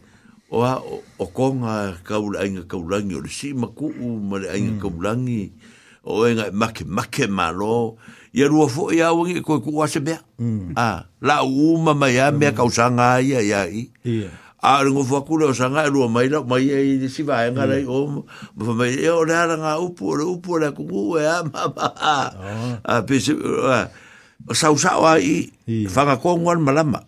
[0.51, 0.83] o a
[1.15, 4.81] o konga kaula ainga kaulangi o le si maku u ma le ainga mm.
[4.83, 5.41] kaulangi
[6.03, 7.95] o e ngai make make ma lo
[8.35, 10.75] i a rua fo i a wangi e koe ku wase mea mm.
[10.75, 12.57] a la u ma mai a mea mm.
[12.59, 13.87] kau sanga a ia i
[14.61, 17.47] a rungo fo akule o sanga e rua mai la mai e i si vae
[17.55, 17.99] nga rei o
[18.57, 21.01] ma fa mai e o le ara ngā upu o le upu o le kuku
[21.15, 22.91] e a ma ma a oh.
[22.91, 23.39] a pese o
[24.51, 25.47] sa usa o a i
[25.87, 27.07] fanga kongwan malama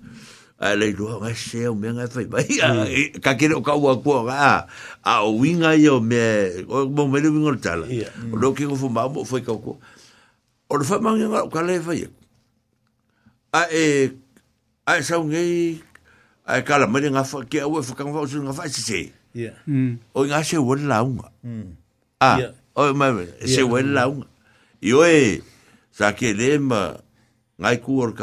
[0.61, 2.25] ai le lua nga se o me nga fai
[2.61, 2.85] à
[3.23, 4.65] cái kia nó cao quá kua nga
[5.01, 6.21] a o winga i o me
[6.69, 9.73] o mo me le chả o tala o có phun ko fu phơi cao quá
[9.73, 9.75] ở kua
[10.69, 11.73] o le fai mangi nga o ka dạ.
[11.73, 11.81] ừ.
[11.81, 11.81] ừ.
[11.81, 11.99] à fai
[13.57, 13.85] a e
[14.85, 15.77] a e sau ngei
[16.45, 18.53] a e kala mene nga fai ke a ue fai kanga fai o sunu nga
[18.53, 18.99] fai si se
[20.13, 21.27] o nga se ua la unga
[22.21, 22.37] a
[22.77, 23.09] o ma
[23.49, 24.27] se ua la unga
[24.81, 25.41] i oe
[25.91, 26.97] sa ke le ma
[27.57, 28.13] ngai kuor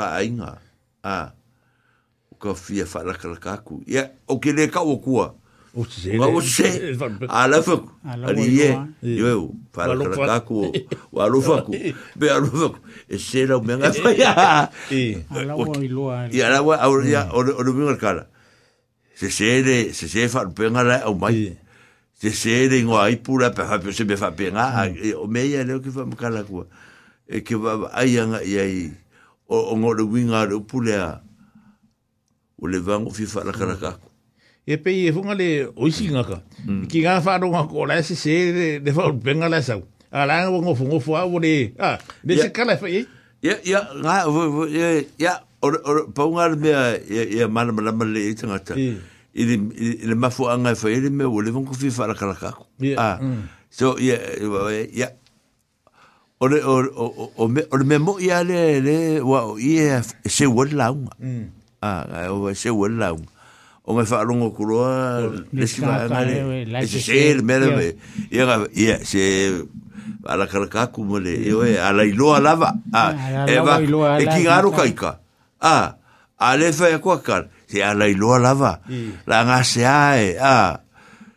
[2.38, 5.34] ka fia fa la kala ka ku ya o ke le ka o ku a
[5.76, 6.94] o se
[7.38, 7.74] a la fa
[8.06, 8.70] a li ye
[9.02, 10.54] yo fa la kala ka
[11.12, 11.66] o a lu fa
[12.16, 12.66] be a lu fa
[13.10, 14.32] e se la me nga fa ya
[14.94, 18.30] i a la wa i lo a o lu bingo kala
[19.18, 21.58] se se de se se fa pe nga la o mai
[22.14, 24.96] se se de ngo ai pura pa se me fa pe nga mm.
[25.02, 26.62] e, o me ya le ki fa kala ku
[27.26, 28.94] e ki va ai nga ye
[29.50, 31.22] o ngo de winga de pulea
[32.60, 33.92] o le vango fi fa la karaka
[34.66, 35.48] e pe e funga le
[35.78, 36.86] oisinga ka mm.
[36.90, 38.34] ki nga fa ronga ko la se se
[38.82, 39.78] de fa penga la sa
[40.10, 43.06] ala ngo ngo fungo fo o le ah de se kala fa e
[43.42, 44.26] ya ya nga
[45.18, 45.32] ya
[45.62, 45.68] o
[46.10, 46.70] pa unga me
[47.08, 48.10] ya mana mana mm.
[48.12, 48.74] le tanga ta
[49.38, 52.58] ili ili mafu anga fa ele me o le vango fi fa la karaka
[52.98, 53.16] ah
[53.70, 54.18] so ya
[54.90, 55.14] ya
[56.42, 57.06] o le o o
[57.38, 61.57] o me o me mo ya le le wa ye se wo la unga mm.
[61.80, 63.20] Ah, o vai ser o lau.
[63.86, 66.82] O me falo no coroa, nesse vai ganhar.
[66.82, 67.96] Esse ser, mera ve.
[68.30, 69.64] E era, ia, e se
[70.26, 72.74] ala kalaka kumole, e eu é eh, ala ilo alava.
[72.92, 73.14] Ah,
[73.48, 73.78] é ah, va.
[74.20, 75.20] E que garo caica.
[75.60, 75.94] Ah,
[76.36, 77.46] ale fa ko kar.
[77.68, 78.80] Se ala ilo alava.
[79.26, 80.34] La ngase ai.
[80.40, 80.80] Ah.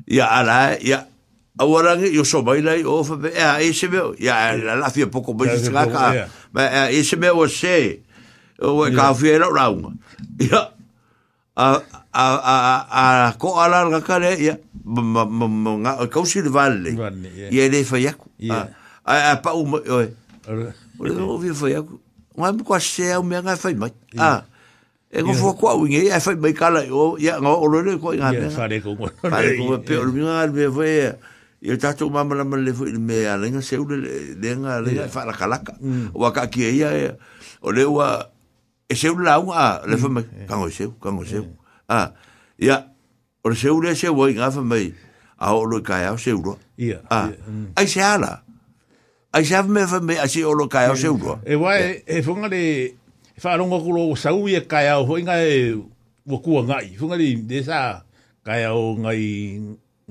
[0.10, 1.08] Ya ala, ya
[1.62, 4.90] Awarang yo so mai lai o fa be eh, a ese be ya la la
[4.90, 8.02] fi poco be se ka ma ese eh, e be o se
[8.62, 9.98] o e ka fie lo raunga
[10.38, 10.70] ia
[11.58, 11.82] a
[12.14, 12.56] a a
[13.28, 14.56] a ko ala ga kare ia
[14.86, 16.94] nga ka usi valle
[17.50, 18.30] ia le fa yaku
[19.06, 21.98] a a pa u o o le o vi fa yaku
[22.38, 24.46] nga mo ko se o me nga fa mai a
[25.12, 27.98] e ko fo ko u nge ia fa mai kala o ia nga o le
[27.98, 28.94] ko nga ia fa le ko
[29.26, 31.12] fa le ko pe o mi nga le fa ia
[31.62, 35.78] ia tatou mamalama le foʻi le mea lega seu le lega lega e faalakalaka
[36.14, 36.90] ua kaakia ia
[37.62, 38.30] o le ua
[38.92, 41.48] e seu lau a le fa mai kango seu kango seu
[41.88, 42.12] a
[42.60, 42.92] ia
[43.42, 44.92] o le seu le seu ai ngafa mai
[45.40, 47.00] a o lo kai au seu ro ia
[47.80, 48.44] ai se ala
[49.32, 52.04] ai se me fa mai a se o lo kai au seu ro e wai
[52.06, 52.94] e fonga le
[53.40, 55.72] fa longo kulo sau ia kai au ho inga e
[56.28, 58.04] wo ku ngai fonga le desa
[58.44, 59.24] kai au ngai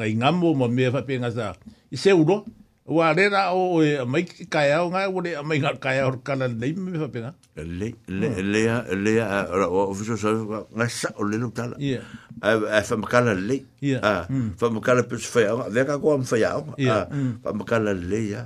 [0.00, 1.52] ngai ngamo ma me fa pe ngasa
[1.92, 2.46] i seu ro
[2.90, 6.46] Wa rera o e mai kai au ngai o le mai ngai kai au kana
[6.60, 7.30] nei me fa pena.
[7.78, 7.88] Le
[8.18, 8.62] le le
[9.04, 9.12] le
[9.54, 10.30] ora o fuso so
[10.76, 11.62] nga sa o le luta.
[11.78, 12.02] Ya.
[12.42, 13.56] A fa makala le.
[13.90, 13.98] Ya.
[14.02, 14.14] A
[14.58, 14.74] fa mm.
[14.76, 15.52] makala pus fa ya.
[15.74, 16.50] Ve ka ko am fa ya.
[16.58, 17.54] A fa mm.
[17.60, 18.42] makala le ya.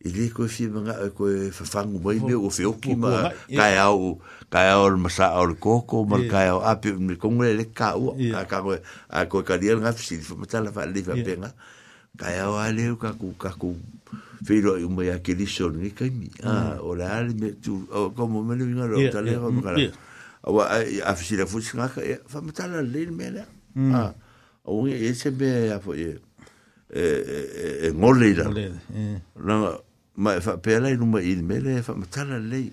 [0.00, 3.76] I le ko fi mga ko fa fang mai me o feo ki ma kai
[3.84, 4.16] au
[4.48, 8.16] kai au ma sa au koko ma kai au api me ko le ka u
[8.48, 8.80] ka ko
[9.12, 11.52] a ko ka dia nga fi fa makala fa le fa pena.
[11.52, 11.52] Ya
[12.16, 13.74] kai au ale u kaku kaku
[14.48, 16.78] whiro i umai a ke riso ni kai mi a mm.
[16.82, 19.76] o le ale me tu o komo menu inga ro ta le ho mkara
[20.42, 20.64] a wa
[21.04, 23.42] a fisi la fuchi nga ka fa e, mtala le me le
[23.74, 23.94] mm.
[23.94, 24.14] a
[24.64, 26.18] o unge e se me a fo e
[26.90, 28.46] e, e e ngole ira
[29.44, 29.80] langa
[30.16, 32.72] ma e fa pela i numai i me le fa mtala le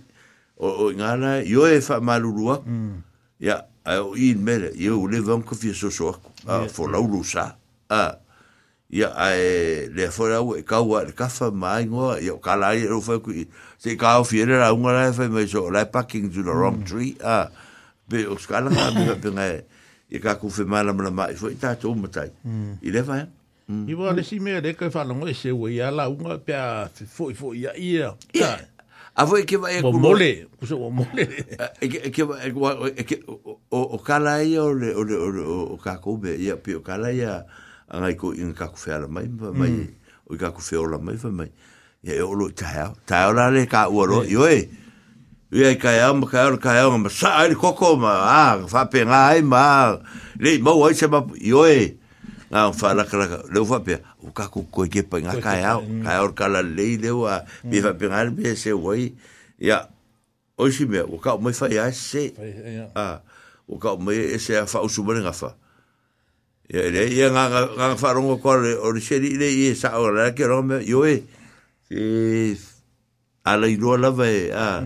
[0.57, 2.95] o o inga la yo e fa malurua mm.
[3.39, 6.15] ya a o i me le yo le vanko fi so so
[6.47, 7.57] a fo laurusa
[7.89, 8.24] a
[8.95, 12.87] ya ae le fora au e kau ae kafa mai ngoa ia o kalai e
[12.87, 13.43] rufa kui
[13.77, 16.77] se i kau fiere la unga lai fai mai so lai packing to the wrong
[16.79, 16.87] mm.
[16.87, 17.51] tree a
[18.07, 19.55] pe o skala ngā mi hape ngai
[20.07, 22.79] i e ka kufi mai lama lama i foi tā tō matai mm.
[22.87, 23.27] i le fai eh?
[23.67, 23.83] mm.
[23.89, 26.55] i wā le si mea ka i whanongo e se ua ya la unga pe
[26.55, 28.53] a fo ya ia ia
[29.15, 31.23] A voi ke va e ku mole, ku so mole.
[31.79, 33.17] E ke e ke e e
[33.71, 37.45] o kala ia o o le o ka ko be ia pio kala ya
[37.91, 39.57] anga i ko inga kaku fea la mai, mai, mm.
[39.57, 39.73] mai,
[40.27, 41.51] o i kaku fea la mai, mai,
[42.05, 44.31] ia e olo i taheo, taheo la re ka ua roi, mm.
[44.31, 44.41] yeah.
[44.43, 44.81] oe,
[45.55, 48.23] Ui ai kai au, ma kai au, kai au, ma sa ai koko, ma a,
[48.33, 49.93] ah, whape ngā ai, ma a,
[50.41, 51.85] lei mau ai se mapu, i oe,
[52.49, 56.01] ngā un wha raka raka, leu whape, u kako koe kepa ngā kai au, mm.
[56.03, 59.11] kai au, kala lei leu a, mi whape ngā rime se wai,
[59.61, 59.77] ia,
[60.59, 62.25] oisi mea, u kao mai whai ai se,
[62.97, 63.05] a,
[63.71, 65.31] u kao mai e se a wha usumare ngā
[66.67, 67.45] Ya le ya nga
[67.77, 70.49] nga faru ngo ko le o se ri le i e sa o la ke
[70.49, 71.15] ro me yo e
[71.85, 72.57] si e,
[73.45, 74.81] a le ro la ve a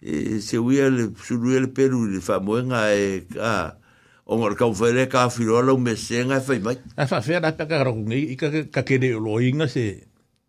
[0.00, 3.76] e se wi le su ru e le peru le fa mo nga e a
[4.24, 7.20] o ngor ka fere ka fi ro lo me se nga fa mai a fa
[7.20, 10.00] fe na ka ro ngi i ka ka ke de lo inga se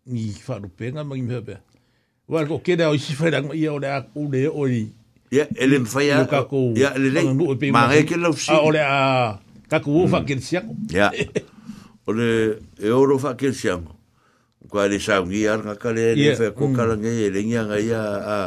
[0.08, 1.60] ni fa ru pe nga ma mi be
[2.24, 4.64] wa ko ke de o si fe da ngi o le a u le o
[4.64, 4.96] ri
[5.28, 6.24] ya ele fa ya
[6.72, 7.36] ya le le
[7.68, 10.74] ma ke lo si a o le a Taku u whakensiango.
[10.92, 11.10] Ia.
[12.06, 13.94] Ole, e oro whakensiango.
[14.68, 18.38] Kwa ere saungi ar ngā kare ere whea kōkaranga e rengia ngā ia a...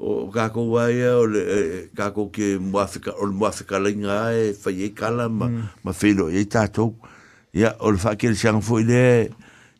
[0.00, 1.40] O kako waia, o le,
[1.92, 5.84] kako ke muafika, o le muafika linga e whai e kala ma, mm.
[5.84, 5.90] ma
[6.32, 6.94] e tātou.
[7.52, 8.86] Ia, o le whakere siang fo i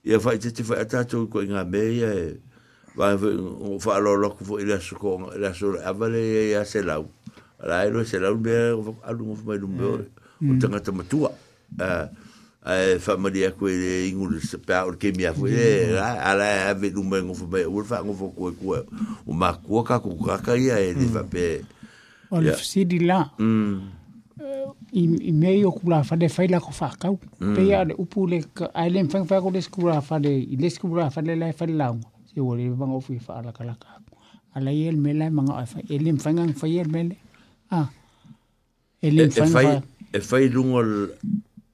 [0.04, 2.36] ia whai te te whai a tātou koe ngā me, e,
[2.94, 7.08] vai o whaalo loko fo i le aso konga, le avale e a se lau.
[7.64, 8.74] Ala e lo se lau mea,
[9.08, 10.02] alu ngofu mai lumbeo.
[10.04, 10.19] Mm.
[10.40, 10.40] Mm.
[10.40, 11.30] Ah, ah, e o tanga te matua
[11.80, 12.08] uh,
[12.72, 16.88] ai fa maria ko e ingul se pa o ke mi afu e ala ave
[16.96, 18.78] no mengo fu be ul fa ngo fu ko ko
[19.28, 21.28] o ma ko ka ko ka ka ia e de fa mm.
[21.28, 21.44] pe
[22.32, 23.80] o le sidi la mm.
[24.96, 27.92] i i me o kula fa de fa la ko fa ka pe ia le
[28.00, 28.40] upu le
[28.72, 31.52] ai le fa fa ko le skula fa de i le skula fa le la
[31.52, 31.92] fa la
[32.32, 34.00] se o le va ngo fu fa ala kala ka
[34.56, 37.16] ala ye le mela manga fa e le fa ngang fa ye le mele
[37.76, 37.88] ah
[39.04, 40.82] e le fa e, e e fai lungo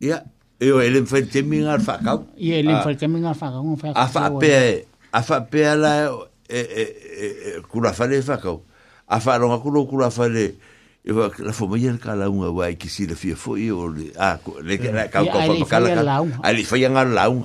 [0.00, 0.24] ia
[0.60, 3.64] e o ele fai te min al facau e ele fai te min al facau
[3.64, 6.12] un facau a fa pe a fa pe la
[6.48, 6.84] e e
[7.16, 7.28] e
[7.68, 8.60] kula fale facau
[9.08, 10.56] a fa longa kulo kula fale
[11.02, 14.38] e va la famiglia il cala un vai che si le fia foi o a
[14.62, 17.44] le che la cau cau cala ali fai ngal laun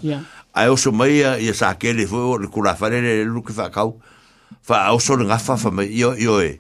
[0.52, 3.54] a o so meia e sa che le foi o la fale le lu che
[3.54, 3.96] facau
[4.60, 6.60] fa o so nga fa fa io io e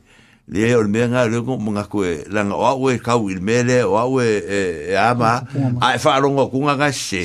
[0.51, 3.63] le o me nga le ko mga ko la nga o e ka u me
[3.63, 5.47] le o e e ama
[5.79, 7.23] a fa ro ngo kunga ga se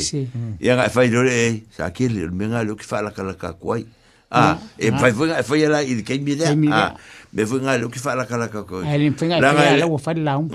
[0.62, 3.26] ya nga fa le e sa ki le me nga le ki fa la ka
[3.26, 3.82] la ka kwai
[4.30, 6.70] a e fa fa fa ya la il ke mi le a me
[7.42, 8.86] fa nga le ki fa la ka la ka kwai
[9.42, 10.46] la nga le o fa la un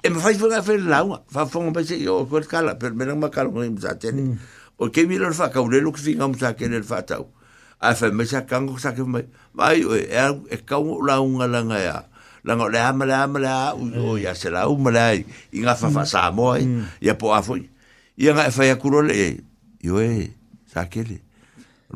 [0.00, 2.96] e me fa fa fa la un fa fa ngo pese yo ko kala per
[2.96, 4.80] me nga ma ka lo ni sa tele mm.
[4.80, 7.04] o ke mi le fa ka le lo ki fi nga sa ke le fa
[7.04, 7.35] tau
[7.78, 10.08] a fa me sa kango sa ke mai mai e
[10.48, 11.96] e ka u la un ala nga ya
[12.44, 14.00] la nga le ama le ama le u eh.
[14.00, 16.08] o ya se la u ma le i nga fa fa mm.
[16.08, 16.64] sa mo e
[17.04, 17.68] ya po a foi e
[18.24, 18.32] e, mm.
[18.32, 19.44] i nga fa ya ku e
[19.84, 20.32] yo e
[20.72, 21.20] sa ke le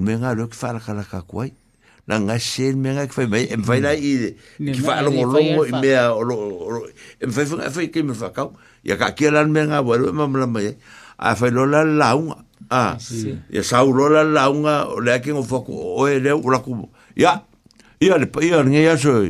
[0.04, 1.56] me nga lo ke fa la ka la ka kuai
[2.04, 5.08] na nga se me nga ke fa mai e fa la i ki fa lo
[5.16, 6.34] lo i me a lo
[6.76, 8.52] lo e fa fa fa ke me fa ka
[8.84, 10.76] ya ka ke la me nga wa lo e ma ma mai
[11.16, 12.36] a fa lo la la u
[12.70, 12.96] ah, ah
[13.50, 16.86] ya saulo la launga le aken o foco o ele o la ku
[17.18, 17.42] ya
[18.00, 19.26] ya le pa ya ngia so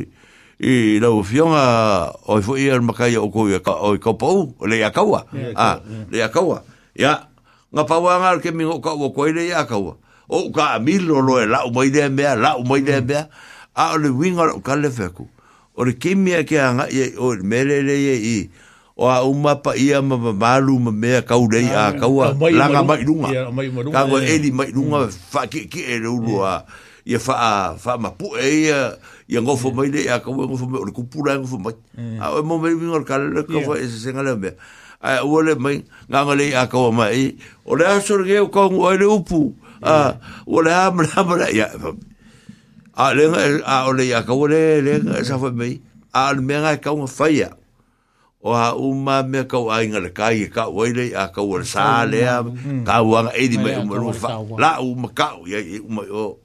[0.61, 4.53] i la ufion a o fo ia ma kai o ko ia o ko pau
[4.65, 5.25] le ya kawa
[5.57, 6.61] ah le ya kawa
[6.93, 7.27] ya
[7.73, 9.97] nga pa wa ngar ke mi o ka o ko ile ya kawa
[10.29, 13.05] o ka milo lo e la o mai de mea la o mai de mm.
[13.09, 13.25] mea
[13.73, 15.25] a le winga o ka le feku
[15.75, 18.37] o le kimia ke anga ye o melele ye i
[19.01, 22.85] o a uma pa ia ma malu ma mea kau dei a ah, kaua langa
[22.85, 23.29] mai lunga.
[23.89, 25.49] Ka go eli mai lunga fa mm.
[25.49, 26.61] ki ki e lulu a
[27.09, 28.93] ia fa a fa ma pu e ia
[29.25, 29.73] ia ngofo mm.
[29.75, 31.73] mai dei a kaua ngofo mai ori kupura ngofo mai.
[31.97, 32.17] Mm.
[32.21, 34.53] A o e mo mei mingor kala le kofo e se se ngale mea.
[35.01, 39.05] A uole mai nganga lei a kaua mai o le asore ngeo kong o ele
[39.09, 39.57] upu.
[39.81, 40.13] A
[40.45, 41.73] uole hama lama la ia.
[41.73, 41.89] E
[42.93, 45.81] a lenga a ole ia kaua le lenga e sa fa mei.
[46.13, 47.49] A le mea ngai kaua faya.
[47.57, 47.60] Mm.
[48.41, 48.41] o e mm.
[48.41, 51.61] e a uma me ka wa inga le kai ka wa ile a ka wa
[51.63, 52.41] sa le a
[52.85, 56.41] ka wa nga edi me uma rufa la uma ka ya e uma o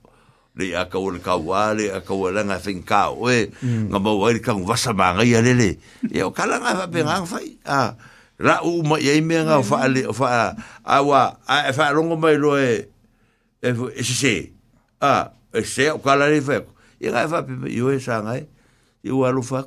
[0.56, 2.44] le a ka wa ka wa le a ka wa mm.
[2.52, 3.48] nga fin ka o e
[3.88, 5.70] nga ba wa ka wa sa ma nga ya le le
[6.12, 7.06] e o kala nga fa pe mm.
[7.08, 7.80] nga fa a
[8.44, 10.52] la uma ya me nga fa le fa
[10.84, 12.84] a wa a fa rongo mai lo e
[13.64, 13.72] e
[14.04, 14.34] se se
[15.00, 16.60] a e se o kala le fa
[17.00, 18.44] e nga fa pe yo e sa nga e
[19.08, 19.64] o alu fa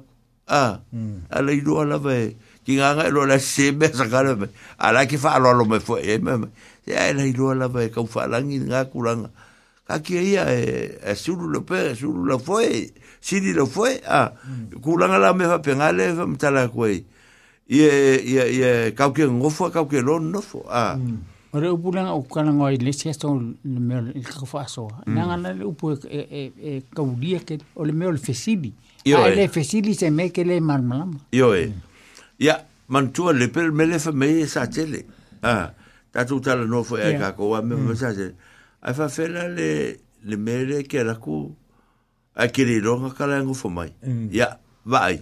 [0.52, 1.26] Ah, mm.
[1.30, 2.36] a la i la ala ve
[2.66, 2.78] ki
[3.12, 4.50] lo la se me sa ka le
[4.80, 6.50] ala fa lo me fo e eh, me
[6.84, 6.92] se
[7.30, 8.42] i lo ala ve ka fa lo
[11.70, 12.92] pe suru lo fo e
[13.54, 14.34] lo fo a
[15.22, 16.66] la me fa pe nga le fa mta la
[17.70, 20.92] e ka ki no fo a
[21.54, 23.12] la la ukana ngoi lesia
[23.66, 24.88] me el kafaso.
[25.08, 25.98] nga na upu e
[26.60, 28.06] e que ke la me
[29.10, 29.24] Ioe.
[29.32, 31.18] Ai le fesili se me ke le marmalama.
[31.38, 31.64] Ioe.
[31.68, 32.44] Mm.
[32.46, 32.58] Ia,
[32.96, 35.04] mantua le pel me le fa me e sa tele.
[35.44, 35.72] Ah,
[36.16, 37.90] tatu tala no fo e ka ko wa me mm.
[37.90, 38.34] me sa tele.
[38.82, 39.70] Ai fa fela le,
[40.30, 41.40] le me le ke la ku
[42.40, 43.90] a ke le ronga ka ngu fo mai.
[44.06, 44.28] Mm.
[44.38, 44.52] Ia,
[44.86, 45.18] vai.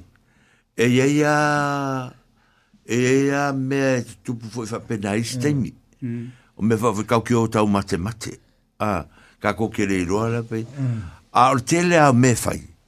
[0.77, 1.35] E ia ia
[2.85, 3.83] e ia me
[4.23, 5.71] tu pu fo e fa pena istemi.
[6.57, 8.37] O me fa ka ki o tau mate mate.
[8.81, 9.05] Ah,
[9.41, 10.63] ka ko ke le ro la pe.
[11.37, 12.57] Ah, tele a me fai.
[12.61, 12.75] Mm.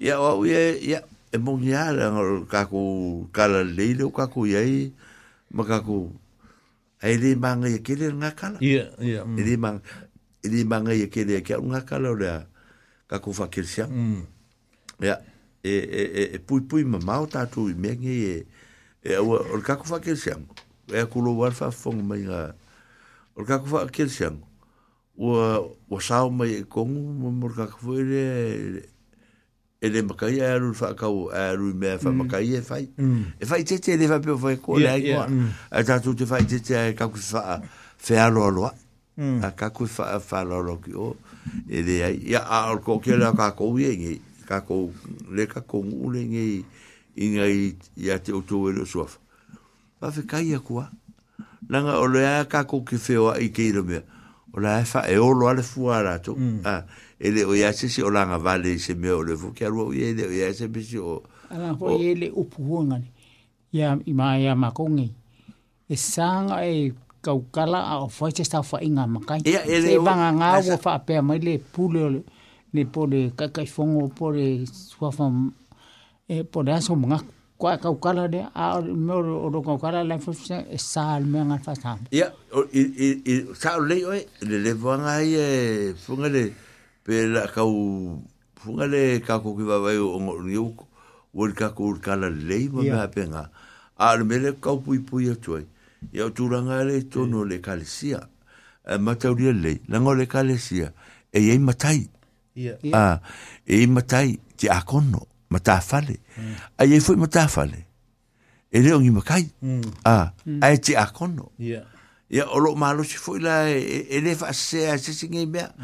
[0.00, 1.02] ya o ye ya
[1.32, 2.80] e mongiara ngor kaku
[3.32, 4.92] kala leile o kaku ye
[5.52, 6.10] maka ku
[7.04, 9.36] ai di manga ye kele nga kala ye ye mm.
[9.38, 9.80] e di manga
[10.42, 12.46] e di manga ye kele ke nga kala o da
[13.12, 14.20] kaku fa kelsia ya mm.
[15.04, 15.12] e
[15.76, 18.46] e e, e pui pui ma mau ta tu me ye
[19.04, 20.40] e, e o kaku fakir kelsia
[20.88, 22.16] e ku lo war fa fong ma
[23.36, 24.32] or o kaku fakir kelsia
[25.12, 25.28] o
[25.92, 28.24] o sao mai e kongu mo kaku fo ile
[29.82, 32.16] e le makai a aru fa kau aru me fa mm.
[32.18, 33.22] makai e fai mm.
[33.40, 33.64] e fai mm.
[33.68, 35.20] te te le fa pio fai ko le ai ko
[35.72, 38.64] a ta te fai te te kaku fa a aloa a lo
[39.46, 41.16] a kaku fa a fa lo lo ki o
[41.68, 44.92] e le ai ia a or ko ke le a kaku i e ngi kaku
[45.32, 46.46] le kaku ngu le ngi
[47.16, 47.58] i ngai
[48.04, 49.16] i a te utu e lo suaf
[49.98, 50.90] fa fe kai a kua
[51.72, 54.04] langa o le a kaku ki feo a i keira mea
[54.52, 56.82] o le a fa e, e olo ale a le fuara tu a mm.
[57.20, 60.24] ele o yase si olanga langa vale se me o le fuki arua ui ele
[60.26, 61.22] o yase pisi o...
[61.50, 63.10] Ala ho ele upuhunga ni,
[63.72, 65.12] ia ima ia makongi.
[65.88, 66.92] E sanga e
[67.22, 69.40] kaukala a o fai se stau inga makai.
[69.44, 70.02] Ia ele o...
[70.02, 72.10] E wanga ngā ua whaapea mai le pule o
[72.72, 75.52] le pole kakaifongo pole suafam
[76.28, 77.18] e pole aso mga
[77.60, 81.98] kwa kaukala de a me o ro kaukala la fusa e sal me ngal fasa.
[82.12, 82.30] Ia,
[82.72, 86.44] i sa le o le vanga e i e le...
[87.10, 87.74] pe la kau
[88.62, 90.86] funga le kako ki wawai o ngot ni uko
[91.34, 92.94] wali kako uri kala lei mo yeah.
[93.02, 93.42] mea penga
[93.98, 95.66] a le mele kau pui pui atuai
[96.12, 97.48] ya uturanga le tono yeah.
[97.50, 98.20] le kalesia
[98.86, 100.92] e mataulia lei lango le kalesia
[101.34, 102.06] e yei matai
[102.54, 103.04] ia a
[103.66, 106.54] e yei matai ti akono matafale mm.
[106.78, 107.80] a yei fui matafale
[108.70, 109.82] e leo ngi makai mm.
[110.06, 110.62] a mm.
[110.62, 111.50] a ti akono
[112.30, 115.74] ya olo malo si foi la ele fa se a se singe bia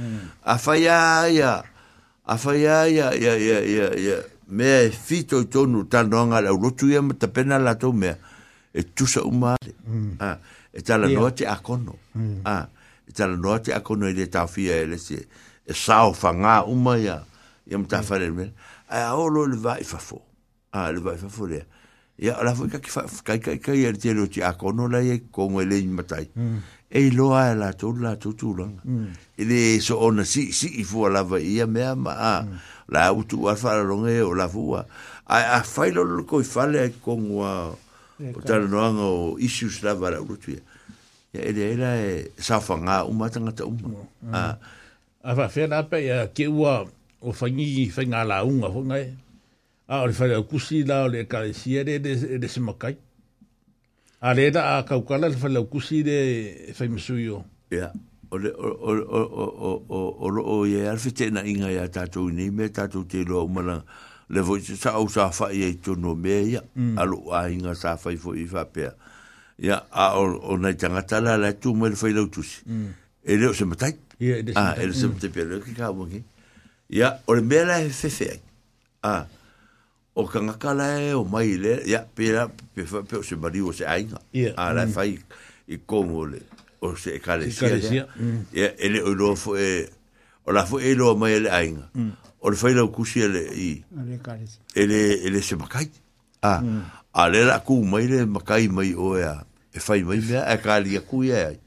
[0.47, 1.62] a fa ya ya
[2.24, 3.59] a fa ya ya ya ya
[3.98, 4.16] ya
[4.47, 7.90] me fito to no ta no nga la lo tu yem ta pena la to
[7.93, 8.14] me
[8.73, 9.59] e tu sa u ma
[10.23, 10.39] ah
[10.70, 12.47] e ta la noche a kono mm.
[12.47, 12.62] ah
[13.02, 15.18] e ta la noche a kono ele ta fi ele se
[15.66, 17.27] e sa o fa nga u ma ya
[17.66, 18.55] yem fa le me
[18.86, 20.23] a olo le va fa fo
[20.70, 21.74] ah le va fa fo le ah
[22.18, 25.28] ya la fu ka fa ka ka ka ya te lo ti akono la ye
[25.30, 26.88] ko mo le matai mm.
[26.88, 29.12] e lo a la to la to tu la mm.
[29.36, 31.12] e so ona si si i fu hmm.
[31.12, 32.40] la va ia me ma
[32.88, 34.84] la u tu wa fa lo nge o la fu a
[35.28, 37.44] a fa lo ko i fa le ko mo
[38.16, 40.32] e o ta no an o issues la va la u
[41.32, 44.32] ya e le la e, e sa fa nga u ma tanga ta mm.
[44.32, 44.56] a
[45.20, 48.56] a va fe na pe ya ke u o fa ni fa nga la u
[48.56, 48.97] nga fo nga
[49.88, 51.98] a o le whare au kusi la o le kare siere e
[52.38, 52.96] le semakai.
[54.20, 57.44] A le a kaukala le whare au kusi le whai masui o.
[57.70, 57.92] Ia,
[58.30, 63.22] o le o lo o ye alfi tēna inga ia tātou ni me tātou te
[63.26, 63.80] loa umana
[64.28, 66.98] le voi te sa au sāwha i e tono me ia mm.
[66.98, 68.92] a lo a inga sāwha i fōi fā pēa.
[69.62, 72.64] Ia, a o nei tangata la la tū mai le whai lau tusi.
[72.66, 72.88] Mm.
[73.26, 73.94] E leo semakai.
[74.18, 74.58] Ia, e le semakai.
[74.58, 75.78] Ah, ia, e le semakai pēa leo ki mm.
[75.78, 76.24] kāwangi.
[76.98, 78.36] Ia, o le mea la he whewhe.
[79.06, 79.24] Ah,
[80.16, 83.36] o ka ngakala e o mai le, ya, pe la, pe fa, pe o se
[83.36, 84.16] bari o se ainga,
[84.56, 84.93] a la mm.
[84.94, 85.18] fai,
[85.68, 86.40] i kongo le,
[86.80, 88.06] o se e kare sia,
[88.55, 89.84] e le o lo fo e,
[90.48, 92.14] o la fo e lo mai e le ainga, mm.
[92.40, 95.84] o le fai la kusi e le i, e le, e le se makai,
[96.48, 96.80] a, mm.
[97.12, 99.34] a le la ku mai le makai mai o ea,
[99.68, 101.59] e fai mai mea, e ka li a kui e ai,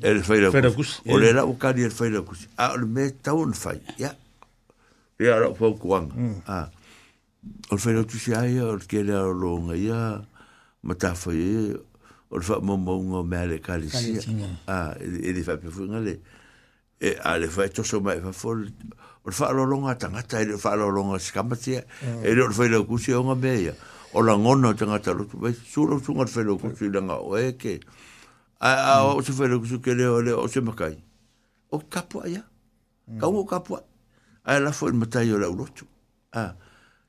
[0.00, 1.36] e le fai la kusi, o le eh.
[1.36, 4.14] la u kari e le fai la kusi, a le me tau le fai, ya,
[5.20, 6.16] e a la u pau kuanga,
[6.48, 6.70] a, a,
[7.70, 10.22] or fa tu sia ia e, or ke e le longa ia
[10.82, 11.74] mata fa ia
[12.30, 14.18] or fa mo mo ngo mele kalisi
[14.68, 16.14] ah e le fa pe ngale
[17.00, 18.66] e a le fa to mai fa fol
[19.24, 22.64] or fa lo longa tanga tai le fa lo longa skamati e le or fa
[22.66, 23.74] le kusi o nga meia
[24.14, 27.16] o la ngono tanga talo tu vai suro su ngar fa le kusi le nga
[27.18, 27.50] o e
[28.60, 30.94] a a o se fa le kusi ke le le o se makai
[31.74, 32.42] o kapua ia
[33.18, 33.82] ka o kapua
[34.46, 35.82] a la fo mata yo la urotu
[36.30, 36.54] ah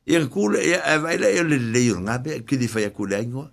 [0.08, 3.20] ia kula ia e vai lá le leio yo nga be ki di fai kula
[3.20, 3.50] ingo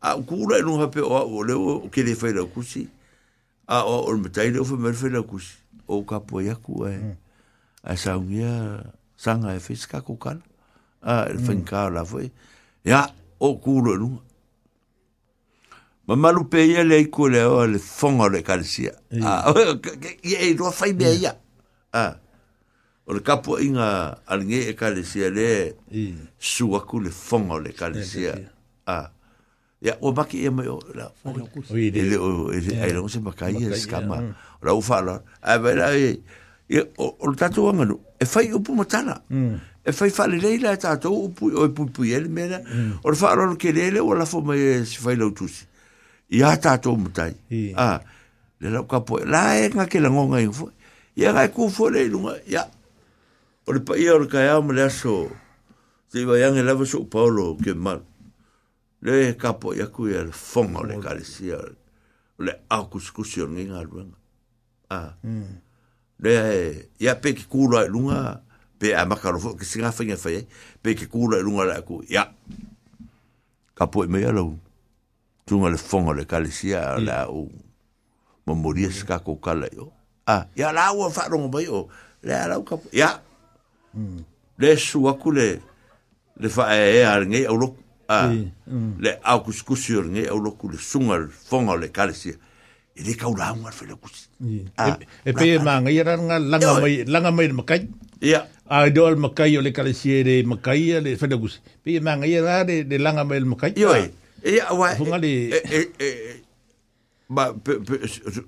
[0.00, 2.84] a kula no ha pe o le o ki di fai la kusi
[3.64, 5.56] a o o metai le o fe mer fai la kusi
[5.88, 7.16] o ka po ia ku e
[7.82, 8.84] a sa ungia
[9.16, 10.44] sanga e fiska ku kala
[11.00, 12.28] a le fin ka la foi
[12.84, 13.08] ia
[13.40, 14.20] o kula no
[16.06, 18.94] Ma malu pe ia le iku le o le fonga le kalsia.
[19.10, 21.34] Ia e roa fai mea ia.
[21.90, 22.14] Ah.
[23.06, 25.76] o le kapo inga alinge e kare sia le
[26.38, 28.34] suaku le fonga o le kare sia.
[29.84, 31.46] Ia, o maki ia e mai o la fonga.
[31.78, 34.18] Ile o ele a ilongo se maka ia skama.
[34.62, 35.20] O la ufa la.
[35.42, 36.18] A vai e la e,
[36.68, 39.20] e, o le tatu wanganu, e fai upu matana.
[39.30, 39.58] Mm.
[39.86, 42.58] E fai fale leila e tato upu, o e pui pui ele mena.
[42.58, 42.98] Mm.
[43.04, 45.66] O le fai lono ke lele o la fonga e si fai lau tusi.
[46.32, 47.34] Ia tato mutai.
[47.50, 48.00] Ia,
[48.60, 49.20] le lau kapo.
[49.26, 50.72] La e nga ke langonga ingo fo.
[51.14, 52.64] Ia gai kufo le ilunga, ia.
[52.64, 52.70] Ia,
[53.66, 55.28] o le paia o le kaiao ma le aso
[56.10, 56.62] te iwaiaga hmm.
[56.62, 57.98] e lava so u paolo ke mal
[59.02, 60.78] e le kapoi aku ia e le foga hmm.
[60.78, 61.74] o le kalesia o
[62.46, 65.18] le ao kusikusi o legiga aluega
[66.22, 68.36] lea e ia pe ke kulo ae luga
[68.78, 70.46] pe a makalo foi ke siga faiga fai ai
[70.78, 72.22] pe ke kulo ae luga leaku ia
[73.74, 74.54] kapoi mai alau
[75.42, 77.48] tuga le foga o le kalesia o le ao
[78.46, 79.90] momoria se kakou kala io
[80.30, 81.88] a ia la ua faalogo mai o
[82.22, 83.10] le alau kapoi ia
[84.58, 85.60] le sua kule
[86.38, 87.74] le fa e ar nge au lok
[88.08, 88.92] a ah, mm.
[89.02, 92.30] le au kus kus ur nge au lok le sungal fonga le kalesi
[92.94, 94.64] e le kau la ngar fele kus e,
[95.24, 97.82] e pe ma nge ra nga langa mai langa mai makai
[98.32, 98.40] ya
[98.72, 102.40] ah, e a dol makai ole kalesi de makai le fele kus pe ma nge
[102.46, 105.32] ra de langa mai makai yo e ya wa funga le
[107.28, 107.50] ba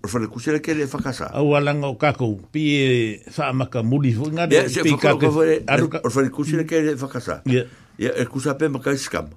[0.06, 4.12] fa le kusel ke le fakasa au ala ngo kako pi fa e maka muli
[4.14, 5.34] fo nga de pi ka ko
[5.66, 7.64] aru fa le kusel ke le fakasa ya
[7.98, 9.34] e kusa pe maka skam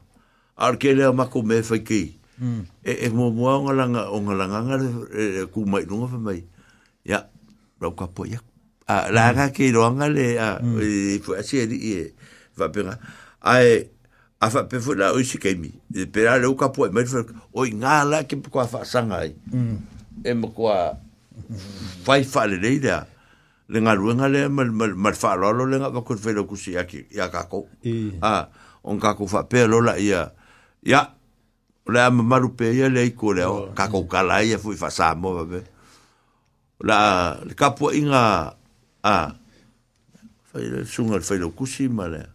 [0.61, 2.69] ar ke le maka me fa ki hmm.
[2.85, 4.45] e e mo mo ala ngo ala ngo ala
[4.77, 5.09] ngo
[5.49, 6.45] ku mai no fa mai
[7.01, 7.25] ya
[7.81, 8.37] ra ka po ya
[8.85, 10.61] a la ga ke ro ngale a
[11.25, 11.41] fo hmm.
[11.41, 12.13] asi e
[12.53, 12.93] va pera
[13.41, 13.89] ai
[14.41, 17.05] a fa pe fu la o si kemi e pe la o ka po me
[17.05, 19.77] fer o inga la ke po fa sanga ai mm.
[20.25, 20.97] e mo kwa
[22.05, 23.05] fai fa le leida
[23.69, 26.33] le nga ru nga le mal mal mal fa lo lo le nga ko fe
[26.33, 27.69] lo ku ya ki ya ka ko
[28.25, 28.49] a
[28.81, 29.01] on e.
[29.01, 30.33] ka ko fa pe lo la ia
[30.81, 31.13] ya
[31.85, 34.73] le am maru pe ia le ko le o ka ko ka la ia fu
[34.73, 35.61] fa sa mo ba be
[36.81, 36.97] la
[37.45, 38.57] le ka po inga
[39.05, 39.15] a
[40.49, 42.30] fa le sunga fa lo ku si ma le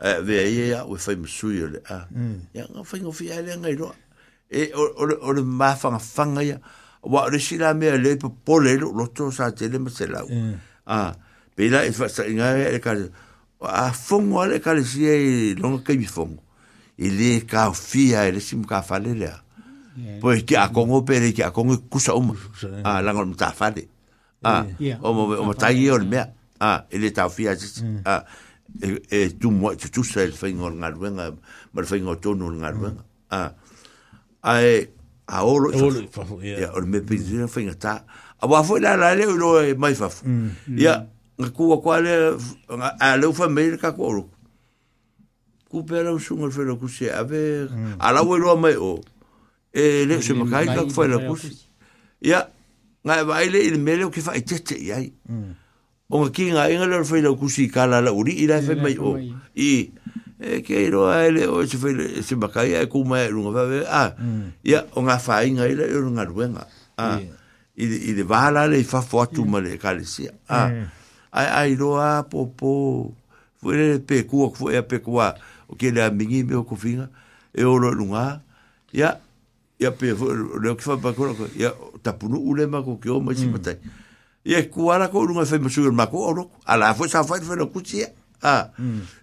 [0.00, 2.08] 哎，飞呀呀，我飞不输油了啊！
[2.14, 3.94] 嗯，呀，我飞，我飞呀，两个多。
[4.50, 6.58] 哎，我我我我买房，房个呀，
[7.02, 10.24] 我哩西拉美来不玻璃路，洛周山这里没在了。
[10.30, 11.14] 嗯，啊，
[11.54, 13.12] 别人一发说人家一家子，
[13.58, 16.26] 我啊，房我哩家里西拉弄个公寓房，
[16.96, 19.42] 伊哩靠飞呀，哩西木靠发哩了。
[19.98, 22.36] 嗯，不许加广告片，不许加广告广告
[22.84, 23.86] 啊，啷个木打发的？
[24.40, 24.66] 啊，
[25.02, 26.34] 哦莫哦莫打伊个哩咩？
[26.56, 28.24] 啊，伊哩打飞呀只啊。
[29.10, 31.26] e tu mo tu tu sa el fingo nga nga
[31.72, 32.90] mar fingo to no nga nga
[33.30, 33.40] a
[34.42, 34.88] a e, e mm.
[35.26, 35.68] ah, a olo
[36.42, 38.04] ya o me pizi nga fingo ta
[38.40, 40.08] a wa fo la la le o mai fa
[40.78, 41.06] ya
[41.38, 42.36] nga ku wa kwa le
[42.70, 42.82] mm.
[43.00, 44.22] a le fa me ka ko ro
[45.68, 47.66] ku pe la su nga fe lo ku se a ve
[47.98, 49.00] a la wo lo mai o
[49.74, 51.34] e, e le se mo kai ka fo la ku
[52.22, 52.46] ya
[53.04, 54.98] nga vai le il me le ke fa i te te ya
[56.10, 58.74] o nga ki nga inga lor fai lau kusi ka la la uri ila fai
[58.76, 59.14] mai o
[59.54, 59.90] i
[60.42, 61.94] e ke i roa ele o se fai
[62.26, 64.02] se makai ai kuma e runga fai a
[64.66, 66.64] ia o nga fai inga ila i runga ruenga
[66.98, 67.22] a
[67.78, 70.60] i de vala le i fa fuatu ma le kare si a
[71.30, 72.70] ai ai roa po po
[73.62, 75.30] fue le pe kua kua e pe kua
[75.70, 77.06] o ke le amingi me o kufinga
[77.54, 78.42] e o lo runga
[78.90, 79.14] ia
[79.78, 80.10] ia pe
[80.58, 81.70] leo ki fai pakura ia
[82.02, 84.08] tapunu ulema ko ke o mai matai mm
[84.44, 87.66] ye kuara ko lunga fe mesu ma ko ro ala fo sa fa fe lo
[87.68, 88.04] kuchi
[88.42, 88.70] a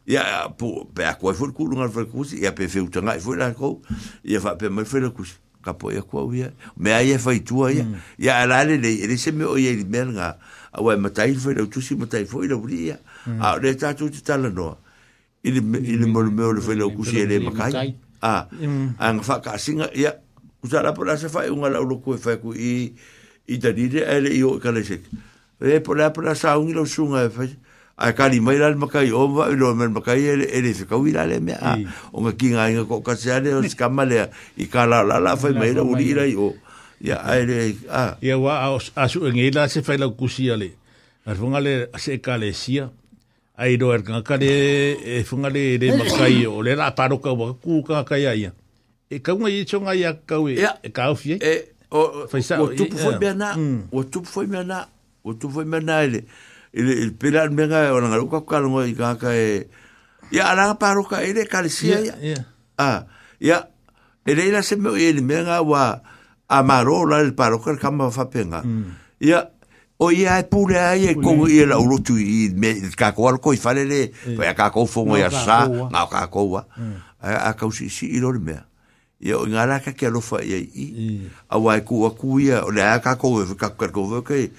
[0.05, 3.19] ya po be a ko fo ku lunga fe kuchi ya pe fe utanga e
[3.19, 3.81] fo la ko
[4.23, 5.33] ya fa pe me fe lo kuchi
[5.65, 7.95] ka po ya ko ya me a ye fa i tua ya mm.
[8.21, 10.37] ya ala le le se me o ye li mer nga
[10.71, 13.41] a wa ma tai fe lo tusi ma tai fo i lo ya mm.
[13.41, 14.77] a le ta tu ti tala no
[15.41, 19.01] ili ili mo me o le fe lo kuchi ele ma kai a mm.
[19.01, 20.13] ang fa ka singa ya
[20.61, 22.93] ku sa la po la se fa un ala lo ku fa e ku i
[23.47, 25.01] i te nire e le iho i ka lesek.
[25.61, 27.49] E po lea po la sa ungi lo sunga e fai.
[27.97, 30.85] A ka ni mai lal makai o mwa ilo mel makai e le e se
[30.89, 31.57] kau ila le mea.
[31.61, 31.71] A
[32.11, 35.35] o nga kinga inga ko kasi ane o skama lea i ka la la la
[35.35, 36.53] fai mai la uri ila iho.
[37.01, 38.17] Ia aere e a.
[38.21, 40.75] Ia wa a su e ngei la se fai lau kusi ale.
[41.25, 42.91] A funga le se ka le sia.
[43.57, 47.55] A ilo er kanga kare e funga le le makai o le la paroka wa
[47.55, 48.51] kukanga kai aia.
[49.09, 50.83] E kaunga i chonga i a kaue e kaufi e.
[50.83, 51.55] E kaufi e
[51.91, 52.27] o
[52.59, 53.87] o tu foi bena mm.
[53.91, 54.89] o tu foi bena
[55.23, 56.25] o tu foi bena ele
[56.73, 59.67] ele ele mega o na ka no i ka e
[60.31, 60.77] ya ala
[61.23, 61.91] ele ka si
[62.77, 63.03] ah
[63.39, 63.67] ya
[64.25, 64.61] ele ila
[64.99, 65.99] ele mega wa
[66.49, 68.63] amaro el paro ka ka
[69.19, 69.49] ya
[69.99, 73.85] o ia e pure ai e ko me ka ko al ko i fa le
[74.37, 74.69] na ka
[76.27, 76.65] ko wa
[77.71, 78.63] si si i
[79.19, 79.25] Mm.
[79.25, 81.29] E ia o ngā raka ke alofa ia i.
[81.49, 84.51] A wai kua kuia, o le aka kou e kakou kakou vokai,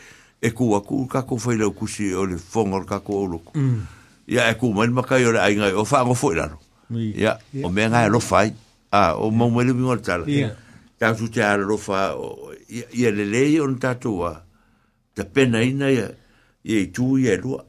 [0.42, 3.80] e kua e kua kakou fai lau kusi o le fonga o kakou o mm.
[4.28, 6.58] Ia e kua maini makai o le ainga o wha ngofo i lano.
[6.92, 8.52] Ia, o mea ngai alofa i.
[8.90, 10.24] A, o mau mele mingo le tala.
[10.26, 10.54] Ia.
[10.98, 12.14] Tātu te ara alofa,
[12.68, 14.32] ia le lei o tātou a,
[15.14, 16.08] ta pena ina ia,
[16.66, 17.62] ia i tū ia e lua.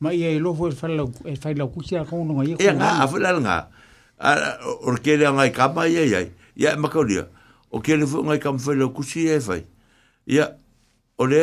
[0.00, 2.64] Ma ia e lofo e fai lau kusi a kou nunga ia kua.
[2.64, 3.58] Ia ngā, a fai lau ngā.
[3.58, 3.79] Ia
[4.20, 7.26] ara or ke le ngai ka mai ai ai ya ma ko dia
[7.72, 9.64] o ke le ngai ka mfa le ku si e fai
[10.26, 10.52] ya
[11.18, 11.40] ole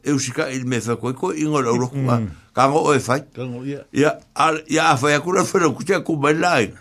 [0.00, 2.26] e usika il me fa ko ko ingo lo ro ka mm.
[2.56, 3.20] ka ngo e fai
[3.68, 4.10] ya ya
[4.66, 6.72] ya fa ya ku le fa ku ti ku ba lai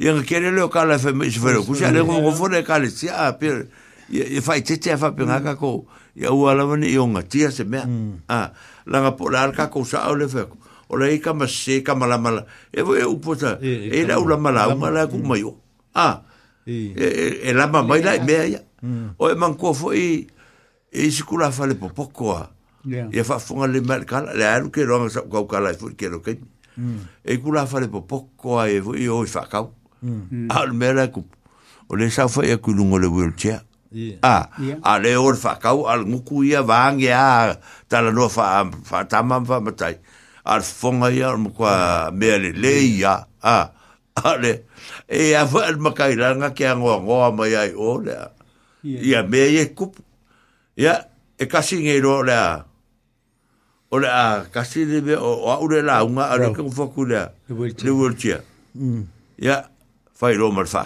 [0.00, 2.48] ya ngai ke le lo ka la fa me fa ku si le ngo fo
[2.48, 3.68] le ka le si a pe
[4.08, 5.60] ya fa ti ti fa pe nga ka mm.
[5.60, 5.84] ko
[6.16, 8.32] ya u ala ni yo nga ti se me mm.
[8.32, 8.48] a
[8.88, 11.82] la ngapo la ka ko sa o le fa ko o le ka ma se
[11.82, 14.68] ka mala mala e vo e u pota e, e, e la u la mala
[14.72, 15.56] u mala ku mai o
[15.96, 16.22] a ah.
[16.66, 16.92] e.
[17.48, 19.16] e la ma mai la me ya mm.
[19.18, 20.26] o e man ko fo i
[20.92, 22.50] e si ku la fa le popo ko a
[22.88, 25.88] e fa fo le mal ka le alu ke ro sa ka ka la fo
[25.96, 26.36] ke lo ke
[26.76, 27.24] mm.
[27.24, 29.64] e ku la fa le popo ko a e vo i o fa ka
[30.52, 31.24] al me la ku
[31.88, 33.62] o le sa fo e ku lu ngo le wil che a
[34.82, 37.54] a le or fa ka al ngu ku ya va ngi a
[37.88, 39.70] ta la no fa fa ta ma fa ma
[40.44, 43.70] ar fonga ia mo kwa me ale le ia a
[44.14, 44.64] ale
[45.08, 48.14] e a fer ma kai ranga ke ango ango ma ia o le
[48.84, 49.96] ia me ia kup
[50.76, 51.08] ia
[51.40, 52.36] e kasi ngero le
[53.88, 54.08] o le
[54.52, 58.44] kasi de be o a la unga ale ke fo ku le le wurtia
[59.40, 59.64] ia
[60.12, 60.84] fai ro mar fa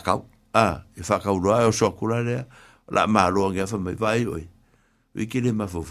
[0.54, 2.46] a e fa ka o so ku la le
[2.94, 4.46] la ma ro vai oi
[5.18, 5.82] wi le ma fo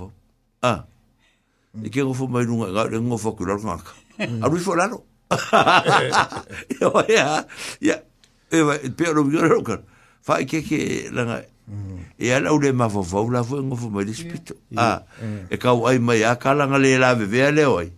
[0.64, 0.88] a
[1.82, 4.44] ni e kengo fo mai nunga ga rengo fo kula ngaka mm.
[4.44, 5.04] aru fo lalo
[6.82, 7.45] yo ya
[7.82, 8.02] ya
[8.52, 9.78] e va e pero vi ngaro ka
[10.22, 11.38] fa e ke ke la nga
[11.68, 12.18] mm.
[12.18, 14.99] e ala ule ma fo fo la fo e ngo mai dispito a ah,
[15.49, 17.91] e ka ai mai a kala nga le la ve le oi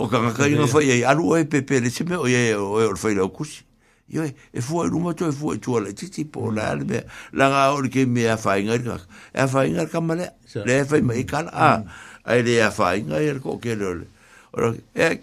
[0.00, 2.80] o ka ngaka i ngafo ye aru oi pepe le se me o ye o
[2.82, 3.62] e fo la kusi
[4.10, 7.04] yo e fo e luma to e fo e tu ala titi po la le
[7.32, 8.96] la nga ke me a fa inga ka
[9.36, 10.34] e fa inga ka male
[10.66, 13.86] le fa mai kala a ah, mm ai le afa inga e ko ke le
[13.88, 14.06] ole
[14.52, 15.16] ora e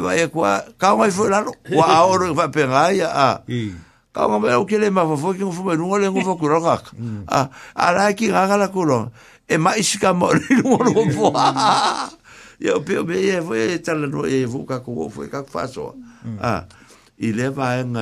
[0.00, 3.28] vai e kwa ka mai fo la wa ora va pe a
[4.16, 5.32] ka mai o ke le ma fo mm.
[5.32, 6.80] e ki fo no le ngo fo ku ro ka
[7.28, 7.40] a
[7.76, 9.12] ara ki ga ga la ku ro
[9.46, 11.28] e mai si ka mo le ngo ro fo
[12.58, 15.44] ya pe me e vo e ta la no e vo ka ko fo ka
[15.44, 15.92] fa so
[16.24, 16.40] mm.
[16.40, 16.64] a
[17.20, 17.94] i le va en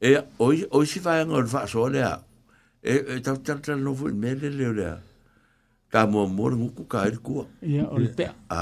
[0.00, 0.08] e
[0.40, 2.16] oi oi si va en o fa so le a
[2.80, 4.96] e ta e, ta no fo me le le le a
[5.90, 8.60] ka mo mo ngu ku ka ri ku ya o le pe a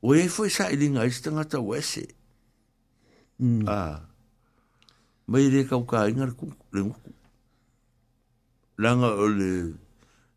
[0.00, 2.08] o e foi sa i linga is tanga ta wese
[3.36, 3.64] mm.
[3.68, 4.00] a
[5.28, 6.96] mai re ka ka i ngar ku le ngu
[8.80, 9.76] langa o le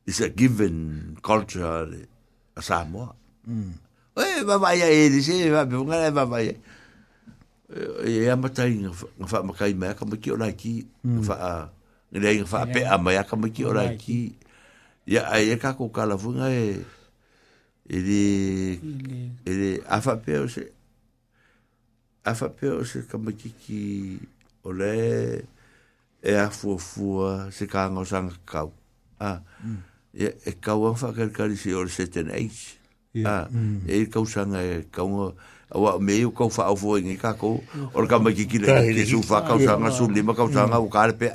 [0.03, 1.99] is a given culture le
[2.60, 3.15] a sa mo
[3.47, 3.72] mm.
[4.19, 6.52] e va va ya e di se va be nga va e
[8.27, 8.91] ya mata i nga
[9.31, 10.84] fa makai ma ka mo ki o la ki
[11.23, 11.53] fa a
[12.15, 13.35] Ngai ngai fa'a pe'a mai aka
[13.68, 14.39] o rai ki
[15.06, 16.82] ya ai ka ko kala funga e
[17.86, 18.23] e di
[19.45, 20.65] e di afa peo se
[22.26, 23.84] afa peo se ka maki ki
[24.65, 25.45] ole
[26.26, 28.73] e a fua fua se ka ngau sanga kau
[29.22, 29.40] a ah.
[29.61, 30.41] mm.
[30.41, 32.73] e kau an fa kar kari se ole seten eis
[33.22, 33.86] a mm.
[33.86, 35.32] e kau sanga e kau ngau
[35.65, 37.57] Awa me yu kau faa ufua ingi kako,
[37.98, 40.86] ora ka maki kile ke su faa kausanga, su lima kausanga, mm.
[40.86, 41.34] ukaare pe,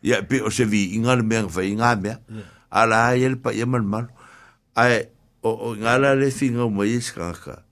[0.00, 2.16] ya pe o se vi inga le mea, fa inga mea.
[2.24, 2.48] Yeah.
[2.70, 4.08] ala el pa ia mal mal
[4.74, 5.08] ai
[5.42, 7.62] o o ngala le finga mo is kaka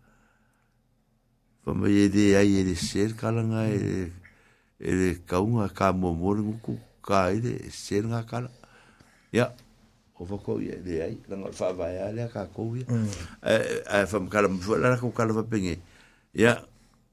[1.65, 4.11] pa mo ye de ai de ser kala nga e
[4.79, 8.51] e kaunga ka mo mo ngu ka e de ser nga kala
[9.33, 9.51] ya
[10.15, 12.85] o va ko ye de ai la nga fa va ya le ka ko ye
[12.87, 13.11] ai mm.
[13.51, 15.81] eh, eh, fa mo kala mo la ko kala va penge
[16.35, 16.63] ya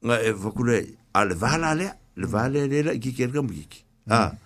[0.06, 0.86] nga e eh, va kule
[1.18, 4.12] al va la le le va le le ki ker ka mo ki mm.
[4.14, 4.38] ah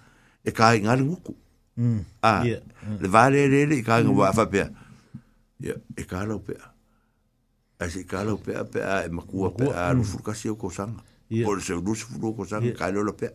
[0.41, 1.35] e ka e nga ngu
[1.77, 2.01] Mm.
[2.21, 2.43] Ah.
[2.43, 2.97] Mm.
[3.01, 4.63] Le vale le le ka ngwa fa pe.
[5.59, 6.53] Ya, e ka lo pe.
[7.79, 10.49] Ai se ka lo pe pe a e maku pe a lu fur ka si
[10.55, 10.95] ko sang.
[11.43, 13.29] Por se lu si fur ko sang ka lo lo pe.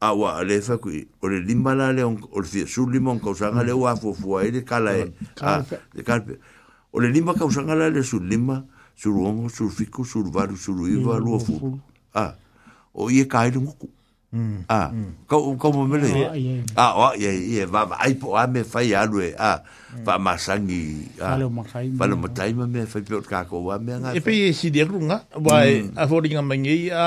[0.00, 0.90] A wa le fa ku
[1.22, 2.92] o le limba la le on o le su mm.
[2.92, 3.18] limon e.
[3.18, 3.24] mm.
[3.24, 5.12] ka sang le wa fo fo e le ka la e.
[5.94, 6.38] Le ka pe.
[6.92, 8.64] O le limba ka sang la le su limba
[8.94, 11.78] su ro su fiku su va su ru va lu fu.
[12.14, 12.36] Ah.
[12.94, 13.86] O ye ka i lu ku.
[13.86, 13.98] Mm.
[14.70, 14.94] Ah,
[15.26, 16.06] ko como me le.
[16.78, 19.30] Ah, o ye ye va va ai po a me fai alu e.
[19.34, 19.58] Ah,
[20.06, 20.22] va mm.
[20.22, 21.02] ma sangi.
[21.18, 21.66] Vale ah, mo
[22.30, 22.54] kai.
[22.54, 24.14] me fai pelo kako wa me nga.
[24.14, 25.66] E pe si de runga, va
[25.98, 27.06] a fori nga mangi a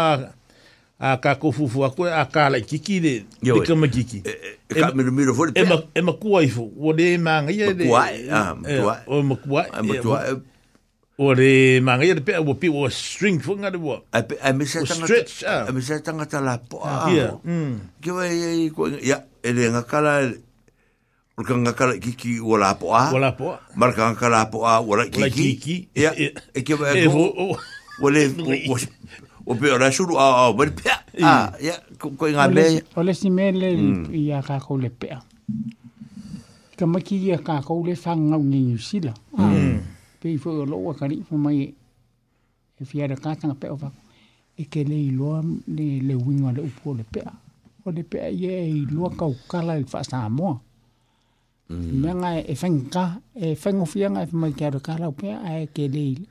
[1.00, 4.20] a kako fufu a koe a kala kiki de de e, kama kiki.
[4.28, 4.34] E,
[4.68, 5.56] e ka me le miro fori.
[5.56, 6.68] E ma e ma e kuai fo.
[6.76, 6.92] Wo
[7.24, 7.88] ma manga ye de.
[7.88, 8.28] Kuai.
[8.28, 9.00] Ah, kuai.
[9.08, 9.68] O ma kuai.
[9.72, 10.52] Ah, ma kuai.
[11.16, 14.00] O re mangai te pia wopi o string fo ngā rewa.
[14.18, 17.06] A me sa tangata, a me sa tangata la po a.
[17.14, 17.28] Ia.
[18.02, 20.32] Ki wa e i koe, ia, e re ngakala,
[21.36, 23.12] Orka ngakala kiki ua la po a.
[23.14, 23.60] Ua la po a.
[23.78, 25.20] Marka ngakala po a ua la kiki.
[25.22, 25.78] Ua la kiki.
[25.96, 27.54] Ia, e, e, e ke wa e po.
[28.02, 28.26] Ua le,
[29.48, 30.98] ua pia ora suru a a wari pia.
[31.62, 32.68] Ia, koe ngā me.
[32.98, 34.06] O le si me le mm.
[34.18, 35.22] i a kakou le pia.
[36.78, 39.18] Ka maki i a kakou le whangau ni New Zealand.
[39.38, 39.80] Mm.
[40.24, 41.58] pe fo o loa ka li fo mai
[42.82, 44.02] e fia da katanga pe o vako
[44.62, 45.38] e ke le iloa
[45.78, 47.32] le le winga le upo le pea
[47.86, 50.56] o le pea ye i loa kau kala i fa Samoa
[52.04, 53.04] mea ngai e whainga
[53.46, 56.28] e whaingofia ngai mai kia da kala pea a e ke le ile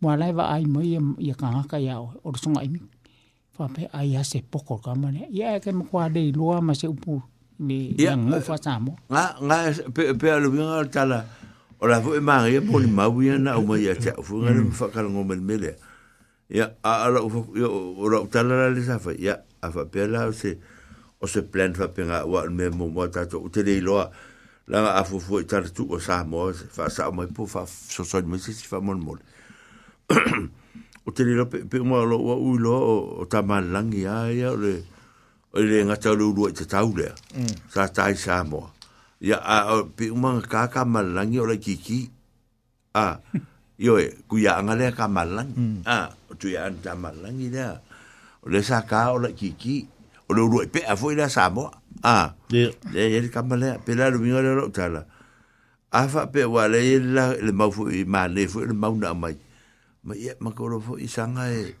[0.00, 0.18] mua ừ.
[0.20, 0.86] lai wa ai mai
[1.26, 2.80] i a kangaka ia o le songa imi
[3.56, 6.72] fa pe ai a se poko ka mane ia e ke mkwa le iloa ma
[6.80, 7.14] se upo
[7.68, 7.78] le
[8.28, 9.56] ngofa Samoa nga nga
[9.94, 11.18] pe pe alu winga tala
[11.78, 12.94] o la fue mari e poli hmm.
[12.96, 14.42] mau ia na o mai ia te fu hmm.
[14.44, 14.72] ngare mm.
[14.72, 15.76] fa kala ngomel mele
[16.48, 20.26] ia a ala u fu o la utala la le safa ia a fa pela
[20.28, 20.56] o se
[21.20, 24.08] o se plan fa pinga wa me mo mo ta to u te le loa
[24.70, 27.66] la a fu fu e ta tu o sa mo fa sa mo pu fa
[27.68, 29.18] so so me si fa mon mon
[31.06, 32.72] o te le lo pe pe mo lo wa u lo
[33.20, 34.72] o ta ma lang ia ia le
[35.52, 37.52] o le nga ta lu lu te tau le hmm.
[37.68, 38.75] sa ta sa mo mm.
[39.20, 42.12] ia a pe uma ka ka malangi ola kiki
[42.92, 43.16] a
[43.80, 47.80] yo e ku ya ngale ka malangi a tu ya ta malangi da
[48.44, 49.88] ole sa ka ola kiki
[50.28, 51.64] ole ru pe a foi la samo
[52.04, 55.00] a de de ka male pe la lu mi ola ro tala
[55.88, 58.92] a fa pe wa le la le mau fu i ma le fu le mau
[59.00, 59.36] na mai
[60.04, 61.72] ma ia ma ko ro fu i sanga e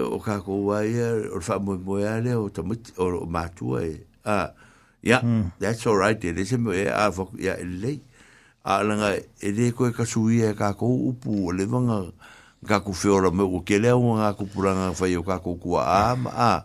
[0.00, 3.84] o ka ko wa ia o fa mo mo ia le o tamit o matua
[3.84, 3.92] e
[4.24, 4.38] a
[5.04, 5.52] Yeah, mm.
[5.60, 6.16] that's all right.
[6.16, 8.00] Det er simpelthen, jeg er for, jeg er lei.
[8.64, 11.70] Ah, lang er det ikke jeg kan suge, jeg kan gå op på, og det
[11.70, 12.14] var en gang,
[12.70, 15.36] jeg kan med, og gælde jeg, og jeg kan på den gang, for jeg kan
[15.44, 16.60] gå op på, ah, ma, ah,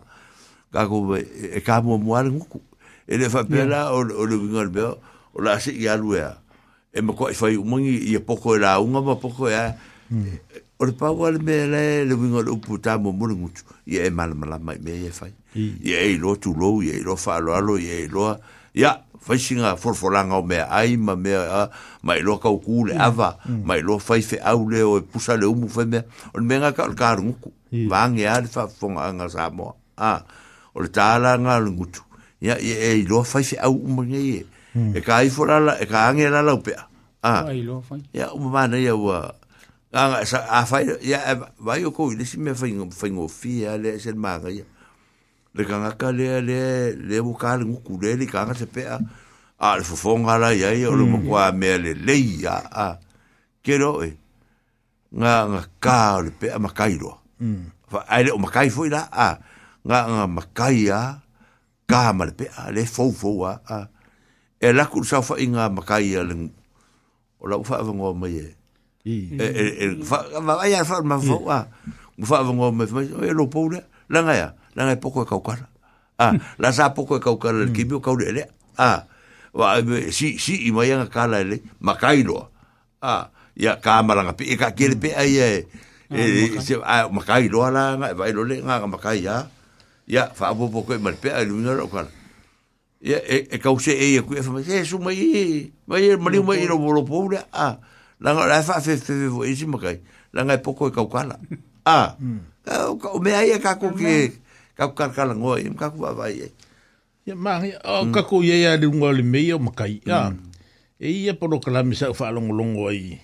[0.72, 1.16] kan gå på,
[1.54, 2.58] jeg kan må må alle gukku.
[3.06, 4.94] Det er for bedre, og det vil gøre bedre,
[5.34, 6.30] og lad os se, jeg er
[6.94, 9.66] Jeg må gå, for jeg mange, jeg er pokker, eller unge, jeg er pokker, jeg
[9.66, 9.72] er,
[10.78, 13.10] og det er bare, hvor det med, eller det vil gøre op på, der må
[13.12, 15.28] må det gukku.
[15.56, 18.38] ia e lo tulou ia lo, faaaloalo ia iloa
[18.74, 21.62] ia faisinga forfolanga o mea ai ma mea a
[22.06, 23.00] ma lo ka uku le mm.
[23.02, 23.62] ava mm.
[23.66, 26.04] ma lo fai fe au le o e pusa le umu fe mea
[26.34, 27.50] o le menga ka o le karunguku
[27.90, 30.22] vange a le whafonga anga sa moa a
[30.74, 32.02] o le tāla ngā le ngutu
[32.40, 34.94] ia e ilo fai fe au umu nge mm.
[34.94, 36.86] e e ka aifo lala e ka ange lala upea
[37.26, 39.34] a ia umu mana ia ua
[39.90, 42.72] anga sa a fai ia e, vai o kou ilesi mea fai
[43.10, 44.64] ngofia le e se le manga ia
[45.54, 48.98] le kanga ka le le le mo ka le ngu le le kanga se pea
[49.58, 51.10] a le fofonga la ya ya le mm.
[51.10, 52.98] mo kwa me le le ya a
[53.62, 54.16] kero e
[55.16, 57.66] nga nga ka le pea ma kai ro mm.
[57.90, 59.38] fa ai le o ma kai fo ila a
[59.84, 61.18] nga nga ma kai ya
[61.90, 63.88] ka ma le pea le fo fo a a
[64.60, 66.46] e la ku sa fa inga ma kai ya le
[67.42, 68.54] o la fa vo ngo ma ye
[69.02, 71.66] e e fa va ya fa ma fo a
[72.22, 75.66] fa vo ngo ma fo e lo po le langa ya langa poko e kaukara
[76.18, 79.06] ah la sa poko e kaukara le kimi o kaulele ah
[79.54, 79.78] wa
[80.10, 82.50] si si i mai nga kala le makailo
[83.00, 85.46] ah ya ka malanga pe ka kele pe ai e
[86.10, 89.46] e se a makailo ala nga vai lo le nga makai ya
[90.10, 92.10] ya fa bo poko e mal pe ai lumina lo kala
[93.00, 96.66] ya e e kause e e ku e fa se su mai mai mai mai
[96.66, 97.78] lo bolo poule ah
[98.18, 100.02] langa la fa fe fe vo e si makai
[100.34, 101.38] langa poko e kaukala
[101.86, 102.49] ah mm.
[102.78, 103.24] o mm.
[103.24, 103.34] me mm.
[103.34, 104.12] e ai ka ko ke
[104.78, 106.46] ka ka ka la ngoi ka ku va vai
[107.26, 110.30] ya ma o ka ku ye ya lu ngoli me yo ma kai ya
[111.00, 113.18] e ia polo kala mi sa fa long long ngoi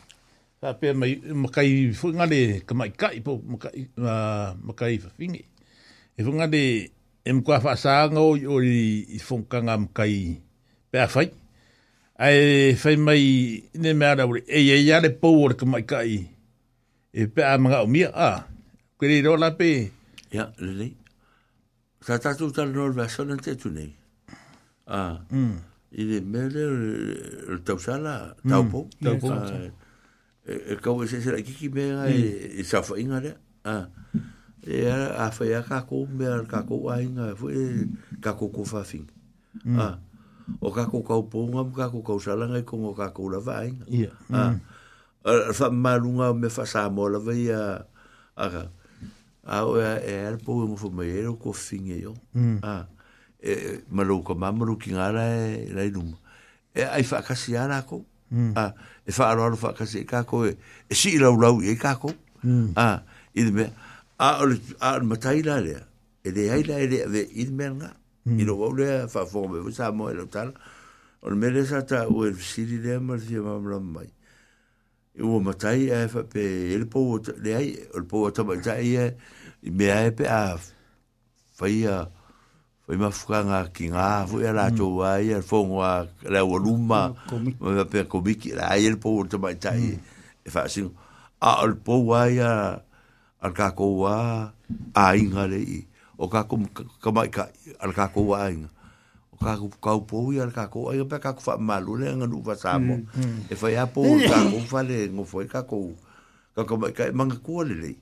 [0.60, 3.80] ka pe mai ma kai fu nga le ka mai kai po ma kai
[4.66, 5.42] ma kai fa fingi
[6.18, 6.62] e fu nga le
[7.28, 10.18] em kwa fa sa ngo yo i fu ka nga ma kai
[10.90, 11.22] pe fa
[12.26, 12.36] ai
[12.80, 13.22] fai mai
[13.82, 15.28] ne mera e ye ya e, le po
[15.60, 16.12] ka mai kai
[17.12, 18.55] e pe a ma ngo mi a
[18.96, 19.92] Kwe li rola pe?
[20.32, 20.88] Ya, le le.
[22.00, 23.90] Sa tatu tal nor vasona te tu nei.
[24.88, 25.20] A.
[25.30, 25.56] Mm.
[26.00, 26.62] I de mele
[27.50, 28.70] le tau sala, tau mm.
[28.72, 28.80] po.
[29.04, 29.32] Tau po.
[30.48, 32.54] E kau e, e se kiki mea e, mm.
[32.64, 33.34] e sa fa inga le.
[33.68, 33.74] A.
[34.64, 37.62] E a fa ya kako mea al kako a inga e fu e
[38.24, 39.04] kako ko fa fin.
[39.76, 39.90] A.
[40.64, 43.60] O kako kau po unga mu kako kau sala ngai e kongo kako la va
[43.68, 43.84] inga.
[43.92, 44.10] Ia.
[44.32, 44.48] A.
[45.52, 47.84] Fa malunga me fa sa mola vai a.
[48.40, 48.46] A.
[48.48, 48.62] A.
[49.48, 52.14] Ah, oia, e, e ara pou e mufo mai, era o cofinha, yo.
[52.34, 52.58] Mm.
[52.62, 52.86] Ah,
[53.40, 56.18] e, e malou, ka mamma, lu, é, ara, e, la, e, numa.
[56.74, 58.04] E, ai, fa, kasi, ara, ako.
[58.32, 58.54] Mm.
[58.56, 58.74] Ah,
[59.06, 60.56] e, fa, aro, aro, fa, kasi, e, kako, e,
[60.90, 62.10] e, si, i, lau, lau, e, kako.
[62.42, 62.72] Mm.
[62.74, 63.02] Ah,
[63.36, 63.70] idem,
[64.18, 65.78] a, ole, a, ole, matai, la, lea.
[66.24, 67.92] E, le, ai, la, e, le, ve, idem, er, nga.
[68.26, 68.40] Mm.
[68.40, 70.02] I, lo, au, lea, fa, fo, me, vo, sa, e, O,
[71.30, 73.78] Matai me, le, sa, ta, u, e, si, li, lea, ma, si, ma, ma,
[78.34, 79.10] ma, ma,
[79.66, 80.56] i me ai e pe a
[81.58, 81.98] fai a
[82.86, 85.90] fai ma fukanga ki ngā fu e la tō wai e fōngua
[86.32, 89.56] le ua luma ma mm, me pe a komiki la ai e pōu tō mai
[89.58, 90.46] tai mm.
[90.46, 90.94] e fai singo
[91.42, 92.52] a al pōu wai a
[93.42, 94.14] al kāko wā
[94.94, 95.60] a inga le
[96.16, 96.62] o kāko
[97.02, 97.48] kamai ka
[97.82, 98.70] al kāko wā inga
[99.34, 102.08] o kāko kau pōu i al kāko wā inga pe a kāko fai malu le
[102.14, 105.88] anga nupa sāmo mm, e fai a pōu kāko fai le ngofoi kāko
[106.56, 107.94] kāko mai ka e manga kua le le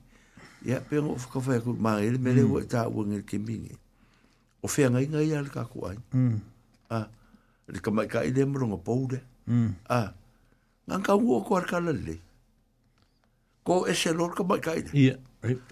[0.65, 2.65] ia pe ngo fa fa ku ma ele mele o mm.
[2.67, 3.69] ta o ngel ke mingi
[4.61, 6.37] o fe ngai ngai al ka ku ai mm.
[6.89, 6.97] a
[7.69, 9.85] le ka mai ka ile mro ngo poude mm.
[9.93, 10.09] a
[10.89, 12.17] ngan ka u ko ar ka le
[13.61, 15.13] ko ese lor ka mai ka ile ia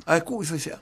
[0.05, 0.77] ai ku i fa se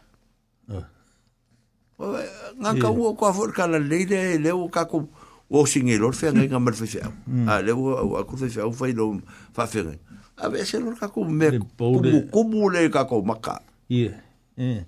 [2.60, 4.04] ngan ka u ko for ka le le
[4.44, 5.08] le o ka ku
[5.48, 8.60] o singe lor fe ngai ngai fa se a le o a ku fa se
[8.60, 9.24] au fa ilo
[9.56, 10.00] fa fe ngai
[10.36, 11.48] a veces lor ka ku me
[11.80, 13.71] ku ku le ka ku maka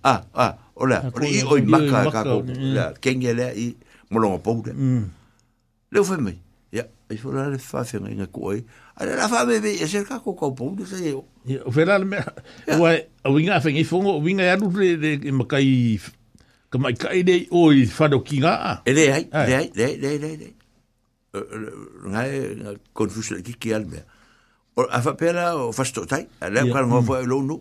[0.03, 2.39] Ah, ah, ora, ora i oi maka ka ko.
[2.47, 3.65] Ya, kenge le i
[4.11, 4.71] molo mo pou de.
[5.91, 6.37] Le fo mai.
[6.73, 8.63] Ya, i fo la le fa fe ngai ngai koi.
[9.01, 11.25] Ala la fa me ve, e ser ka ko ko pou de se yo.
[11.45, 12.21] Ya, o fera le me.
[12.79, 12.93] Wa,
[13.27, 15.99] o winga fe ngai fo, o winga ya lu de maka i
[16.71, 18.83] ka mai ka i de oi fa do kinga.
[18.87, 20.49] E le ai, le ai, le le le le.
[22.13, 22.31] Ngai
[22.95, 24.05] konfusion ki ki al me.
[24.77, 27.27] O afa pela o fasto tai, ala ka ngofo mm.
[27.29, 27.59] lo no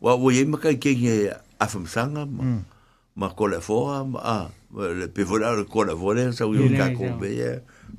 [0.00, 1.88] wa wo ye ma kai ke ye afam mm.
[1.88, 2.60] sanga ma
[3.16, 4.36] ma ko le foa ma a
[4.76, 5.64] le pe vola le mm.
[5.68, 7.50] e ko le vola sa wi ka ko be ye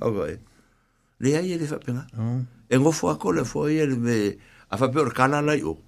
[0.01, 0.37] o ba mm.
[1.25, 2.05] le ye le fa pe na
[2.69, 4.37] e ngo eh, foa ko le foa ye le
[4.69, 5.81] a fa pe or kana la yo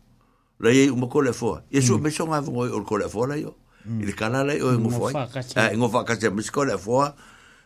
[0.59, 3.05] la ye ma ko le foa ye so me so nga vo or ko le
[3.05, 3.53] foa la yo
[4.01, 6.73] il kana la yo e ngo foa a ngo fa ka se me ko le
[6.81, 7.13] foa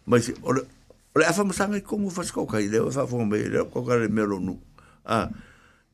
[0.06, 0.68] ma si o le
[1.16, 3.88] o le afam sanga ko ngo fa ko kai le fa fo me le ko
[3.88, 4.60] ka le melo nu
[5.08, 5.28] a ah,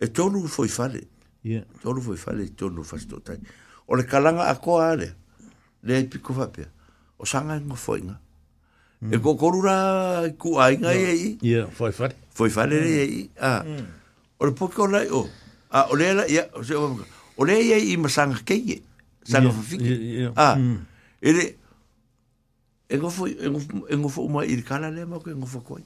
[0.02, 1.19] e tonu foi fale mm
[1.82, 3.40] tolu foi fale tolu faz total
[3.88, 5.14] o le kalanga a ko ale
[5.84, 6.66] le piko fa pe
[7.18, 8.20] o sanga ngo foi nga
[9.02, 9.22] e mm.
[9.24, 9.76] ko korura
[10.38, 13.70] ku ai nga ye i ye foi fale foi fale ye i a mm.
[13.80, 13.86] Mm.
[14.40, 15.24] o le poko lai o
[15.72, 18.82] a o le ya o se o le ye i masanga ke ye
[19.24, 20.58] sanga fa fiki a
[21.24, 21.56] ele
[22.92, 25.32] e ngo foi e ngo e foi uma ir kala e e le mo ke
[25.32, 25.84] ngo foi koi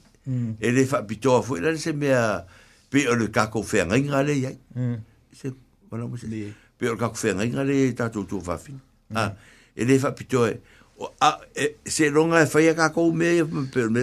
[0.60, 2.42] ele fa pitoa foi la se me a
[2.90, 5.13] pe o le kako fe nga ngale ye mm.
[5.34, 5.50] se
[5.90, 8.44] wala mo se pe o ka ku fenga inga le ta tu tu eh, eh.
[8.44, 8.76] Eh, fa fin
[9.14, 9.34] a
[9.76, 10.60] ele fa pito e
[11.20, 11.38] a
[11.86, 13.42] se longa e faia ka ko me
[13.74, 14.00] pe me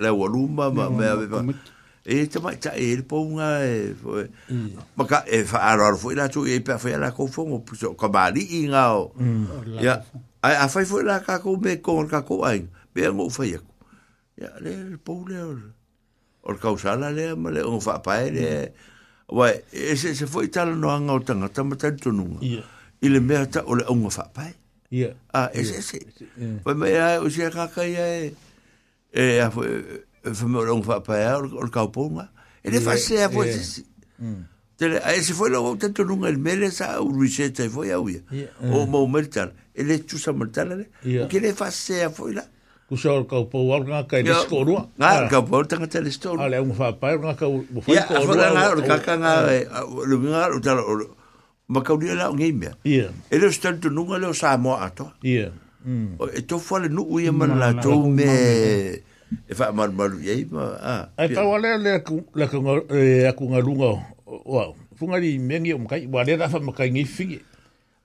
[0.00, 1.26] la waluma ma me ave
[2.04, 3.94] e te mai ta e po unha e
[4.96, 7.64] ma ka e fa ara foi la tu e pe fa la ko fo mo
[7.74, 9.12] so ka bali inga o
[9.80, 10.00] ya
[10.42, 13.60] a a fai foi la ka ko me ko ka ko ai pe mo faia
[14.40, 15.40] ya le po le
[16.48, 18.94] o ka usala le ma le o fa pa ele mm.
[19.28, 22.64] wa e se se foi tal no anga o tanga tama tal tonu ya yeah.
[23.00, 23.18] ile
[23.66, 24.50] ole o nga fa pa
[24.90, 25.98] ya ah e se se
[26.62, 28.34] pa me ya o se ka ka ya e
[29.12, 29.66] e a foi
[30.22, 32.10] fa me o nga fa pa ya o ka o
[32.62, 33.84] e le fa se a foi se
[34.18, 37.66] mm Tere, a ese foi logo tanto nun el mele sa u riseta mm.
[37.66, 38.20] e foi a uia.
[38.28, 38.52] Yeah.
[38.76, 40.92] O mo mertal, ele chusa mertal, ele.
[41.24, 42.44] O que le fa se a foi la?
[42.88, 43.02] ku ah.
[43.02, 43.02] ah.
[43.02, 45.58] eh, e sa o ka po wal nga ka dis ko rua nga ka po
[45.66, 48.50] ta nga tele sto ale un fa pa nga ka mo fa ko rua ya
[48.54, 49.32] nga o ka ka nga
[50.06, 50.94] lu nga o ta o
[51.66, 54.78] ma ka ni la nge me ya e lo sto tu nga lo sa mo
[54.78, 55.50] ato ya
[55.82, 59.90] mm e to fa le nu u ye man la to me e fa mar
[59.90, 60.78] mar ye ma
[61.18, 62.62] a e fa wale le ku le ku
[62.94, 63.92] e ku nga lu nga
[64.46, 64.62] wa
[64.94, 67.34] funga di mengi o mkai wale da fa mkai nge fi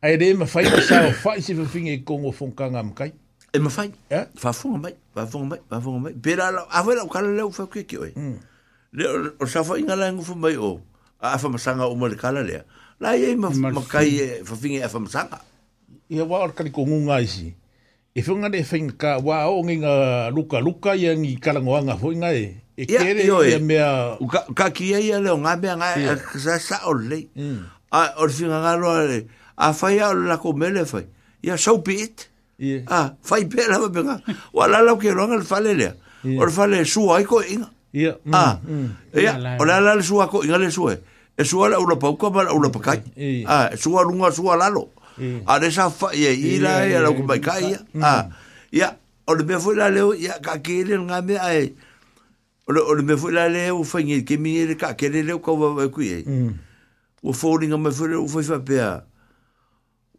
[0.02, 2.34] ai de ma fa i sa o fa i si fa fi nge ko ngo
[2.34, 3.21] funga nga mkai
[3.54, 3.92] E ma fai.
[4.36, 4.96] Fa fonga mai.
[5.14, 5.60] Fa fonga mai.
[5.70, 6.14] Fa fonga mai.
[6.14, 6.64] Pera la.
[6.72, 7.06] A fai la.
[7.08, 8.12] Kala leo fa kue ki oe.
[8.96, 9.06] Le
[9.40, 10.80] o sa fai inga la ingo fa mai o.
[11.20, 12.64] A fa masanga o mole kala lea.
[13.00, 13.52] La ye ma
[13.90, 15.42] kai e fa fingi a fa e masanga.
[16.10, 17.54] Ia wa or kari kongu ngai si.
[18.16, 21.98] E fonga ne fai ka wa o ngi nga luka luka ia ngi kala ngoanga
[22.00, 22.56] fo inga e.
[22.78, 24.16] E kere ia mea.
[24.56, 26.08] Ka kia ia leo ngai mea ngai.
[26.40, 27.28] Sa sa o lei.
[27.36, 27.68] Hmm.
[27.92, 29.24] A or fi nga ngaro a le.
[29.60, 31.04] A fai a o lako mele fai.
[31.44, 32.31] Ia sau pi iti.
[32.62, 32.86] Yeah.
[32.86, 34.22] Ah, fai pe la benga.
[34.54, 35.88] Wa la la ke ronga le fale le.
[36.24, 36.38] Yeah.
[36.46, 37.72] Or fale e su ai ko inga.
[37.92, 38.22] Yeah.
[38.32, 38.62] Ah.
[38.62, 38.62] Ya.
[38.72, 38.88] Mm.
[39.18, 39.36] Yeah.
[39.58, 39.82] Yeah.
[39.82, 40.86] la la su ko inga le su.
[40.94, 41.02] E,
[41.36, 43.02] e su la u lo pau ko ba u lo pakai.
[43.50, 44.92] Ah, su a lunga su a lalo.
[45.50, 47.74] Ah, de sa fa ye i la e la ku mai kai.
[47.98, 48.30] Ah.
[48.70, 48.94] Ya.
[49.26, 51.74] Or be fu la le ya ka ke le nga me ai.
[52.70, 55.24] Or or be fu la le u fa ngi ke mi le ka ke le
[55.26, 56.22] le ko va ku ye.
[56.30, 56.54] Mm.
[57.26, 58.78] U fo ringa me fu le u fa pe.
[58.80, 59.02] Ah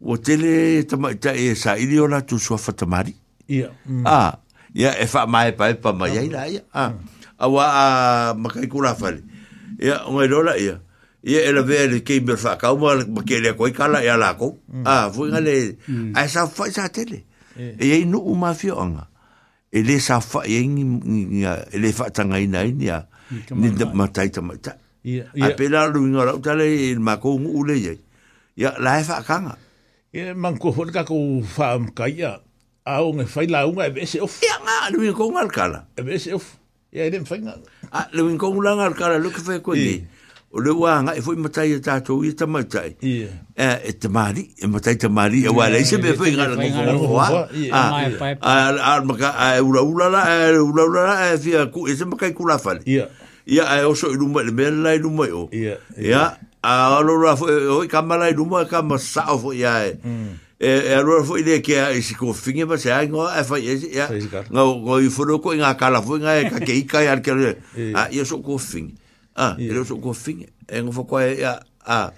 [0.03, 3.15] wo tele tama ta e sa ili ona tu so fatamari
[3.47, 3.69] ya
[4.05, 4.35] a
[4.75, 6.23] ya e fa mai pa pa mai ah.
[6.27, 6.91] ai ai ah.
[6.91, 6.91] a
[7.39, 7.63] a wa
[8.35, 9.23] makai kula fali
[9.79, 10.75] ya o mai lola ya
[11.23, 14.35] ya ele vele ke me fa ka mo ma ke le koi kala ya la
[14.35, 14.83] ko mm.
[14.83, 16.11] a ah, fu ngale mm.
[16.19, 17.23] a sa fa sa tele
[17.55, 19.07] e ye nu uma fi onga
[19.71, 23.07] e le sa fa ye e le fa tanga ina ni ya
[23.55, 27.95] ni de matai tama ta ya ya pelalu ngora tale ma ko ngule ye
[28.59, 29.55] ya la fa e kanga
[30.13, 32.37] e manko ho ka ko fa ka ya
[32.85, 35.49] a un e fai la un e se of ya nga lu in ko ngal
[35.49, 36.45] kala e be se of
[36.93, 37.57] ya den fai nga
[37.89, 40.05] a lu in ko ngal ngal kala lu ke fai ko ni
[40.53, 42.93] o le wa nga e foi mata ya e ta to i ta mata e
[43.01, 43.25] e
[43.57, 46.61] e te mari e mata te mari e wa le se be fai nga ko
[46.61, 47.27] ngal ko a
[48.37, 51.17] a a ma ka a e u la u la e u la u la
[51.33, 53.09] e fi a ku e se ma ka ku la fa ya
[53.49, 55.73] ya e o so i lu ma le me la i lu ma o ya
[55.97, 59.51] ya a lo ra fo eh, o ka mala i numa ka ma sa fo
[59.53, 59.99] ya e.
[59.99, 60.31] Mm.
[60.63, 63.43] e e lo fo ide ke a isi ko finge ba se a ngo e
[63.43, 64.07] fa yes ya
[64.47, 67.35] ngo ngo i fo ko nga kala fo nga e ka ke ika ya ke
[67.75, 67.91] e.
[67.91, 68.95] a i so ko fing
[69.35, 69.67] a e.
[69.67, 72.15] i so ko fing e ngo fo ko ya a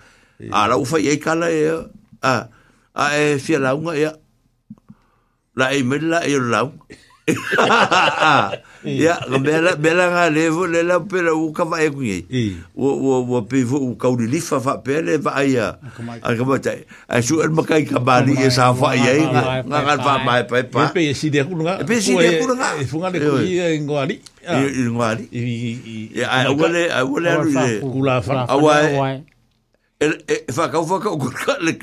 [0.53, 1.65] a la ufa ye kala e
[2.21, 2.33] a
[2.93, 4.13] a e fi la unga ya
[5.57, 6.61] la e mela e lo la
[8.85, 12.19] Ya, la bela bela nga levo le la pela u ka vai e ku ngi.
[12.77, 15.73] O o o pe vo u ka u li fa fa pele va ia.
[16.21, 16.69] A ka mata.
[17.09, 20.13] A su el makai ka ba ni e sa fa ia nga nga ka va
[20.21, 20.93] mai pa pa.
[20.93, 21.81] Pe si de kuna.
[21.89, 22.67] Pe si de kuna.
[22.77, 24.21] E fu nga le ku i ngo ali.
[24.45, 25.25] I ngo ali.
[25.33, 25.97] I i.
[26.21, 27.49] Ya, e, wale wale ru.
[27.81, 28.45] Ku la fra.
[28.45, 29.25] A wai.
[29.97, 31.25] El e fa e, ka fa ka ku
[31.65, 31.73] le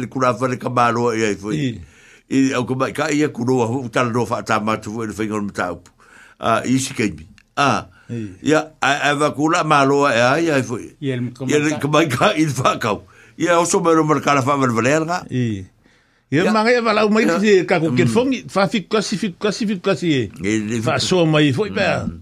[0.00, 1.52] le ku la fa le ka ba ro ia i fo
[2.30, 5.48] e au kama ka ia ku roa u tala roa whaata matu fu ele whaingon
[5.48, 5.90] ma taupu
[6.38, 7.26] a isi kei mi
[7.56, 7.90] a
[8.42, 11.16] ia a eva kula ma roa e ai ai fu ia
[11.58, 13.02] le kama ka i le whakau
[13.36, 16.78] ia oso mai roa marakala wha mara valea langa ia mangai mm.
[16.78, 20.10] e valau mai ki se kako kerfongi wha fiku kasi fiku kasi fiku kasi
[20.46, 22.18] e wha soa mai fu i pēr mm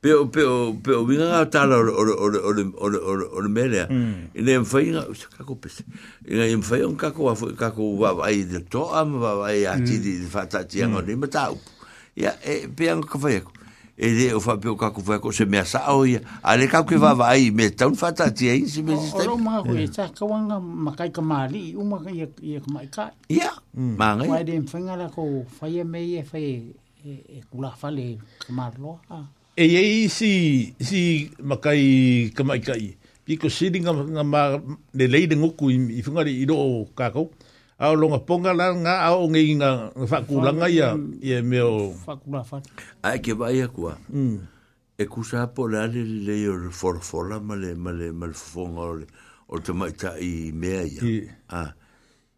[0.00, 2.88] pe o pe o pe o vinga ta la o o o o o o
[2.94, 3.86] o o mele
[4.34, 5.68] e nem foi nga o ka ko pe
[6.24, 9.18] e nga em foi un ka ko foi ka ko va vai de to am
[9.18, 11.58] va vai a ti di fa ta ti ango nem ta u
[12.14, 13.50] ya e pe an ka foi ko
[13.98, 16.22] e de o fa pe o ka ko foi ko se me sa o ya
[16.46, 19.26] ale ka ko va vai me ta un fa ta ti ai se me sta
[19.26, 22.14] o ma ko e ta ka wan ga ma kai ka mali u ma ka
[22.14, 22.30] ye
[22.62, 22.86] ka mai hmm.
[22.86, 25.42] e e e, ka ya ma nga ya ma de em foi nga la ko
[25.50, 26.70] fa ye me ye fa e
[27.50, 29.26] kula fa le ka mar lo ha
[29.60, 29.64] e
[30.06, 30.32] e si
[30.78, 32.94] si makai kamai kai
[33.26, 34.42] piko sidi nga nga ma
[34.94, 35.66] le le de ngoku
[35.98, 37.22] i fungari i ka kako
[37.82, 39.70] a longa ponga la nga a o nge nga
[40.10, 40.88] fa ku la nga ya
[41.26, 42.62] ye meo fa ku la fa
[43.02, 44.38] ai ke vai a kwa mm.
[44.94, 47.74] e ku sa po la le le o for for la ma le
[48.14, 49.06] ma fonga o le
[49.50, 51.02] o te mai ta i mea ya
[51.50, 51.74] a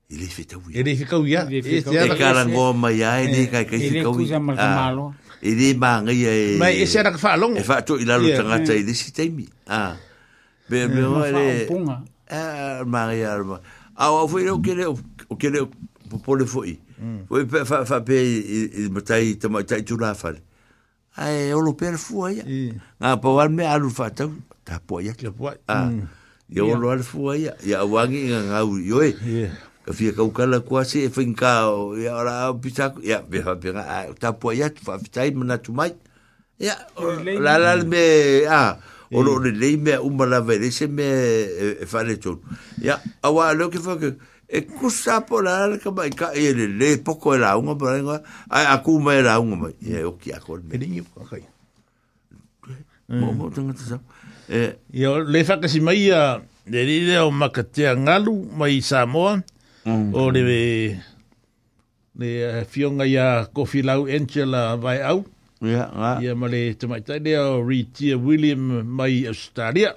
[0.09, 2.17] i le fita wia e i le fika wia e te ara kwa se e
[2.17, 6.01] kala ngoma ya e le kai kai fika wia e le kuja e de ma
[6.01, 8.93] ngai e mai e sera fa long e fa to ila lo tanga tai de
[8.95, 9.97] sitemi a
[10.69, 11.67] be me ma le
[12.29, 13.59] a ma ngai a ma
[13.97, 14.85] a o foi o kere
[15.31, 15.61] o kere
[16.11, 17.21] po po le foi mm.
[17.29, 20.31] foi pe fa fa pe i ma tai to ma tai tu la fa
[21.17, 22.37] ai o lo per fu ai
[23.01, 24.29] na po va me a lu fa ta
[24.65, 25.89] ta po ia ke po a
[26.51, 26.99] Ya Allah,
[27.63, 29.15] ya wangi ngau yo eh
[29.91, 33.43] a fia kau kala kua se e whainka o e ora au pitaku, ia, me
[33.43, 33.85] hape ngā,
[34.23, 35.91] tā pua iatu, whawhitai mana tu mai,
[36.63, 36.77] ia,
[37.45, 38.03] la la le me,
[38.47, 38.61] a,
[39.13, 42.43] o lo le lei mea umala vai, le se me e, e whare tonu,
[42.83, 44.13] ia, a wā leo ke whake,
[44.47, 47.75] e kusa po la la ka mai, ka e le le poko e la unga
[47.79, 50.39] pa rengua, a a kū mai e la unga mai, ia, e o ki a
[50.43, 50.75] kore me.
[50.79, 51.43] E ringi, a kai.
[53.11, 53.39] Mō mm.
[53.43, 53.99] mō tangata sa.
[54.51, 56.23] E- ia, le whakasi mai a,
[56.71, 59.37] le rire o makatea ngalu mai Samoa,
[59.85, 60.13] Mm.
[60.13, 60.61] o le me
[62.21, 62.29] le
[62.69, 65.25] fionga ya Kofi Lau enchela vai au.
[65.65, 69.95] ya ya Ia ma le te mai tai o Ritia William mai Australia.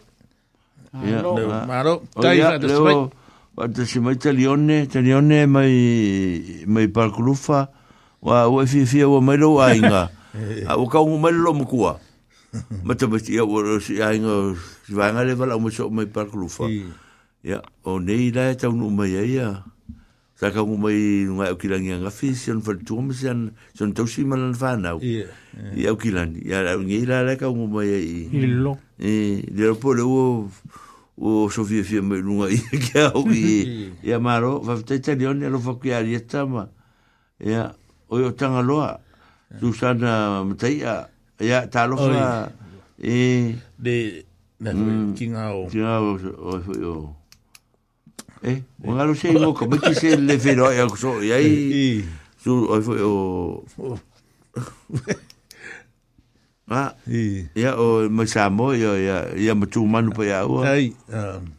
[0.94, 1.66] Ia, ngā.
[1.68, 2.94] Maro, tai ia, te smai.
[2.94, 3.02] Ia,
[3.58, 5.74] leo, te smai te lione, te lione mai,
[6.70, 7.68] mai parkurufa.
[8.22, 10.12] Wa ua e fi fia ua mai lau ainga.
[10.70, 11.98] A ua kaungu mai lau makua.
[12.86, 14.54] Ma te mai tia ua rosi ainga,
[14.86, 16.70] si vanga le vala mai parkurufa
[17.44, 19.68] ya o nei la ta un mai ya
[20.40, 23.92] sa ka un mai un ai ki lan ya fision fer tu mi san son
[23.94, 25.28] tau si mal fa na ya
[25.92, 26.00] mm.
[26.00, 29.76] ki lan ya nei la la ka un mai ya i lo e de lo
[29.76, 30.48] pole o
[31.20, 35.12] o sofi fi mai un ai ki ya o ki ya maro va te te
[35.20, 36.64] lion ya lo fa ki ari ta ma
[37.44, 37.76] ya
[38.08, 39.02] o yo tanga loa
[39.60, 41.10] tu san ma tai ya
[41.44, 42.48] ya ta lo fa
[42.98, 44.24] e de
[44.64, 45.12] Nah, mm.
[45.20, 45.68] kingau.
[45.68, 47.04] Kingau, oh, oh, oh.
[48.44, 52.04] Eh, un ngalo sei mo ko mi se le vero e so e ai
[52.36, 52.76] su o
[56.68, 56.92] ah, o ma
[57.56, 60.92] ya o mo sa mo yo ya ya me tu manu pa ya o ai
[61.08, 61.56] um,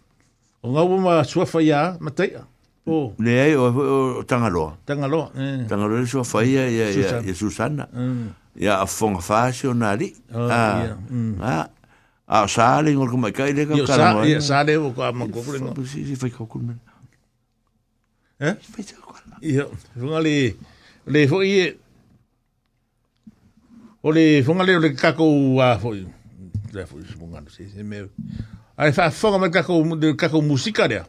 [0.61, 2.37] o ngau ma sua fa ya ma te
[2.85, 6.05] o le ai o tangalo tangalo eh tangalo e.
[6.07, 6.93] sua fa ya ya
[7.25, 7.89] ya susana
[8.55, 9.33] ya a fonga mm.
[9.57, 9.81] se oh,
[10.53, 11.41] ah mm.
[11.41, 11.65] ah
[12.27, 15.13] a sa le ngor ko mai kai le ka ka no sa le o ka
[15.13, 16.81] ma ko le ngor si si fai ko ko men
[18.41, 20.57] eh fai ta ko ma io funga le
[21.13, 21.69] le fo i
[24.03, 25.27] o le funga le le ka ko
[25.61, 28.01] a fo le fo si funga no si si me
[28.77, 31.03] ai fa fonga me ka ko de ka ko musika le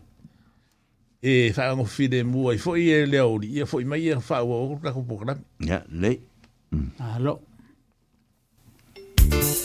[1.23, 4.11] e fa ngo fi de mu ai fo i le o i fo i mai
[4.19, 6.11] fa o ka ko program ya le
[6.99, 7.39] alo
[9.27, 9.64] Thank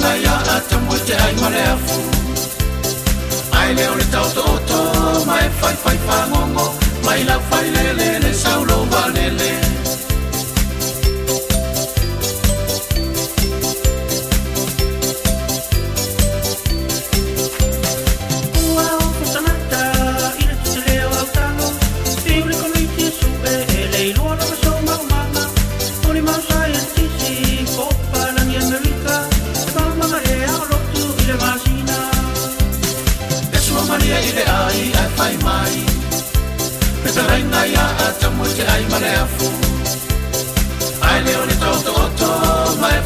[0.00, 2.00] na ya atambuite ai marefu
[3.60, 4.76] ai leo le tautoto
[5.26, 6.64] mai faifai fagogo
[7.04, 7.22] mai
[7.96, 9.69] lele saulou valele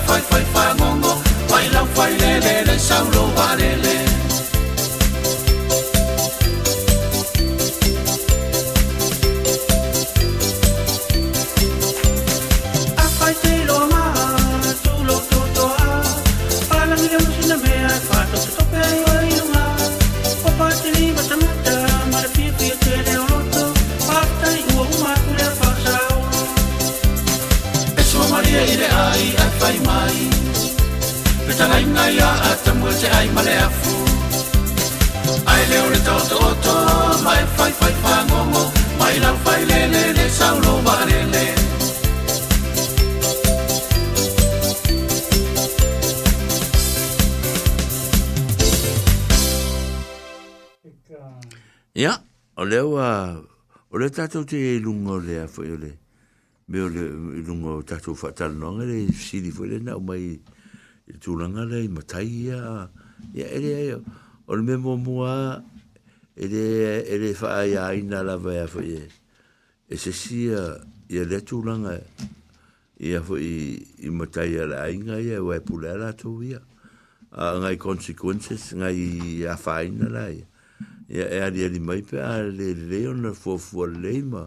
[0.06, 1.18] Fai, fai, fai, mongo,
[1.48, 1.86] fai, lau,
[2.18, 3.33] le, le, le, sauro.
[40.34, 41.42] saulo barele
[51.94, 52.18] Ia,
[52.58, 53.10] o leo a,
[53.92, 55.92] o leo tātou te lungo lea fwoi o le,
[56.66, 57.06] me o le
[57.46, 60.32] lungo tātou whatalonga le siri fwoi le nau mai
[61.22, 62.88] tūlanga le matai ia,
[63.38, 65.34] ia ere ai, o le me mua mua,
[66.34, 66.64] ere,
[67.06, 69.04] ere whaai aina lawa ea fwoi e.
[69.94, 70.58] e se sia
[71.06, 71.94] ia le tu langa
[72.98, 76.58] ia fo i i matai ala inga ia wai pula ala tu ia
[77.30, 80.42] ngai consequences ngai a faina la ia
[81.14, 84.42] ia e ali ali mai pe a le leo na fo fo leima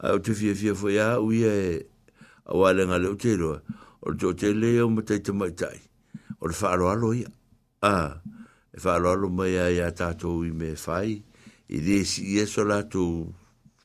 [0.00, 1.74] a o te fia fia fo ia uia e
[2.48, 3.60] a wale ngale o te loa
[4.00, 5.76] o te o te leo matai te maitai
[6.40, 7.28] o le faro alo ia
[7.84, 8.16] a
[8.72, 11.20] e faro alo mai a ia tatou i me fai
[11.68, 13.04] i desi ia so la tu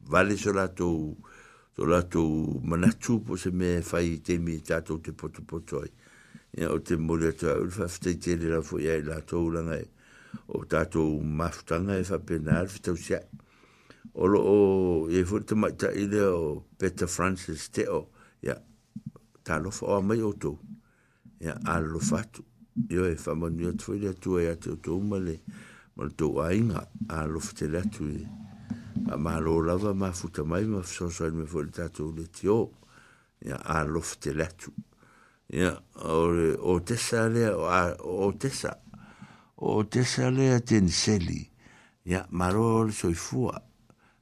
[0.08, 1.18] vale so lato
[1.76, 2.24] so lato
[2.64, 5.92] manatu po se me fai te mi tato te poto poto ai
[6.54, 9.50] ya o te mole to au fa te te le la fo ya la to
[9.50, 9.90] la ngai e,
[10.48, 13.20] o tato maftanga e fa penal fa tau sia
[14.14, 18.10] o lo o e fo te mai ta ile o peter francis te o
[18.42, 18.56] ya
[19.42, 20.60] ta lo fo a mai o to
[21.40, 22.42] ya a lo fa tu
[22.90, 25.42] yo e fa manu to ile e to ya te to mole
[25.98, 27.82] mo to ainga a lo fo te la
[29.10, 32.72] a malo lava ma futa mai ma so so me volta tato le tio
[33.40, 34.72] ya a lofte tu
[35.48, 38.80] ya or o tessa le o tessa
[39.56, 41.44] o tessa le ten seli
[42.04, 43.60] ya malo so i fua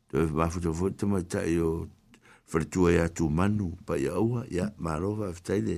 [0.10, 1.88] to ma futa futa ma ta yo
[2.44, 5.78] fol tu ya tu manu pa ya ua ya malo va ftai le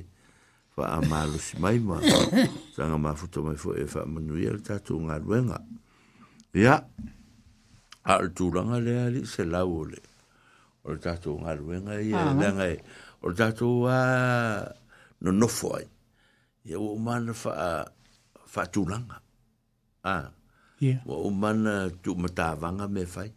[0.71, 2.15] fa a malo si mai ma sa
[2.75, 5.19] sanga ma futa mai fo e fa manu ya tato nga
[6.55, 6.79] ya
[8.05, 10.01] a le tūranga le ali se lau o le.
[10.85, 12.25] O le tātou ngā ruenga i ah.
[12.31, 12.75] e le ngai.
[13.25, 13.97] O le tātou a
[15.25, 15.85] no nofo ai.
[16.69, 19.17] I a umana wha tūranga.
[20.05, 20.15] A.
[20.79, 21.01] Yeah.
[21.07, 23.31] O umana tū matāwanga me fai.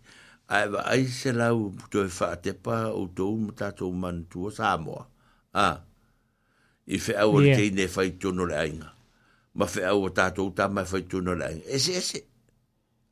[0.53, 4.49] A e wa ai se lau puto e wha tepa o tū matātou man tū
[4.51, 5.07] o Samoa.
[5.65, 5.69] A.
[6.89, 7.57] I fe au yeah.
[7.57, 8.93] le keine e whai tūno le ainga.
[9.59, 11.71] Ma fe au o tātou tā mai e whai tūno le ainga.
[11.81, 12.27] Ese, ese.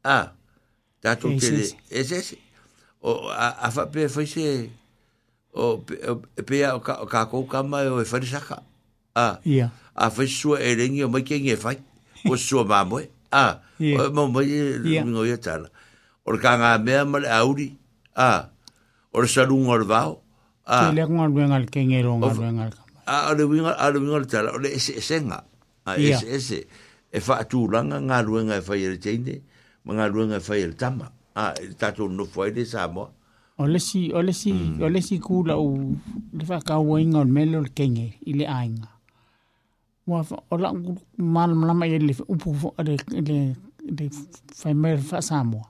[0.04, 0.18] A.
[0.20, 0.24] A.
[1.06, 1.64] Tātou tere.
[1.90, 2.36] E se se.
[3.06, 4.44] O, a, a wha pē whai se
[5.54, 8.60] o, pēa o, ka, o kākou kama e o e wharisaka.
[9.22, 9.28] A.
[9.46, 9.68] Ia.
[9.94, 11.78] A whai sua e rengi o mai kia nge whai.
[12.28, 13.06] O sua māmoe.
[13.32, 13.46] A.
[13.78, 15.70] O e mau mai e ngoi e tāna.
[16.26, 17.68] O le kā ngā mea male auri.
[18.18, 18.48] A.
[19.14, 20.16] O le sarunga o le vāo.
[20.66, 20.80] A.
[20.88, 22.96] Te lea ngā ruenga le kenge ronga ruenga le kama.
[23.06, 24.56] A le winga, a le winga le tāna.
[24.56, 25.44] O le ese esenga.
[25.86, 26.64] A ese ese.
[27.16, 29.38] E wha atūranga ngā ruenga e whai e re teine.
[29.86, 31.06] mga luenga fai el tama
[31.38, 33.06] a ah, tatou nofo ai le samoa
[33.58, 34.82] o lesi o lesi mm.
[34.84, 35.70] o lesi kulaʻu
[36.36, 37.52] le faakauaiga o le mea hmm.
[37.52, 38.88] le o le kege i le aiga
[40.10, 40.78] ua o laʻu
[41.34, 42.50] malamalama ia e le upu
[42.86, 42.94] le
[43.96, 44.04] le
[44.58, 45.66] fai mai le faasamoa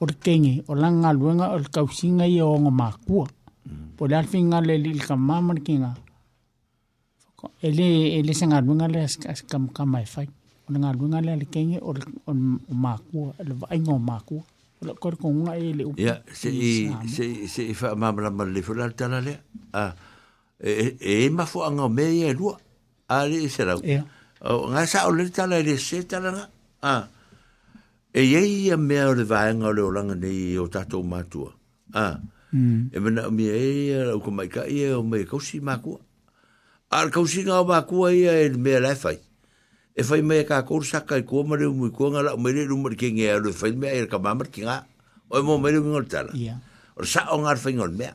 [0.00, 3.92] o le kege o lagaluega o le kausiga ia o oga makua hmm.
[3.96, 5.90] po le alafega le lii le kamamā ma le kega
[7.62, 10.28] e le e le sagaluega le asikamae fai
[10.76, 11.94] ona galuega le alekege o
[12.34, 14.42] makua le vaaiga o makua
[14.82, 19.38] o le kolekoguga e le upa ia seʻi seʻi seʻi faamamalama lelei foi laletala lea
[19.72, 19.92] a
[20.62, 22.56] e e, e mafoaga o mea ia e lua
[23.08, 23.80] a leʻi e serau
[24.70, 26.48] ga sa o lele tala e le se talaga
[26.82, 27.06] a
[28.14, 31.52] e iai ia mea o le vaega o le olaga nei o tatou matua
[31.94, 32.18] a
[32.52, 32.90] hmm.
[32.94, 35.98] e mana o mia e lauka maikaʻi e o mai kausi makua
[36.90, 39.18] a le kausiga o makua ia e le mea lae fai
[39.96, 42.78] e fai mai ka ko saka i ko mare mu ko nga la mere lu
[42.78, 44.86] mer ke nge lu fai e mai ka ma mer ki nga
[45.30, 46.30] o e mo mere ngol tala
[46.94, 48.06] o sa o ngar fai ngol me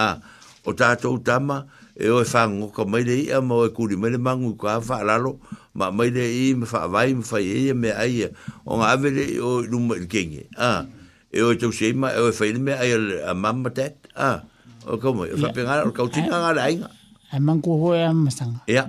[0.00, 0.16] a
[0.64, 3.84] o ta to tama e o fa ngo ka mai le ia mo e ku
[3.84, 5.36] li mele mangu ka fa lalo
[5.76, 8.32] ma mai le i me fa vai me fai e me ai
[8.64, 10.88] o nga ave le o lu mer ke nge a
[11.28, 12.96] e o to se ma e o fai me ai
[13.28, 14.40] a mamma tet a
[14.88, 16.88] o komo e fa penga o ka utinga nga la inga
[17.28, 18.88] ai mangu ho e masanga ya yeah.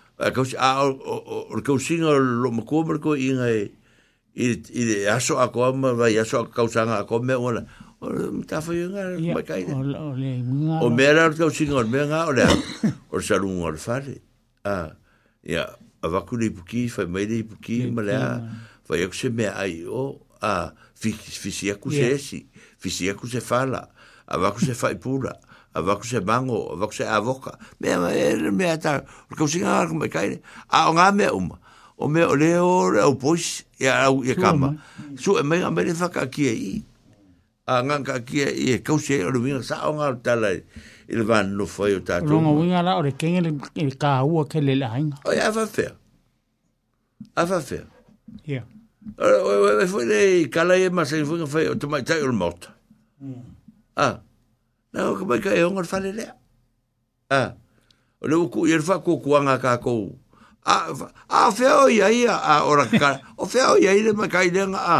[0.21, 3.71] a eh, ka a o ka singa lo ma ko mer ko i nga i
[4.37, 7.65] i de aso a ko ma va i aso ka usanga a ko me ona
[8.01, 8.07] o
[8.45, 12.29] ta fo yo nga ma ka i o me ra ka singa o me nga
[12.29, 12.45] o le
[13.09, 14.21] o sa lu ngor fa le
[14.63, 14.93] a
[15.41, 15.65] ya
[16.01, 18.13] a va ku li puki fa me li puki ma le
[18.85, 22.45] va yo se me ai o a fi fi si ku se si
[22.77, 23.81] fi si ku se fa la
[24.31, 25.33] a va ku se fa i pura
[25.73, 27.57] a vaku se bango, a vaku se avoka.
[27.79, 29.01] Mea ma e mea ta,
[29.31, 30.39] o kau singa ngā me kaire.
[30.69, 31.59] A o me mea uma.
[31.97, 34.73] O me o leo o au pois e au e kama.
[35.17, 36.81] Su e mea mea whaka kia i.
[37.67, 40.63] A ngā ka kia i e kau se o luinga sa o ngā tala i.
[41.11, 42.31] I le vānu no whai o tātou.
[42.31, 43.55] Longa winga la o re kenga le
[43.99, 45.91] kā ua ke le Oi, O e awha whea.
[47.35, 47.83] Awha whea.
[48.45, 48.63] Yeah.
[49.17, 50.19] O e foi le
[50.51, 52.75] kala e masai funga o tumai tai o le mota.
[53.95, 54.19] Ah.
[54.91, 56.35] Na o kama ka e hongar fale lea.
[57.31, 57.55] Ha.
[58.21, 60.19] O le uku i rfa kua kuanga ka kou.
[60.67, 63.19] A fea o ia ia a ora ka.
[63.39, 64.99] O fea o ia ia ma ka nga a.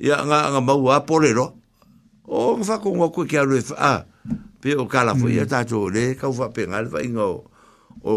[0.00, 1.58] Ia nga nga mau a pole ro.
[2.26, 3.92] O nga fa kua ngwa kua kia lue fa a.
[4.62, 5.50] Pe o kala fo ia mm.
[5.50, 7.42] tato le ka ufa pe ngale fa inga o.
[8.06, 8.12] O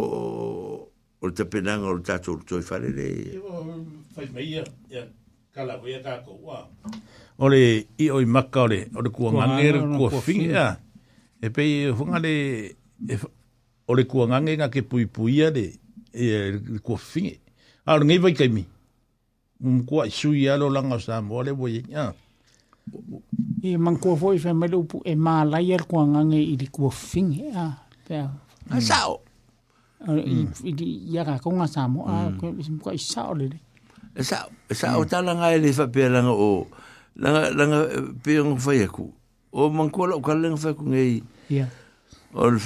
[1.21, 3.07] o te penanga o tato o toi fale le.
[4.13, 5.03] Fai meia ia
[5.53, 6.11] kala fo ia ka
[7.39, 10.77] Ore i oi maka ore, le o kua ngange kua whinga
[11.39, 12.33] e pei e whunga le
[12.75, 13.15] e
[13.87, 15.71] o le kua ngange nga ke pui pui a e
[16.51, 17.35] le kua whinga
[17.87, 18.63] a ngei vai kai mi
[19.63, 22.13] mum kua i sui a lo langa o samu o voi e nga
[23.63, 26.67] e man kua voi fe me lupu e ma lai e kua ngange i le
[26.69, 27.67] kua whinga a
[28.05, 28.25] pia
[28.69, 28.79] mm.
[28.83, 29.23] sao
[30.63, 31.13] i di mm.
[31.15, 32.79] yaka konga samu a mm.
[32.83, 33.59] kua i sao le le
[34.13, 34.99] Esa, esa mm.
[34.99, 36.67] o talanga ele fa pelanga o
[37.15, 39.09] langa langa eh, pēngu whai aku.
[39.51, 41.23] O mangkua lau ka langa whai aku ngai.
[41.49, 41.69] Yeah.
[42.33, 42.59] Or,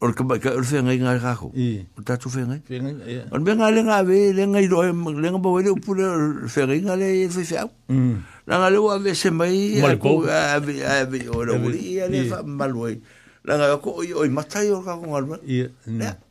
[0.00, 1.52] or ka mai ka ur whengai ngai kako.
[1.54, 1.84] Yeah.
[1.98, 2.62] Or tatu whengai.
[2.64, 3.28] Whengai, yeah.
[3.32, 6.08] Or mea ngā ave, le ngai roi, le ngā bawele upura
[6.48, 7.70] whengai ngā le e whai whiau.
[7.88, 8.14] Mm.
[8.46, 9.80] Langa leo ave se mai.
[9.82, 10.24] Malikou.
[10.26, 12.96] Ave, ave, o ra uri, ia le wha maluai.
[13.44, 15.38] Langa ako, oi, oi, matai o kako ngā rua.
[15.44, 16.14] Ia, nea.
[16.14, 16.30] Mm.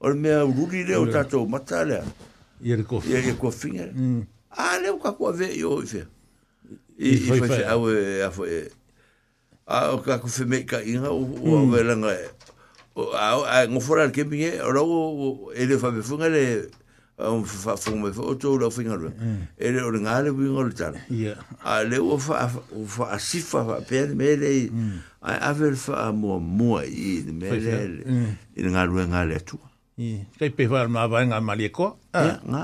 [0.00, 2.04] Or mea ururi leo tatu, matai lea.
[2.62, 3.12] Ia le kofi.
[3.12, 3.76] Ia le kofi.
[4.56, 6.06] Ah, leo kako ave, yo, i whai
[7.00, 8.68] i fai au e a fai e,
[9.66, 11.70] a o ka ku fe meka inga o o mm.
[11.72, 12.12] vela nga
[12.94, 14.84] o a o a ngo fora ke mi e o ro
[15.56, 16.68] e le fa me funga le
[17.16, 19.08] o fa fa fu me fo to lo finga lo
[19.56, 21.00] e le o nga le bingo le tala
[21.64, 24.96] a le o fa o fa a si fa fa pe me le hmm.
[25.24, 27.68] a a ver fa a mo mo i de me hmm.
[27.72, 27.84] ah.
[27.86, 28.04] le
[28.56, 29.56] i nga lo nga le tu
[29.96, 32.62] i kai pe fa ma va nga mali ko nga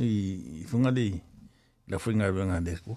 [0.00, 1.12] i funga le
[1.88, 2.96] la funga le nga le ko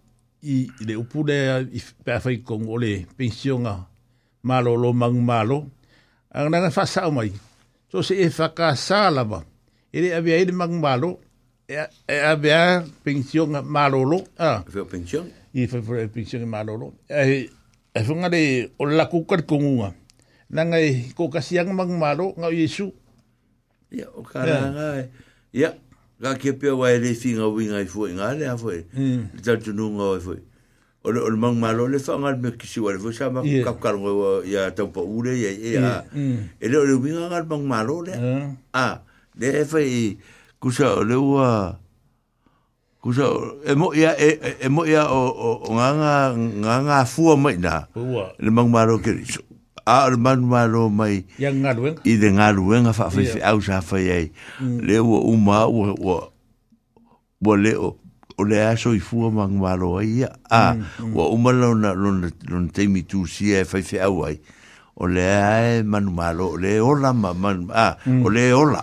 [0.41, 1.37] i le upu le
[1.73, 3.75] i pafai kong o le pensionga
[4.43, 5.69] malo lo mang malo
[6.33, 7.29] ang nanga fasa mai
[7.91, 9.39] so se e faka sala ba
[9.95, 11.19] ele avea ele mang malo
[11.69, 16.87] e, e avea pensionga malo lo a fe pension i fe fe pension malo lo
[17.29, 17.49] e
[17.93, 18.41] e funga le
[18.81, 19.89] o la kukar kongunga
[20.55, 22.89] nanga e ko kasiang mang malo nga yesu
[23.93, 25.73] ya o kara nga e.
[26.21, 28.85] Ga ke pe wa ele finga winga i foi nga le foi.
[29.43, 30.37] Ta tu nu nga foi.
[31.03, 33.97] O o mang malo le fa ngal me kisi wa foi sa ma kap kar
[33.97, 36.05] ngo ya ta po ule ya ya.
[36.61, 38.13] Ele o winga ngal mang malo le.
[38.69, 39.01] Ah,
[39.33, 40.21] le foi
[40.61, 41.73] kusa le wa
[43.01, 43.25] kusa
[43.65, 43.73] e, à.
[43.73, 45.25] e mo ya e, e, e mo ya o
[45.65, 45.89] o nga
[46.37, 47.89] nga nga fua mai na.
[48.37, 49.41] Le mang malo ke riso.
[49.85, 54.77] a le manua lo mai i le galuega faafaifeau sa fai ai mm.
[54.85, 55.95] le ua uma wo
[57.41, 57.97] wo le o
[58.45, 61.15] le a soifua magamalo ai ia a mm, mm.
[61.15, 64.39] ua uma lona lona taimi tusia e faifeau ai
[64.95, 68.81] o le a e manumalo o le e ola ma manua o le e ola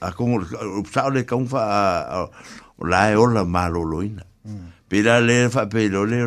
[0.00, 0.42] a kogo
[0.90, 2.26] saʻo le kaufa a
[2.80, 4.22] o la e ola maloloina
[4.88, 6.18] pela le faapeilole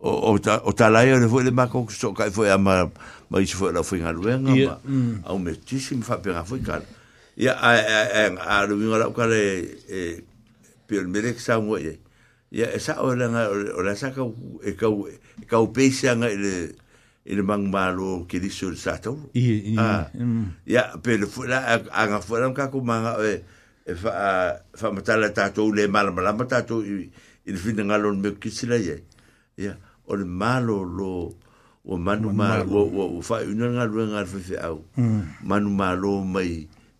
[0.00, 2.90] o o ta o ta lai o le ma ko so kai e foi ama
[3.30, 5.24] mai se foi la foi ngalo en ama mm.
[5.26, 6.82] au me ti sim fa pera foi kal
[7.36, 8.22] ya a a
[8.62, 9.42] a lu ngala ka le
[9.90, 10.22] e
[10.86, 11.98] pel me le sa mo ye
[12.50, 14.22] ya sa o la nga o la sa ka
[14.62, 14.86] e ka
[15.42, 16.78] e ka o pe sa nga le
[17.26, 22.38] ele mang malo ke di sur sa to ya pel fo la a nga fo
[22.38, 23.42] la ka ku ma e
[23.98, 28.38] fa fa mata la ta to le mal mala mata to il fin ngalo me
[28.38, 29.02] kisila ye
[29.58, 29.74] ya
[30.08, 31.36] o le malo lo
[31.90, 35.22] o manu malo o o fa una nga lu nga fa fa au mm.
[35.48, 36.52] manu malo mai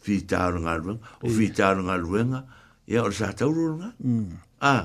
[0.05, 2.41] fitar nga lu o fitar nga lu nga
[2.93, 4.29] ya o sa ta lu nga mm.
[4.61, 4.85] a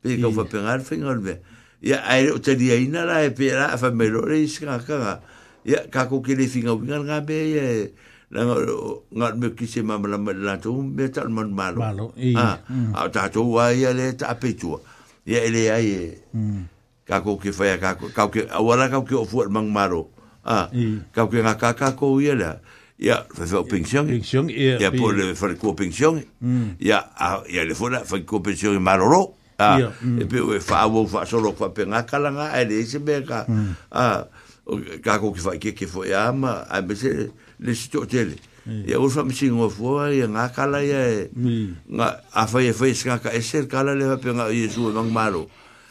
[0.00, 1.22] pe ko fa pe nga fa nga lu
[1.88, 4.80] ya ai o te dia ina la e pe la fa me lo re ska
[4.86, 4.96] ka
[5.68, 7.64] ya ka ko ke le finga nga nga be ya
[8.32, 8.40] na
[9.12, 12.44] nga me ki se ma la la tu me ta manu malo a
[13.12, 13.28] ta mm.
[13.32, 14.72] to wa ya le ta pe tu
[15.28, 16.04] ya ele ai e.
[17.08, 19.16] ka ko ke whaia ka ko ka ke awara ka ke
[19.56, 20.12] maro
[20.44, 20.68] ah
[21.16, 22.60] ka ke nga ka ka ko ia la
[23.00, 26.20] ia fa pension pension ia po le fa ko pension
[26.76, 27.00] ia
[27.48, 27.64] ia mm.
[27.64, 28.76] le fora fa ko pension
[29.58, 30.20] ah mm.
[30.20, 30.52] e pe mm.
[30.52, 33.48] ah, o fa o fa solo ko pe nga nga ele se be ka
[33.88, 34.28] ah
[35.00, 38.36] ka ko ke fa ke ke fo ia ma a be se le sto tele
[38.68, 41.24] ia o fa misi ngo fo ia nga kala ia
[41.88, 45.08] nga a fa ia fa ska ka eser kala le pe nga ia su mang
[45.08, 45.48] maro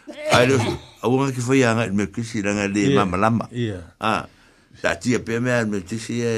[0.36, 0.56] Ai lo,
[1.04, 3.46] au nga ki foi anga me ki si ranga le mama lama.
[3.52, 3.84] Ya.
[4.00, 4.26] Ah.
[4.82, 6.34] Ta ti pe me al me ti e, e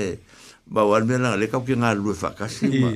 [0.66, 2.50] ba wal me ranga le ka ki nga lu fa ka
[2.82, 2.92] ma.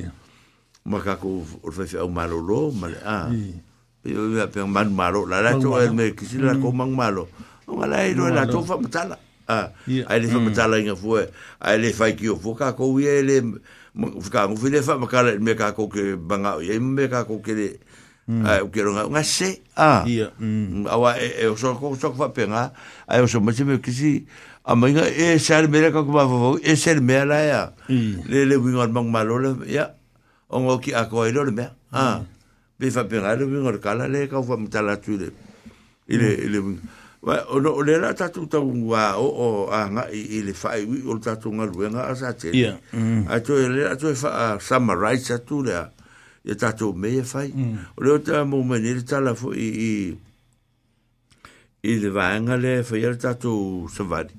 [0.84, 3.30] Ma ka ko o fa fa ma lo ma le ah.
[4.04, 6.70] Eu ia pe man ma lo la la to el me ki si la ko
[6.70, 6.76] mm.
[6.76, 7.28] man ma lo.
[7.64, 8.88] nga lai lo e la to fa ma
[9.46, 9.68] Ah.
[10.08, 10.44] Ai le fa mm.
[10.50, 11.20] ma tala nga fo.
[11.62, 13.38] Ai le fa ki o fo ka ko wi ele
[13.94, 16.58] Fika ngufile fa makala me ka ko ke banga.
[16.58, 17.78] Ye me ka ko le.
[18.26, 18.40] Mm.
[18.48, 20.88] ai o quero nga se ah ia mm.
[20.88, 22.72] Mm, awa e o e, so ko so fa pena
[23.04, 24.24] ai o so mas me que si
[24.64, 27.60] a mãe é ser mera ko ba vo é e ser mera ya
[28.24, 29.92] le le wing on bang malola ya
[30.48, 32.24] on o ki a ko ai lor me ah
[32.80, 35.28] be fa pena le wing on kala le ka fa mta la tule
[36.08, 36.80] ile ile
[37.20, 40.80] wa o o le la ta tuta wa o o a nga ile fa i
[40.88, 42.72] o ta tu nga lu e nga a sa che ya
[43.28, 45.92] a to le a to fa summarize tu le ah
[46.44, 47.78] ya tato me ya fai mm.
[47.98, 50.18] ole ta mo me ni ta la fo i i
[51.84, 54.34] i le va angale fo ya tato savadi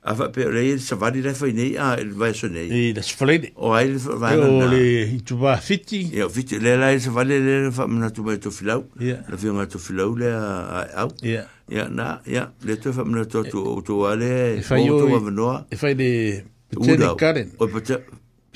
[0.00, 3.02] a fa pe re savadi le fo ni a il va so ni i le
[3.04, 6.90] sfleti o ai le va angale o le tu va fiti ya fiti le la
[6.96, 10.32] il savadi le fa na tu va to filau la fi ma to filau le
[10.32, 15.00] a a ya ya na ya le to fa na to to to ale o
[15.00, 17.50] to va no e fa de Tenikaren.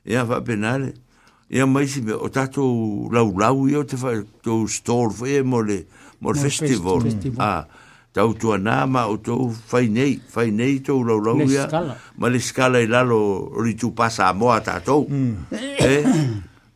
[0.06, 0.94] Ia whapenare.
[1.50, 5.58] Ia maisi me, o tatou Lau i o te wha, tō store whae é mo
[5.60, 5.84] mole,
[6.18, 7.02] mo festival.
[7.38, 7.66] Ah,
[8.12, 9.36] tau tua nā ma o tō
[9.70, 11.68] whai nei, whai nei Lau, laulau ia.
[12.16, 15.06] Ma le skala i lalo ritu pasa moa tatou.
[15.06, 15.78] Mm.
[15.78, 16.26] Eh,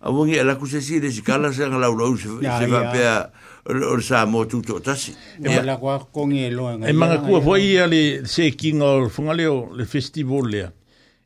[0.00, 2.92] a wongi e laku se si le skala se Lau Lau, se wapea.
[2.94, 3.26] Yeah,
[3.68, 5.14] o le sa mo tu to tasi.
[5.42, 6.78] E ma la kwa kongi e loa.
[6.86, 10.70] E ma nga kua fwa ia le se kinga o funga leo le festival lea.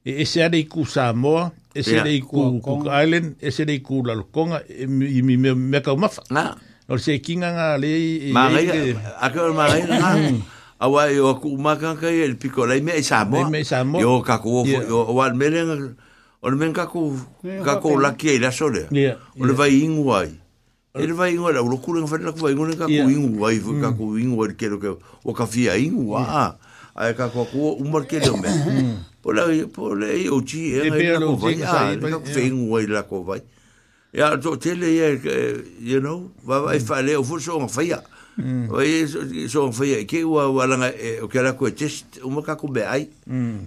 [0.04, 3.82] E ese ade i ku Samoa, ese ade i ku Cook Island, ese ade i
[3.82, 4.86] ku Lalukonga, e
[5.18, 6.22] i mi me kau mafa.
[6.30, 6.44] Nga.
[6.88, 8.32] O se kinga nga le...
[8.32, 10.32] Ma nga ia, a kia ma nga ia,
[10.80, 13.50] a wai o ku maka nga ia, le piko lai me i Samoa.
[13.50, 14.00] Me i Samoa.
[14.00, 15.76] Yo kako wofo, o wan mele nga...
[16.40, 17.20] O le men kako,
[17.68, 18.86] kako laki e la sole.
[19.36, 20.39] O le vai ingu ai.
[20.94, 21.12] Ele eh.
[21.14, 24.18] vai ngora, o loucura que vai lá que vai ngora, ka ku vai, ka ku
[24.18, 24.56] ingu vai mm.
[24.56, 26.56] que o café aí, uá.
[26.96, 28.66] Aí ka ku ku um marquete do mesmo.
[28.72, 28.96] Mm.
[29.22, 32.74] Por aí, por aí o chi é aí na ku vai, aí ka vem o
[32.74, 33.40] aí ah, lá ku vai.
[34.12, 35.14] E a to tele é,
[35.80, 36.84] e you know, vai vai mm.
[36.86, 38.02] falar o fuso um feia.
[38.36, 42.42] Vai isso, isso um feia, que o ala eh, o que era ku test, um
[42.42, 43.08] ka ku be aí.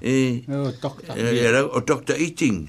[0.04, 0.98] E o doctor.
[1.18, 2.68] Eh, era o doctor eating.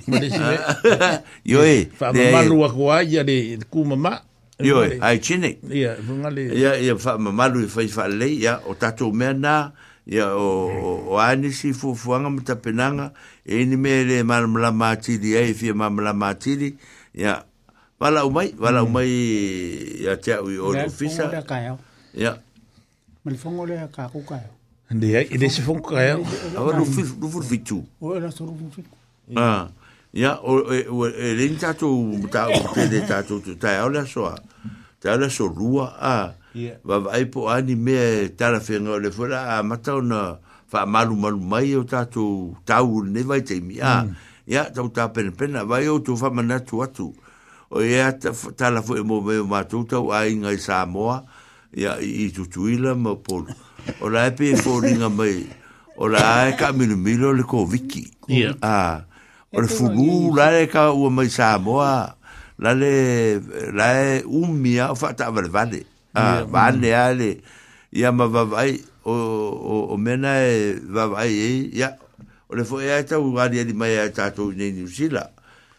[1.44, 1.58] Yo,
[1.98, 4.20] fama malu a ku aí, de ku mamãe.
[4.58, 5.58] Yo, ai chine.
[5.68, 6.54] Ya, vungali.
[6.62, 9.72] Ya, ya fa mamalu fa fa le, ya o tatu mena,
[10.06, 10.70] ya o
[11.10, 13.10] o ani si fu fuanga mta penanga,
[13.44, 16.74] e ni mele mamla mati di ai fi mamla mati di.
[17.14, 17.44] Ya.
[17.98, 20.04] Wala umai, wala umai mm.
[20.06, 21.30] ya cha u o ofisa.
[22.14, 22.38] Ya.
[23.24, 24.38] Mal fongo le ka ku ka.
[24.90, 26.14] Ndi ai, ide si fongo ka ya.
[26.58, 27.82] Awu fu fu fu fitu.
[28.00, 28.86] O e la so fu fitu.
[29.34, 29.68] Ah
[30.14, 30.62] ya o
[31.08, 31.88] e rinta to
[32.30, 34.30] ta te de ta to ta ola so
[35.02, 36.34] ta ola so rua a
[36.86, 40.38] va vai po ani me ta la fenga le fora a mata ona
[40.70, 44.06] fa malu malu mai o ta to ta u ne vai te mi a
[44.46, 47.10] ya ta ta pen pen vai o tu fa mana to atu
[47.74, 48.14] o ya
[48.54, 51.10] ta la fo e mo me ma to to ai ngai sa mo
[51.74, 53.42] ya i tu tu ila mo po
[53.98, 55.42] o la pe fo ninga mai
[55.98, 59.02] o la ka milo milo le ko viki ya a
[59.54, 62.16] O le fugu, la le ka ua mai Samoa,
[62.58, 63.38] la le,
[63.72, 65.86] la umia, o fata avale vale.
[66.14, 66.50] Mm.
[66.50, 67.28] Vale ale,
[67.94, 69.12] ia ma vavai, o,
[69.90, 71.94] o, mena e vavai e, ia,
[72.50, 75.30] o le fo e aeta u gari ali mai aeta atou nei New Zila,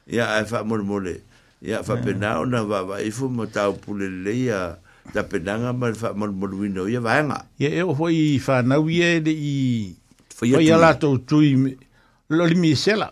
[0.08, 1.16] ia e fa mole mole,
[1.62, 4.80] ia fa pena o na vavai, fu ma tau pule leia,
[5.12, 7.44] ta penanga ma fa mole mole wina, ia vaenga.
[7.60, 9.54] Ia e o hoi fa nau ia ele i,
[10.36, 11.40] Foi ia lá tu tu
[12.28, 13.12] mi sela.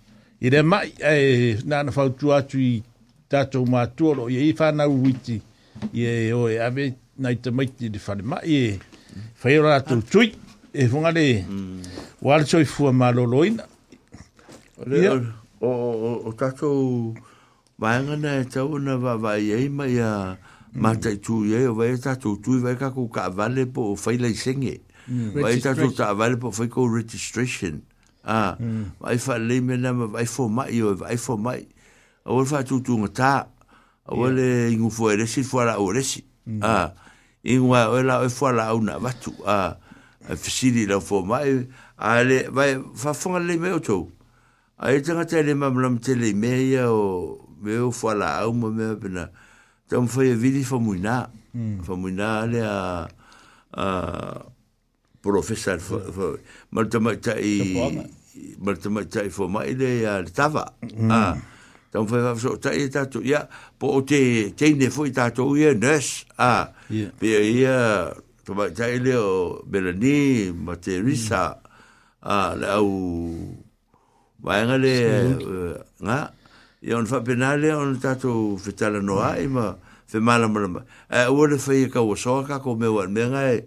[0.41, 2.83] i re mai e nana fautu atu i
[3.29, 5.35] tātou mātua ro i e whānau witi
[5.93, 6.85] i e oe ave
[7.21, 8.61] nei te maiti i whare mai e
[9.43, 10.01] whaira atu ah.
[10.09, 10.31] tui
[10.73, 11.83] e whungare mm.
[12.25, 13.67] wāre tōi fua mā loloina
[15.61, 17.13] o tātou
[17.81, 20.81] Vaingana e tau na vavai ei mai a mm.
[20.85, 24.29] mātai tū iei o vai e tātou tū i kako ka avale po o whaila
[24.29, 24.75] i senge.
[25.09, 25.57] Vai mm.
[25.57, 27.79] e tātou ta avale po o whaiko registration.
[27.81, 27.90] Mm
[28.25, 28.85] ah mm.
[29.03, 30.25] ai fa le me na mai
[30.77, 31.65] yo ai mai
[32.25, 33.49] o fa tu tu nga
[34.05, 34.89] o le ingu
[35.25, 36.59] si fo e la mm.
[36.61, 36.93] ah
[37.43, 39.75] ingu a o la fo ah
[40.29, 41.65] a fisili la mai
[41.97, 44.09] ale vai fa fo le me o to
[44.81, 48.45] e tanga te e mam lam te le me ya o me o fo la
[48.45, 49.29] au mo me bena
[49.89, 50.21] tam fo
[53.71, 54.50] a
[55.21, 56.37] professor mm.
[56.71, 58.03] maltama i
[58.59, 61.11] maltama i fo mai le a le tava mm.
[61.11, 61.37] a ah,
[61.91, 65.55] tau fai fai fai tai e tato ia po o te teine fo i tato
[65.55, 66.67] ia nes a ah,
[67.19, 68.11] pe ia
[68.45, 71.65] tama i tai le o Melani ma te Risa mm.
[72.19, 72.91] a ah, le au
[74.43, 76.31] maenga le eh, nga
[76.81, 81.47] ia on fai pena le on tato fitala noa ima fai malamalama e eh, ua
[81.47, 83.57] le fai e ka ua soa ka ko mewa mea ngai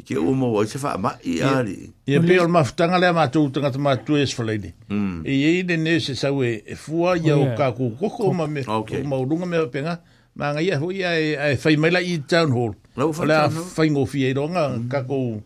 [0.00, 1.92] i ke uma wai se wha ma i ari.
[2.08, 4.72] Ia pe o mafutanga lea mātou tanga te mātou es whalaini.
[4.88, 5.22] Mm.
[5.26, 9.46] E iei ne ne se sau e fua oh, ia o kā kūkoko o maurunga
[9.46, 9.98] mea penga,
[10.38, 11.12] mā ngai aho ia
[11.44, 12.74] e whai maila i town hall.
[12.96, 13.68] Lau whai town hall?
[13.76, 14.88] Whai ngofi e ronga mm.
[14.92, 15.40] kā kou.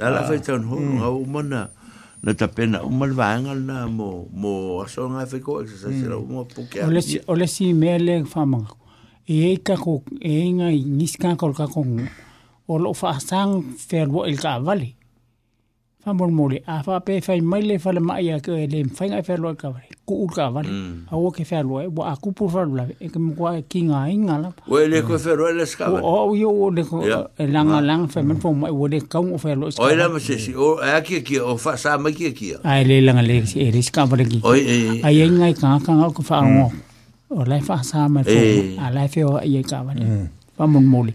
[0.00, 1.30] Ala ah, whai town hall, ngau mm.
[1.30, 1.64] mana
[2.24, 6.80] na tapena uma lvanga na mo mo aso nga fe ko exercise la mo puke
[6.86, 8.62] ole ole si mele fama
[9.28, 11.84] e ka ko e nga niska ko ka ko
[12.68, 14.88] o loo faasang fealua i le kaavali
[16.04, 19.20] famolemole a faape fai mai le falemaʻi ake le mafaiga mm.
[19.22, 20.68] e fealua e e i e le kaavali kuʻu le kaavali
[21.12, 25.18] aua ke fealua e ua akupu falulave e kemakua e kigaiga lava ua le koe
[25.18, 26.82] fealua le skavali o ia ua le
[27.36, 31.00] e lagalaga faimana faumaʻi ua le kauga o fealua oe lava sesi o e a
[31.04, 31.50] kiakia mm.
[31.52, 34.38] o faasā mai kiakia ae le laga le e le skavali ki
[35.04, 38.40] aiai gai kagakaga o ke faaaogoko o lae faasā mai fo
[38.80, 40.26] a lae feoaʻi ai kaavali mm.
[40.56, 41.12] famolemole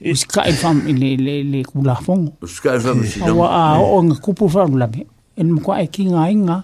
[0.00, 2.30] Eh, Uska e fam le le le kula fong.
[2.40, 3.22] Uska e fam eh, si.
[3.22, 3.82] Awa a eh.
[3.82, 5.06] o nga kupu fam la me.
[5.36, 6.62] En mo e ki nga inga.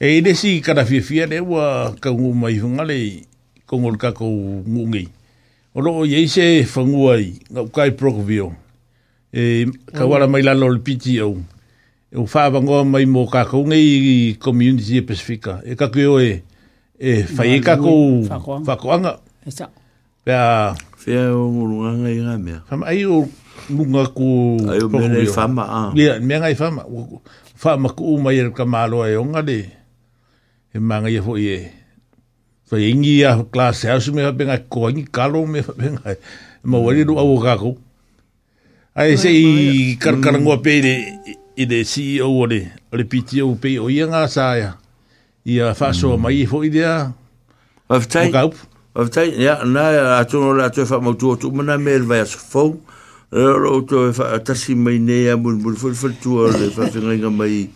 [0.00, 2.98] E ile si kada fia fia le wa ka ngu mai funga le
[3.66, 5.06] kongol ka ko ngungi.
[5.74, 8.50] O lo ye se fangua i nga kai prokvio.
[9.32, 10.10] E ka mm.
[10.10, 11.38] wala mai la lol piti au.
[12.10, 15.60] E o fa bango mai mo ka ko ngi community e pacifica.
[15.62, 16.42] E ka ko e
[16.98, 18.26] e fai e ka ko
[18.66, 19.20] fa ko anga.
[19.46, 19.70] Esa.
[20.26, 20.74] Ya
[21.06, 22.58] fea o ngurunganga i ngā mea.
[22.66, 23.20] Whama ai o
[23.70, 24.26] lunga ko...
[24.66, 25.80] Ai o mea nei whama a.
[25.94, 26.82] Ia, mea ngai whama.
[27.62, 29.60] Whama ko umai e ka mālo e onga le.
[30.74, 31.60] He mānga i fo i e.
[31.62, 31.72] e.
[32.72, 36.16] Wha ingi a klase hausu me whapenga ko ingi kalo me whapenga.
[36.66, 37.14] Ma wari hmm.
[37.14, 37.76] ru au kako.
[38.98, 40.66] Ai se i karkarangoa hmm.
[40.66, 40.96] pere
[41.56, 44.74] i le CEO o le, o le PTO pe o ia ngā sāia.
[45.46, 46.26] Ia whaso hmm.
[46.26, 46.98] mai e i fo i dea.
[47.86, 48.26] Waftai?
[48.34, 48.72] Mokaupu.
[48.96, 49.82] Ava tai, ya, nā,
[50.16, 52.70] atu nō rātu e whakamau tu otu, mana me elvai asa fau,
[53.34, 57.28] rāro o tu e whakatasi mai nei a mūn mūn fulu fulu tua, le whakawhinga
[57.34, 57.66] mai,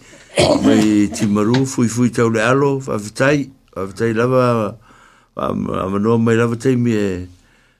[0.64, 4.46] mai timaru, fu fui tau le alo, ava tai, ava tai lava,
[5.36, 7.12] ava noa mai lava tai me e,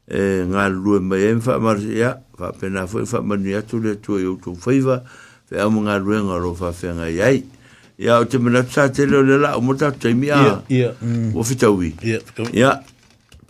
[0.05, 0.21] e
[0.53, 5.01] ngā lue mai e mwhakamaru, ya, whakapena fui whakamanu atu le tua i utu whaiva,
[5.07, 7.41] e fe amu ngā lue ngā ro whakawhinga i ai,
[8.01, 11.35] Ya, o te mena tsa te leo le o mo tatu te mi a, mm.
[11.37, 11.91] o fitaui.
[12.57, 12.71] Ya,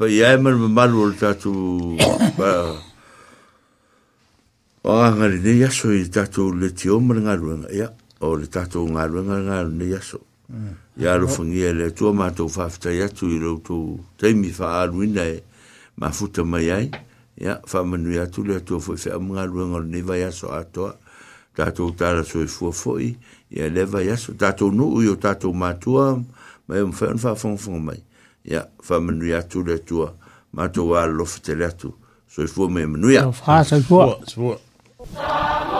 [0.00, 1.92] pa ia e man mamalu o le tatou
[2.32, 2.72] pa
[4.88, 7.92] o angari ne iaso i tatou le tio ma le galuega ia
[8.24, 10.20] o le tatou galuega le galu ne iaso
[10.96, 15.44] ia alofagia le atua matou faafetai atu i loutou taimi faaaluina e
[16.00, 16.90] mafuta mai ai
[17.36, 20.96] ia faamanui atu le atua foʻi feʻamagaluega o lenei vaiaso atoa
[21.52, 23.16] tatou tala soifua foʻi
[23.52, 26.16] ia le vaiaso tatou nuu i o tatou matua
[26.66, 28.00] ma e mafai ona faafogafoga mai
[28.44, 30.12] ia whamanui atu le tua
[30.57, 31.93] mātou wā lofte le atu
[32.28, 33.25] so i fua me manuia.
[33.33, 34.17] Fua, fua.
[34.27, 35.80] Fua, fua.